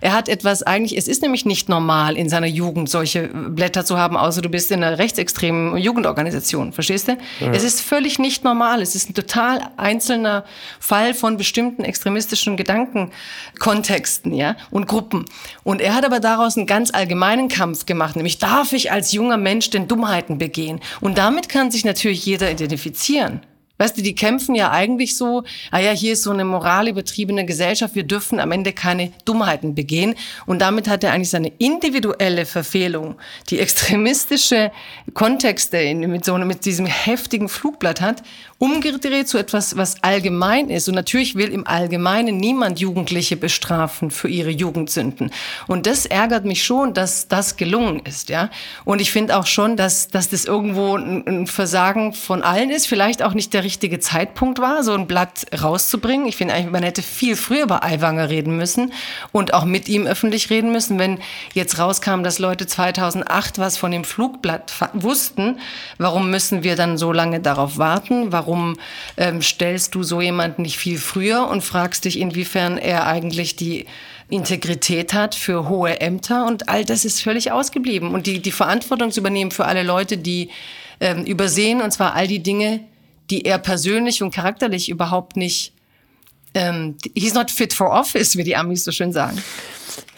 er 0.00 0.14
hat 0.14 0.28
etwas 0.28 0.62
eigentlich, 0.62 0.96
es 0.96 1.06
ist 1.06 1.20
nämlich 1.20 1.44
nicht 1.44 1.68
normal 1.68 2.16
in 2.16 2.28
seiner 2.28 2.46
Jugend 2.46 2.88
solche 2.88 3.28
Blätter 3.28 3.84
zu 3.84 3.98
haben, 3.98 4.16
außer 4.16 4.40
du 4.40 4.48
bist 4.48 4.70
in 4.70 4.82
einer 4.82 4.98
rechtsextremen 4.98 5.76
Jugendorganisation, 5.76 6.72
verstehst 6.72 7.08
du? 7.08 7.18
Ja. 7.40 7.52
Es 7.52 7.62
ist 7.62 7.82
völlig 7.82 8.18
nicht 8.18 8.44
normal, 8.44 8.80
es 8.80 8.94
ist 8.94 9.10
ein 9.10 9.14
total 9.14 9.70
einzelner 9.76 10.44
Fall 10.80 11.12
von 11.12 11.36
bestimmten 11.36 11.84
extremistischen 11.84 12.56
Gedankenkontexten, 12.56 14.32
ja, 14.32 14.56
und 14.70 14.86
Gruppen. 14.86 15.26
Und 15.62 15.80
er 15.80 15.94
hat 15.94 16.04
aber 16.06 16.20
daraus 16.20 16.56
einen 16.56 16.66
ganz 16.66 16.90
allgemeinen 16.92 17.48
Kampf 17.48 17.84
gemacht, 17.84 18.16
nämlich 18.16 18.38
darf 18.38 18.72
ich 18.72 18.92
als 18.92 19.12
junger 19.12 19.36
Mensch 19.36 19.68
denn 19.68 19.88
Dummheiten 19.88 20.38
begehen? 20.38 20.80
Und 21.00 21.18
damit 21.18 21.48
kann 21.48 21.70
sich 21.70 21.84
natürlich 21.84 22.24
jeder 22.24 22.50
identifizieren. 22.50 23.42
Weißt 23.78 23.98
du, 23.98 24.02
die 24.02 24.14
kämpfen 24.14 24.54
ja 24.54 24.70
eigentlich 24.70 25.16
so, 25.16 25.44
ah 25.70 25.78
ja, 25.78 25.90
hier 25.90 26.14
ist 26.14 26.22
so 26.22 26.30
eine 26.30 26.44
moralübertriebene 26.44 27.44
Gesellschaft, 27.44 27.94
wir 27.94 28.04
dürfen 28.04 28.40
am 28.40 28.52
Ende 28.52 28.72
keine 28.72 29.12
Dummheiten 29.26 29.74
begehen. 29.74 30.14
Und 30.46 30.60
damit 30.60 30.88
hat 30.88 31.04
er 31.04 31.12
eigentlich 31.12 31.30
seine 31.30 31.52
individuelle 31.58 32.46
Verfehlung, 32.46 33.16
die 33.50 33.60
extremistische 33.60 34.72
Kontexte 35.12 35.76
in, 35.76 36.00
mit 36.10 36.24
so 36.24 36.36
mit 36.38 36.64
diesem 36.64 36.86
heftigen 36.86 37.48
Flugblatt 37.48 38.00
hat, 38.00 38.22
umgedreht 38.58 39.28
zu 39.28 39.36
etwas, 39.36 39.76
was 39.76 40.02
allgemein 40.02 40.70
ist. 40.70 40.88
Und 40.88 40.94
natürlich 40.94 41.34
will 41.34 41.50
im 41.50 41.66
Allgemeinen 41.66 42.38
niemand 42.38 42.80
Jugendliche 42.80 43.36
bestrafen 43.36 44.10
für 44.10 44.28
ihre 44.28 44.50
Jugendsünden. 44.50 45.30
Und 45.66 45.86
das 45.86 46.06
ärgert 46.06 46.46
mich 46.46 46.64
schon, 46.64 46.94
dass 46.94 47.28
das 47.28 47.56
gelungen 47.56 48.00
ist, 48.04 48.30
ja. 48.30 48.50
Und 48.84 49.00
ich 49.00 49.12
finde 49.12 49.36
auch 49.36 49.46
schon, 49.46 49.76
dass, 49.76 50.08
dass 50.08 50.30
das 50.30 50.46
irgendwo 50.46 50.96
ein, 50.96 51.26
ein 51.26 51.46
Versagen 51.46 52.14
von 52.14 52.42
allen 52.42 52.70
ist, 52.70 52.86
vielleicht 52.86 53.22
auch 53.22 53.34
nicht 53.34 53.52
der 53.52 53.65
richtige 53.66 53.98
Zeitpunkt 53.98 54.60
war, 54.60 54.84
so 54.84 54.94
ein 54.94 55.08
Blatt 55.08 55.44
rauszubringen. 55.60 56.28
Ich 56.28 56.36
finde 56.36 56.54
eigentlich, 56.54 56.70
man 56.70 56.84
hätte 56.84 57.02
viel 57.02 57.34
früher 57.34 57.64
über 57.64 57.82
Aiwanger 57.82 58.30
reden 58.30 58.56
müssen 58.56 58.92
und 59.32 59.52
auch 59.54 59.64
mit 59.64 59.88
ihm 59.88 60.06
öffentlich 60.06 60.50
reden 60.50 60.70
müssen. 60.70 61.00
Wenn 61.00 61.18
jetzt 61.52 61.80
rauskam, 61.80 62.22
dass 62.22 62.38
Leute 62.38 62.68
2008 62.68 63.58
was 63.58 63.76
von 63.76 63.90
dem 63.90 64.04
Flugblatt 64.04 64.72
wussten, 64.92 65.58
warum 65.98 66.30
müssen 66.30 66.62
wir 66.62 66.76
dann 66.76 66.96
so 66.96 67.12
lange 67.12 67.40
darauf 67.40 67.76
warten? 67.76 68.30
Warum 68.30 68.76
ähm, 69.16 69.42
stellst 69.42 69.96
du 69.96 70.04
so 70.04 70.20
jemanden 70.20 70.62
nicht 70.62 70.78
viel 70.78 70.98
früher 70.98 71.48
und 71.48 71.62
fragst 71.62 72.04
dich, 72.04 72.20
inwiefern 72.20 72.78
er 72.78 73.06
eigentlich 73.06 73.56
die 73.56 73.86
Integrität 74.28 75.12
hat 75.12 75.34
für 75.34 75.68
hohe 75.68 76.00
Ämter 76.00 76.46
und 76.46 76.68
all 76.68 76.84
das 76.84 77.04
ist 77.04 77.20
völlig 77.20 77.50
ausgeblieben. 77.50 78.14
Und 78.14 78.26
die, 78.26 78.40
die 78.40 78.52
Verantwortung 78.52 79.10
zu 79.10 79.20
übernehmen 79.20 79.50
für 79.50 79.66
alle 79.66 79.82
Leute, 79.82 80.18
die 80.18 80.50
ähm, 81.00 81.24
übersehen, 81.24 81.80
und 81.80 81.92
zwar 81.92 82.14
all 82.14 82.26
die 82.26 82.42
Dinge, 82.42 82.80
die 83.30 83.44
er 83.44 83.58
persönlich 83.58 84.22
und 84.22 84.32
charakterlich 84.32 84.88
überhaupt 84.88 85.36
nicht, 85.36 85.72
ähm, 86.54 86.96
he's 87.14 87.34
not 87.34 87.50
fit 87.50 87.72
for 87.72 87.90
office, 87.90 88.36
wie 88.36 88.44
die 88.44 88.56
Amis 88.56 88.84
so 88.84 88.92
schön 88.92 89.12
sagen. 89.12 89.42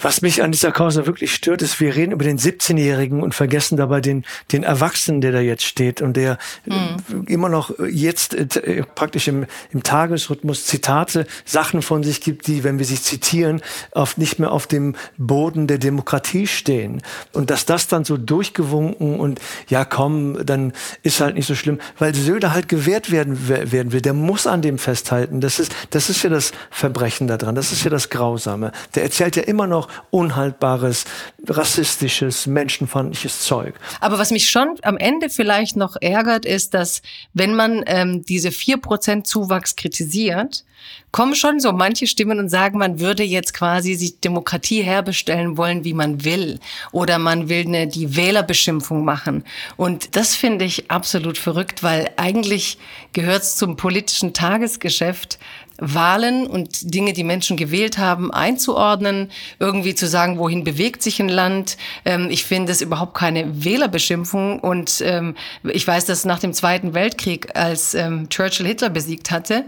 Was 0.00 0.22
mich 0.22 0.42
an 0.42 0.52
dieser 0.52 0.70
Causa 0.70 1.06
wirklich 1.06 1.34
stört, 1.34 1.60
ist, 1.62 1.80
wir 1.80 1.96
reden 1.96 2.12
über 2.12 2.24
den 2.24 2.38
17-Jährigen 2.38 3.22
und 3.22 3.34
vergessen 3.34 3.76
dabei 3.76 4.00
den, 4.00 4.24
den 4.52 4.62
Erwachsenen, 4.62 5.20
der 5.20 5.32
da 5.32 5.40
jetzt 5.40 5.64
steht 5.64 6.00
und 6.00 6.16
der 6.16 6.38
mhm. 6.66 7.24
immer 7.26 7.48
noch 7.48 7.72
jetzt 7.90 8.34
äh, 8.34 8.84
praktisch 8.94 9.26
im, 9.26 9.46
im 9.72 9.82
Tagesrhythmus 9.82 10.66
Zitate, 10.66 11.26
Sachen 11.44 11.82
von 11.82 12.04
sich 12.04 12.20
gibt, 12.20 12.46
die, 12.46 12.62
wenn 12.62 12.78
wir 12.78 12.86
sie 12.86 13.00
zitieren, 13.00 13.60
oft 13.90 14.18
nicht 14.18 14.38
mehr 14.38 14.52
auf 14.52 14.66
dem 14.66 14.94
Boden 15.16 15.66
der 15.66 15.78
Demokratie 15.78 16.46
stehen. 16.46 17.02
Und 17.32 17.50
dass 17.50 17.66
das 17.66 17.88
dann 17.88 18.04
so 18.04 18.16
durchgewunken 18.16 19.18
und 19.18 19.40
ja 19.68 19.84
komm, 19.84 20.44
dann 20.46 20.72
ist 21.02 21.20
halt 21.20 21.34
nicht 21.34 21.46
so 21.46 21.54
schlimm, 21.54 21.80
weil 21.98 22.14
Söder 22.14 22.54
halt 22.54 22.68
gewährt 22.68 23.10
werden, 23.10 23.48
werden 23.48 23.92
will. 23.92 24.00
Der 24.00 24.14
muss 24.14 24.46
an 24.46 24.62
dem 24.62 24.78
festhalten. 24.78 25.40
Das 25.40 25.58
ist, 25.58 25.74
das 25.90 26.08
ist 26.08 26.22
ja 26.22 26.30
das 26.30 26.52
Verbrechen 26.70 27.26
daran. 27.26 27.54
Das 27.54 27.72
ist 27.72 27.82
ja 27.82 27.90
das 27.90 28.10
Grausame. 28.10 28.72
Der 28.94 29.02
erzählt 29.02 29.36
ja 29.36 29.42
immer 29.42 29.57
noch 29.66 29.88
unhaltbares, 30.10 31.04
rassistisches, 31.46 32.46
menschenfeindliches 32.46 33.40
Zeug. 33.40 33.74
Aber 34.00 34.18
was 34.18 34.30
mich 34.30 34.50
schon 34.50 34.76
am 34.82 34.96
Ende 34.96 35.30
vielleicht 35.30 35.76
noch 35.76 35.96
ärgert, 36.00 36.44
ist, 36.44 36.74
dass 36.74 37.02
wenn 37.34 37.54
man 37.54 37.82
ähm, 37.86 38.24
diese 38.24 38.50
4% 38.50 39.24
Zuwachs 39.24 39.76
kritisiert, 39.76 40.64
kommen 41.10 41.34
schon 41.34 41.60
so 41.60 41.72
manche 41.72 42.06
Stimmen 42.06 42.38
und 42.38 42.48
sagen, 42.48 42.78
man 42.78 43.00
würde 43.00 43.22
jetzt 43.22 43.54
quasi 43.54 43.94
sich 43.94 44.20
Demokratie 44.20 44.82
herbestellen 44.82 45.56
wollen, 45.56 45.84
wie 45.84 45.94
man 45.94 46.24
will. 46.24 46.60
Oder 46.92 47.18
man 47.18 47.48
will 47.48 47.66
eine, 47.66 47.86
die 47.86 48.16
Wählerbeschimpfung 48.16 49.04
machen. 49.04 49.44
Und 49.76 50.16
das 50.16 50.34
finde 50.34 50.64
ich 50.64 50.90
absolut 50.90 51.38
verrückt, 51.38 51.82
weil 51.82 52.10
eigentlich 52.16 52.78
gehört 53.12 53.42
es 53.42 53.56
zum 53.56 53.76
politischen 53.76 54.34
Tagesgeschäft, 54.34 55.38
Wahlen 55.78 56.46
und 56.46 56.92
Dinge, 56.94 57.12
die 57.12 57.24
Menschen 57.24 57.56
gewählt 57.56 57.98
haben, 57.98 58.32
einzuordnen, 58.32 59.30
irgendwie 59.58 59.94
zu 59.94 60.06
sagen, 60.06 60.38
wohin 60.38 60.64
bewegt 60.64 61.02
sich 61.02 61.20
ein 61.20 61.28
Land. 61.28 61.76
Ähm, 62.04 62.28
ich 62.30 62.44
finde 62.44 62.72
es 62.72 62.80
überhaupt 62.80 63.14
keine 63.14 63.64
Wählerbeschimpfung. 63.64 64.60
Und 64.60 65.00
ähm, 65.04 65.36
ich 65.62 65.86
weiß, 65.86 66.04
dass 66.04 66.24
nach 66.24 66.40
dem 66.40 66.52
Zweiten 66.52 66.94
Weltkrieg, 66.94 67.56
als 67.56 67.94
ähm, 67.94 68.28
Churchill 68.28 68.66
Hitler 68.66 68.90
besiegt 68.90 69.30
hatte, 69.30 69.64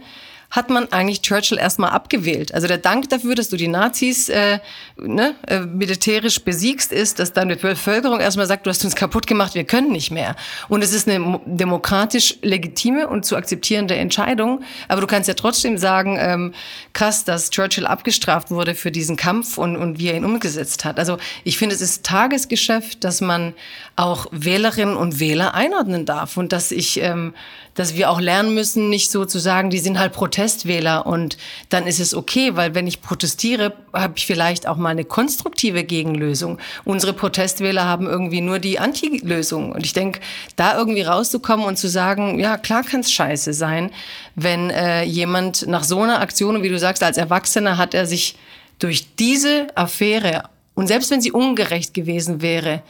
hat 0.51 0.69
man 0.69 0.93
eigentlich 0.93 1.23
Churchill 1.23 1.59
erstmal 1.59 1.91
abgewählt. 1.91 2.53
Also 2.53 2.67
der 2.67 2.79
Dank 2.79 3.09
dafür, 3.09 3.37
dass 3.37 3.49
du 3.49 3.57
die 3.57 3.69
Nazis 3.69 4.29
äh, 4.29 4.59
ne, 4.97 5.37
äh, 5.47 5.61
militärisch 5.61 6.43
besiegst, 6.43 6.93
ist, 6.93 7.21
dass 7.21 7.33
deine 7.33 7.55
Bevölkerung 7.55 8.19
erstmal 8.19 8.47
sagt, 8.47 8.67
du 8.67 8.71
hast 8.71 8.85
uns 8.85 8.97
kaputt 8.97 9.29
gemacht, 9.29 9.55
wir 9.55 9.63
können 9.63 9.93
nicht 9.93 10.11
mehr. 10.11 10.35
Und 10.69 10.83
es 10.83 10.93
ist 10.93 11.09
eine 11.09 11.41
demokratisch 11.47 12.39
legitime 12.43 13.07
und 13.07 13.25
zu 13.25 13.37
akzeptierende 13.37 13.95
Entscheidung. 13.95 14.65
Aber 14.89 15.01
du 15.01 15.07
kannst 15.07 15.29
ja 15.29 15.35
trotzdem 15.35 15.79
sagen, 15.79 16.19
ähm, 16.21 16.53
krass, 16.95 17.25
dass 17.25 17.51
Churchill 17.51 17.87
abgestraft 17.87 18.51
wurde 18.51 18.75
für 18.75 18.91
diesen 18.91 19.17
Kampf 19.17 19.57
und, 19.57 19.77
und 19.77 20.01
wie 20.01 20.09
er 20.09 20.17
ihn 20.17 20.25
umgesetzt 20.25 20.85
hat. 20.85 20.99
Also 20.99 21.19
ich 21.45 21.59
finde, 21.59 21.77
es 21.77 21.81
ist 21.81 22.05
Tagesgeschäft, 22.05 23.05
dass 23.05 23.21
man 23.21 23.55
auch 23.95 24.27
Wählerinnen 24.33 24.97
und 24.97 25.21
Wähler 25.21 25.55
einordnen 25.55 26.07
darf 26.07 26.37
und 26.37 26.53
dass 26.53 26.73
ich 26.73 27.01
ähm, 27.01 27.35
dass 27.75 27.95
wir 27.95 28.11
auch 28.11 28.21
lernen 28.21 28.55
müssen, 28.55 28.91
nicht 28.91 29.11
so 29.11 29.25
zu 29.25 29.39
sagen, 29.39 29.71
die 29.71 29.79
sind 29.79 29.99
halt 29.99 30.13
Protestwähler 30.41 31.07
und 31.07 31.37
dann 31.69 31.87
ist 31.87 32.01
es 32.01 32.15
okay, 32.15 32.57
weil 32.57 32.75
wenn 32.75 32.87
ich 32.87 33.03
protestiere, 33.03 33.75
habe 33.93 34.15
ich 34.17 34.25
vielleicht 34.25 34.67
auch 34.67 34.79
mal 34.79 34.89
eine 34.89 35.05
konstruktive 35.05 35.85
Gegenlösung. 35.85 36.59
Unsere 36.85 37.13
Protestwähler 37.13 37.85
haben 37.85 38.07
irgendwie 38.07 38.41
nur 38.41 38.59
die 38.59 38.79
Anti-Lösung 38.79 39.73
und 39.73 39.85
ich 39.85 39.93
denke, 39.93 40.21
da 40.57 40.79
irgendwie 40.79 41.03
rauszukommen 41.03 41.67
und 41.67 41.77
zu 41.77 41.89
sagen, 41.89 42.39
ja 42.39 42.57
klar 42.57 42.85
kann 42.85 43.01
es 43.01 43.13
scheiße 43.13 43.53
sein, 43.53 43.91
wenn 44.35 44.71
äh, 44.71 45.03
jemand 45.03 45.67
nach 45.67 45.85
so 45.85 46.01
einer 46.01 46.21
Aktion, 46.21 46.63
wie 46.63 46.71
du 46.71 46.79
sagst, 46.79 47.03
als 47.03 47.19
Erwachsener 47.19 47.77
hat 47.77 47.93
er 47.93 48.07
sich 48.07 48.37
durch 48.79 49.15
diese 49.17 49.67
Affäre 49.75 50.45
und 50.75 50.87
selbst 50.87 51.11
wenn 51.11 51.21
sie 51.21 51.33
ungerecht 51.33 51.93
gewesen 51.93 52.41
wäre, 52.41 52.83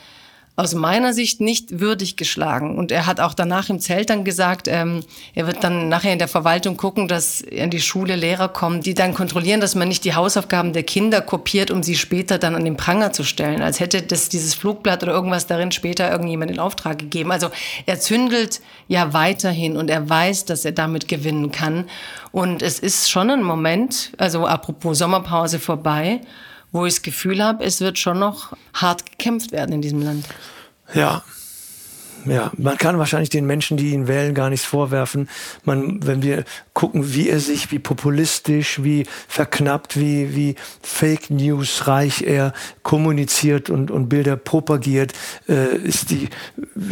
aus 0.61 0.75
meiner 0.75 1.15
Sicht 1.15 1.41
nicht 1.41 1.81
würdig 1.81 2.17
geschlagen. 2.17 2.77
Und 2.77 2.93
er 2.93 3.07
hat 3.07 3.19
auch 3.19 3.33
danach 3.33 3.71
im 3.71 3.81
Zelt 3.81 4.11
dann 4.11 4.25
gesagt, 4.25 4.69
ähm, 4.69 5.01
er 5.35 5.47
wird 5.47 5.65
dann 5.65 5.89
nachher 5.89 6.13
in 6.13 6.19
der 6.19 6.29
Verwaltung 6.29 6.77
gucken, 6.77 7.09
dass 7.09 7.41
in 7.41 7.71
die 7.71 7.81
Schule 7.81 8.15
Lehrer 8.15 8.49
kommen, 8.49 8.83
die 8.83 8.93
dann 8.93 9.15
kontrollieren, 9.15 9.61
dass 9.61 9.75
man 9.75 9.89
nicht 9.89 10.05
die 10.05 10.15
Hausaufgaben 10.15 10.75
der 10.75 10.83
Kinder 10.83 11.23
kopiert, 11.23 11.71
um 11.71 11.83
sie 11.83 11.97
später 11.97 12.37
dann 12.39 12.55
an 12.55 12.65
den 12.65 12.77
Pranger 12.77 13.13
zu 13.13 13.25
stellen, 13.25 13.63
als 13.63 13.81
hätte 13.81 14.03
das 14.03 14.29
dieses 14.29 14.55
Flugblatt 14.55 15.03
oder 15.03 15.13
irgendwas 15.13 15.47
darin 15.47 15.73
später 15.73 16.11
irgendjemand 16.11 16.51
in 16.51 16.59
Auftrag 16.59 16.99
gegeben. 16.99 17.33
Also 17.33 17.49
er 17.87 17.99
zündelt 17.99 18.61
ja 18.87 19.15
weiterhin 19.15 19.79
und 19.79 19.89
er 19.89 20.09
weiß, 20.09 20.45
dass 20.45 20.67
er 20.67 20.73
damit 20.73 21.09
gewinnen 21.09 21.51
kann. 21.53 21.89
Und 22.33 22.61
es 22.61 22.79
ist 22.79 23.11
schon 23.11 23.31
ein 23.31 23.43
Moment, 23.43 24.13
also 24.19 24.47
apropos 24.47 24.99
Sommerpause 24.99 25.59
vorbei, 25.59 26.21
wo 26.73 26.87
ich 26.87 26.95
das 26.95 27.03
Gefühl 27.03 27.43
habe, 27.43 27.64
es 27.64 27.81
wird 27.81 27.99
schon 27.99 28.18
noch 28.18 28.57
hart 28.75 29.07
gekämpft 29.07 29.53
werden 29.53 29.73
in 29.75 29.83
diesem 29.83 30.03
Land. 30.03 30.27
Ja, 30.95 31.23
Ja, 32.27 32.51
man 32.57 32.77
kann 32.77 32.99
wahrscheinlich 32.99 33.31
den 33.31 33.47
Menschen, 33.47 33.77
die 33.77 33.93
ihn 33.93 34.07
wählen, 34.07 34.35
gar 34.35 34.51
nichts 34.51 34.66
vorwerfen. 34.66 35.29
Man, 35.64 36.05
wenn 36.07 36.23
wir 36.23 36.45
gucken, 36.75 37.14
wie 37.14 37.29
er 37.29 37.41
sich, 37.41 37.71
wie 37.71 37.79
populistisch, 37.79 38.83
wie 38.83 39.07
verknappt, 39.29 39.99
wie, 39.99 40.35
wie 40.35 40.55
Fake 40.83 41.31
News 41.31 41.87
reich 41.87 42.23
er 42.23 42.53
kommuniziert 42.83 43.71
und, 43.71 43.91
und 43.91 44.09
Bilder 44.09 44.37
propagiert, 44.37 45.12
äh, 45.49 45.77
ist 45.77 46.11
die 46.11 46.29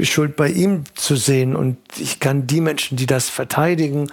Schuld 0.03 0.37
bei 0.37 0.49
ihm 0.49 0.85
zu 0.95 1.17
sehen. 1.17 1.57
Und 1.57 1.77
ich 1.99 2.21
kann 2.21 2.47
die 2.47 2.61
Menschen, 2.61 2.97
die 2.97 3.07
das 3.07 3.29
verteidigen, 3.29 4.11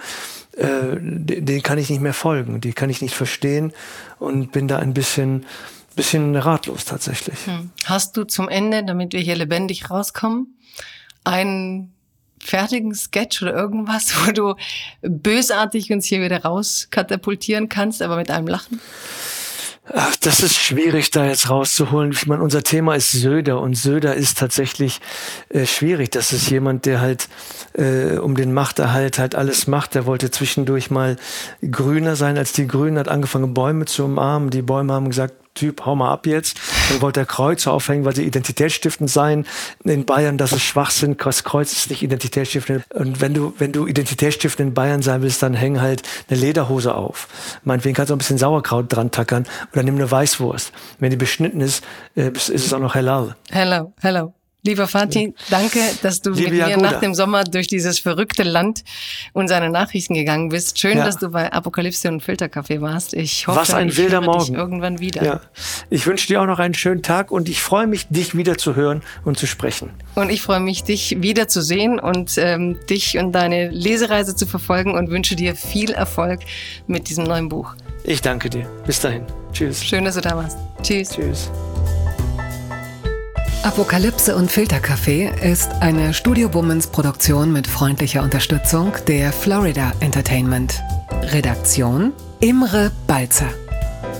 äh, 0.56 0.96
denen 0.98 1.62
kann 1.62 1.78
ich 1.78 1.90
nicht 1.90 2.00
mehr 2.00 2.14
folgen, 2.14 2.60
die 2.60 2.72
kann 2.72 2.90
ich 2.90 3.02
nicht 3.02 3.14
verstehen 3.14 3.72
und 4.18 4.52
bin 4.52 4.68
da 4.68 4.78
ein 4.78 4.94
bisschen, 4.94 5.46
bisschen 5.94 6.34
ratlos 6.34 6.84
tatsächlich. 6.84 7.46
Hm. 7.46 7.70
Hast 7.84 8.16
du 8.16 8.24
zum 8.24 8.48
Ende, 8.48 8.84
damit 8.84 9.12
wir 9.12 9.20
hier 9.20 9.36
lebendig 9.36 9.90
rauskommen, 9.90 10.58
einen 11.24 11.92
fertigen 12.40 12.94
Sketch 12.94 13.42
oder 13.42 13.54
irgendwas, 13.54 14.14
wo 14.26 14.32
du 14.32 14.54
bösartig 15.02 15.92
uns 15.92 16.06
hier 16.06 16.22
wieder 16.22 16.42
rauskatapultieren 16.42 17.68
kannst, 17.68 18.00
aber 18.02 18.16
mit 18.16 18.30
einem 18.30 18.46
Lachen? 18.46 18.80
Das 20.20 20.40
ist 20.40 20.56
schwierig, 20.56 21.12
da 21.12 21.26
jetzt 21.26 21.48
rauszuholen. 21.48 22.10
Ich 22.10 22.26
meine, 22.26 22.42
unser 22.42 22.64
Thema 22.64 22.96
ist 22.96 23.12
Söder 23.12 23.60
und 23.60 23.74
Söder 23.74 24.14
ist 24.14 24.38
tatsächlich 24.38 25.00
äh, 25.48 25.64
schwierig. 25.64 26.10
Das 26.10 26.32
ist 26.32 26.50
jemand, 26.50 26.86
der 26.86 27.00
halt 27.00 27.28
äh, 27.74 28.18
um 28.18 28.34
den 28.34 28.52
Machterhalt 28.52 29.20
halt 29.20 29.36
alles 29.36 29.68
macht. 29.68 29.94
Der 29.94 30.04
wollte 30.04 30.32
zwischendurch 30.32 30.90
mal 30.90 31.16
grüner 31.70 32.16
sein 32.16 32.36
als 32.36 32.52
die 32.52 32.66
Grünen, 32.66 32.98
hat 32.98 33.08
angefangen, 33.08 33.54
Bäume 33.54 33.84
zu 33.84 34.04
umarmen. 34.04 34.50
Die 34.50 34.62
Bäume 34.62 34.92
haben 34.92 35.08
gesagt, 35.08 35.34
Typ, 35.56 35.84
hau 35.84 35.96
mal 35.96 36.12
ab 36.12 36.26
jetzt. 36.26 36.58
Dann 36.90 37.00
wollte 37.00 37.20
er 37.20 37.26
Kreuze 37.26 37.72
aufhängen, 37.72 38.04
weil 38.04 38.14
sie 38.14 38.24
identitätsstiftend 38.24 39.10
seien. 39.10 39.46
In 39.82 40.04
Bayern, 40.04 40.38
das 40.38 40.52
ist 40.52 40.62
Schwachsinn. 40.62 41.16
Das 41.16 41.42
Kreuz 41.42 41.72
ist 41.72 41.90
nicht 41.90 42.02
identitätsstiftend. 42.02 42.84
Und 42.94 43.20
wenn 43.20 43.34
du, 43.34 43.54
wenn 43.58 43.72
du 43.72 43.86
identitätsstiftend 43.86 44.68
in 44.68 44.74
Bayern 44.74 45.02
sein 45.02 45.22
willst, 45.22 45.42
dann 45.42 45.54
häng 45.54 45.80
halt 45.80 46.02
eine 46.28 46.38
Lederhose 46.38 46.94
auf. 46.94 47.26
Meinetwegen 47.64 47.94
kannst 47.94 48.10
du 48.10 48.14
ein 48.14 48.18
bisschen 48.18 48.38
Sauerkraut 48.38 48.86
dran 48.88 49.10
tackern 49.10 49.46
oder 49.72 49.82
nimm 49.82 49.96
eine 49.96 50.10
Weißwurst. 50.10 50.72
Wenn 51.00 51.10
die 51.10 51.16
beschnitten 51.16 51.60
ist, 51.60 51.82
äh, 52.14 52.30
ist 52.30 52.48
es 52.48 52.72
auch 52.72 52.78
noch 52.78 52.94
halal. 52.94 53.34
Hello, 53.50 53.92
hello. 54.00 54.32
Lieber 54.66 54.88
Fatih, 54.88 55.32
danke, 55.48 55.78
dass 56.02 56.20
du 56.22 56.30
Liebe 56.30 56.50
mit 56.50 56.52
mir 56.52 56.68
Jagoda. 56.70 56.90
nach 56.90 57.00
dem 57.00 57.14
Sommer 57.14 57.44
durch 57.44 57.68
dieses 57.68 58.00
verrückte 58.00 58.42
Land 58.42 58.82
und 59.32 59.46
seine 59.48 59.70
Nachrichten 59.70 60.14
gegangen 60.14 60.48
bist. 60.48 60.78
Schön, 60.78 60.98
ja. 60.98 61.04
dass 61.04 61.18
du 61.18 61.30
bei 61.30 61.52
Apokalypse 61.52 62.08
und 62.08 62.20
Filterkaffee 62.20 62.80
warst. 62.80 63.14
Ich 63.14 63.46
hoffe, 63.46 63.60
Was 63.60 63.72
ein 63.72 63.88
ich 63.88 63.96
wilder 63.96 64.20
Morgen. 64.20 64.56
irgendwann 64.56 64.98
wieder. 64.98 65.24
Ja. 65.24 65.40
Ich 65.88 66.06
wünsche 66.06 66.26
dir 66.26 66.42
auch 66.42 66.46
noch 66.46 66.58
einen 66.58 66.74
schönen 66.74 67.02
Tag 67.02 67.30
und 67.30 67.48
ich 67.48 67.62
freue 67.62 67.86
mich, 67.86 68.08
dich 68.08 68.36
wieder 68.36 68.58
zu 68.58 68.74
hören 68.74 69.02
und 69.24 69.38
zu 69.38 69.46
sprechen. 69.46 69.90
Und 70.16 70.30
ich 70.30 70.42
freue 70.42 70.60
mich, 70.60 70.82
dich 70.82 71.22
wieder 71.22 71.46
zu 71.46 71.62
sehen 71.62 72.00
und 72.00 72.36
ähm, 72.36 72.76
dich 72.90 73.18
und 73.18 73.32
deine 73.32 73.70
Lesereise 73.70 74.34
zu 74.34 74.46
verfolgen 74.46 74.94
und 74.94 75.10
wünsche 75.10 75.36
dir 75.36 75.54
viel 75.54 75.92
Erfolg 75.92 76.40
mit 76.88 77.08
diesem 77.08 77.24
neuen 77.24 77.48
Buch. 77.48 77.74
Ich 78.04 78.20
danke 78.20 78.50
dir. 78.50 78.66
Bis 78.86 79.00
dahin. 79.00 79.22
Tschüss. 79.52 79.84
Schön, 79.84 80.04
dass 80.04 80.16
du 80.16 80.20
da 80.20 80.36
warst. 80.36 80.58
Tschüss. 80.82 81.10
Tschüss. 81.10 81.50
Apokalypse 83.62 84.36
und 84.36 84.50
Filterkaffee 84.50 85.30
ist 85.42 85.70
eine 85.80 86.14
Studio 86.14 86.48
Bummens 86.48 86.86
Produktion 86.86 87.52
mit 87.52 87.66
freundlicher 87.66 88.22
Unterstützung 88.22 88.92
der 89.08 89.32
Florida 89.32 89.92
Entertainment. 90.00 90.82
Redaktion 91.32 92.12
Imre 92.40 92.92
Balzer. 93.06 93.48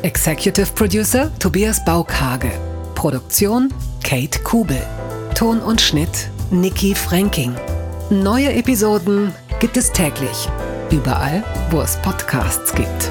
Executive 0.03 0.73
Producer 0.75 1.31
Tobias 1.39 1.85
Baukhage. 1.85 2.51
Produktion 2.95 3.73
Kate 4.03 4.41
Kubel. 4.41 4.83
Ton 5.35 5.61
und 5.61 5.81
Schnitt 5.81 6.31
Nikki 6.51 6.95
Franking. 6.95 7.55
Neue 8.11 8.53
Episoden 8.53 9.33
gibt 9.61 9.77
es 9.77 9.93
täglich. 9.93 10.49
Überall, 10.91 11.45
wo 11.71 11.81
es 11.81 11.97
Podcasts 12.03 12.75
gibt. 12.75 13.11